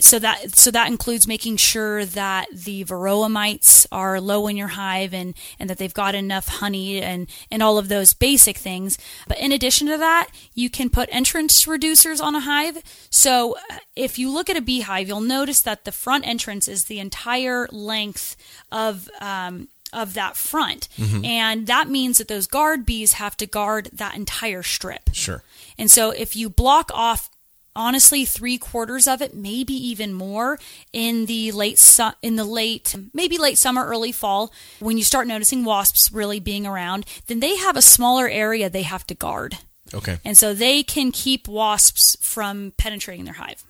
so 0.00 0.18
that 0.18 0.56
so 0.56 0.70
that 0.70 0.88
includes 0.88 1.28
making 1.28 1.56
sure 1.56 2.04
that 2.04 2.48
the 2.52 2.84
varroa 2.84 3.30
mites 3.30 3.86
are 3.92 4.20
low 4.20 4.48
in 4.48 4.56
your 4.56 4.68
hive 4.68 5.14
and 5.14 5.34
and 5.60 5.70
that 5.70 5.78
they've 5.78 5.94
got 5.94 6.14
enough 6.14 6.48
honey 6.48 7.00
and 7.00 7.28
and 7.50 7.62
all 7.62 7.78
of 7.78 7.88
those 7.88 8.12
basic 8.12 8.56
things 8.56 8.98
but 9.28 9.38
in 9.38 9.52
addition 9.52 9.86
to 9.86 9.96
that 9.96 10.28
you 10.54 10.68
can 10.68 10.90
put 10.90 11.08
entrance 11.12 11.66
reducers 11.66 12.20
on 12.20 12.34
a 12.34 12.40
hive 12.40 12.82
so 13.10 13.56
uh, 13.70 13.76
if 13.94 14.18
you 14.18 14.28
look 14.28 14.50
at 14.50 14.56
a 14.56 14.60
beehive 14.60 15.06
you'll 15.06 15.20
notice 15.20 15.60
that 15.60 15.84
the 15.84 15.92
front 15.92 16.26
entrance 16.26 16.66
is 16.66 16.86
the 16.86 16.98
entire 16.98 17.68
length 17.70 18.36
of 18.72 19.08
um, 19.20 19.68
of 19.92 20.14
that 20.14 20.36
front. 20.36 20.88
Mm-hmm. 20.96 21.24
And 21.24 21.66
that 21.66 21.88
means 21.88 22.18
that 22.18 22.28
those 22.28 22.46
guard 22.46 22.86
bees 22.86 23.14
have 23.14 23.36
to 23.38 23.46
guard 23.46 23.90
that 23.92 24.14
entire 24.14 24.62
strip. 24.62 25.10
Sure. 25.12 25.42
And 25.76 25.90
so 25.90 26.10
if 26.10 26.36
you 26.36 26.48
block 26.48 26.90
off 26.94 27.28
honestly 27.76 28.24
three 28.24 28.58
quarters 28.58 29.06
of 29.06 29.22
it 29.22 29.34
maybe 29.34 29.74
even 29.74 30.12
more 30.12 30.58
in 30.92 31.26
the 31.26 31.52
late 31.52 31.78
su- 31.78 32.10
in 32.22 32.36
the 32.36 32.44
late 32.44 32.94
maybe 33.14 33.38
late 33.38 33.58
summer 33.58 33.84
early 33.86 34.12
fall 34.12 34.52
when 34.80 34.98
you 34.98 35.04
start 35.04 35.26
noticing 35.26 35.64
wasps 35.64 36.10
really 36.12 36.40
being 36.40 36.66
around 36.66 37.06
then 37.26 37.40
they 37.40 37.56
have 37.56 37.76
a 37.76 37.82
smaller 37.82 38.28
area 38.28 38.68
they 38.68 38.82
have 38.82 39.06
to 39.06 39.14
guard. 39.14 39.58
Okay. 39.92 40.18
And 40.24 40.38
so 40.38 40.54
they 40.54 40.82
can 40.82 41.10
keep 41.10 41.48
wasps 41.48 42.16
from 42.20 42.72
penetrating 42.76 43.24
their 43.24 43.34
hive 43.34 43.64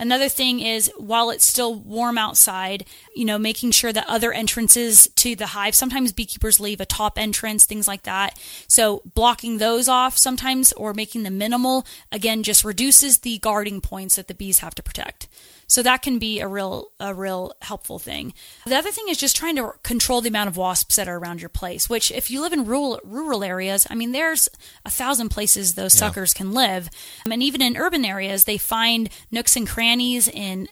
Another 0.00 0.28
thing 0.28 0.60
is 0.60 0.90
while 0.96 1.30
it's 1.30 1.46
still 1.46 1.74
warm 1.74 2.18
outside, 2.18 2.84
you 3.16 3.24
know, 3.24 3.38
making 3.38 3.72
sure 3.72 3.92
that 3.92 4.06
other 4.08 4.32
entrances 4.32 5.08
to 5.16 5.34
the 5.34 5.46
hive, 5.46 5.74
sometimes 5.74 6.12
beekeepers 6.12 6.60
leave 6.60 6.80
a 6.80 6.86
top 6.86 7.18
entrance, 7.18 7.64
things 7.64 7.88
like 7.88 8.04
that. 8.04 8.38
So 8.68 9.02
blocking 9.14 9.58
those 9.58 9.88
off 9.88 10.16
sometimes 10.16 10.72
or 10.72 10.94
making 10.94 11.24
them 11.24 11.36
minimal, 11.36 11.84
again, 12.12 12.44
just 12.44 12.64
reduces 12.64 13.18
the 13.18 13.38
guarding 13.38 13.80
points 13.80 14.16
that 14.16 14.28
the 14.28 14.34
bees 14.34 14.60
have 14.60 14.74
to 14.76 14.82
protect. 14.82 15.26
So 15.68 15.82
that 15.82 16.00
can 16.00 16.18
be 16.18 16.40
a 16.40 16.48
real 16.48 16.88
a 16.98 17.14
real 17.14 17.52
helpful 17.60 17.98
thing. 17.98 18.32
The 18.66 18.74
other 18.76 18.90
thing 18.90 19.04
is 19.08 19.18
just 19.18 19.36
trying 19.36 19.54
to 19.56 19.74
control 19.82 20.22
the 20.22 20.30
amount 20.30 20.48
of 20.48 20.56
wasps 20.56 20.96
that 20.96 21.08
are 21.08 21.18
around 21.18 21.42
your 21.42 21.50
place. 21.50 21.88
Which, 21.90 22.10
if 22.10 22.30
you 22.30 22.40
live 22.40 22.54
in 22.54 22.64
rural 22.64 23.00
rural 23.04 23.44
areas, 23.44 23.86
I 23.90 23.94
mean, 23.94 24.12
there's 24.12 24.48
a 24.84 24.90
thousand 24.90 25.28
places 25.28 25.74
those 25.74 25.94
yeah. 25.94 26.00
suckers 26.00 26.32
can 26.32 26.52
live, 26.52 26.88
um, 27.26 27.32
and 27.32 27.42
even 27.42 27.60
in 27.60 27.76
urban 27.76 28.04
areas, 28.04 28.44
they 28.44 28.56
find 28.56 29.10
nooks 29.30 29.56
and 29.56 29.68
crannies 29.68 30.26
in 30.26 30.68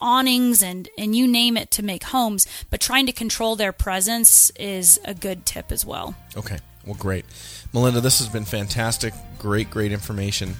awnings 0.00 0.62
and 0.62 0.88
and 0.96 1.16
you 1.16 1.26
name 1.26 1.56
it 1.56 1.72
to 1.72 1.82
make 1.82 2.04
homes. 2.04 2.46
But 2.70 2.80
trying 2.80 3.06
to 3.06 3.12
control 3.12 3.56
their 3.56 3.72
presence 3.72 4.50
is 4.50 5.00
a 5.04 5.12
good 5.12 5.44
tip 5.44 5.72
as 5.72 5.84
well. 5.84 6.14
Okay, 6.36 6.58
well, 6.84 6.94
great, 6.94 7.24
Melinda. 7.72 8.00
This 8.00 8.20
has 8.20 8.28
been 8.28 8.44
fantastic. 8.44 9.12
Great, 9.38 9.70
great 9.70 9.90
information. 9.90 10.54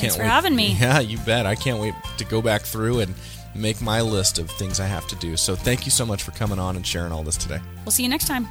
Thanks 0.00 0.16
for 0.16 0.22
wait. 0.22 0.28
having 0.28 0.56
me. 0.56 0.74
Yeah, 0.80 1.00
you 1.00 1.18
bet. 1.18 1.46
I 1.46 1.54
can't 1.54 1.80
wait 1.80 1.94
to 2.18 2.24
go 2.24 2.40
back 2.40 2.62
through 2.62 3.00
and 3.00 3.14
make 3.54 3.80
my 3.80 4.00
list 4.00 4.38
of 4.38 4.50
things 4.50 4.80
I 4.80 4.86
have 4.86 5.06
to 5.08 5.16
do. 5.16 5.36
So 5.36 5.54
thank 5.54 5.84
you 5.84 5.90
so 5.90 6.06
much 6.06 6.22
for 6.22 6.30
coming 6.32 6.58
on 6.58 6.76
and 6.76 6.86
sharing 6.86 7.12
all 7.12 7.22
this 7.22 7.36
today. 7.36 7.60
We'll 7.84 7.92
see 7.92 8.02
you 8.02 8.08
next 8.08 8.26
time. 8.26 8.48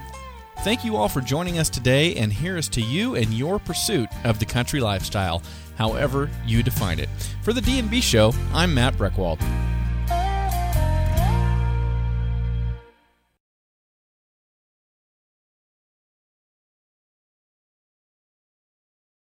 Thank 0.63 0.83
you 0.83 0.97
all 0.97 1.07
for 1.07 1.21
joining 1.21 1.57
us 1.57 1.69
today, 1.69 2.15
and 2.15 2.33
here 2.33 2.57
is 2.57 2.67
to 2.69 2.81
you 2.81 3.15
and 3.15 3.33
your 3.33 3.59
pursuit 3.59 4.09
of 4.25 4.39
the 4.39 4.45
country 4.45 4.81
lifestyle, 4.81 5.41
however 5.77 6.29
you 6.45 6.63
define 6.63 6.99
it. 6.99 7.07
For 7.43 7.53
the 7.53 7.61
D&B 7.61 8.01
Show, 8.01 8.33
I'm 8.53 8.73
Matt 8.73 8.95
Breckwald. 8.95 9.39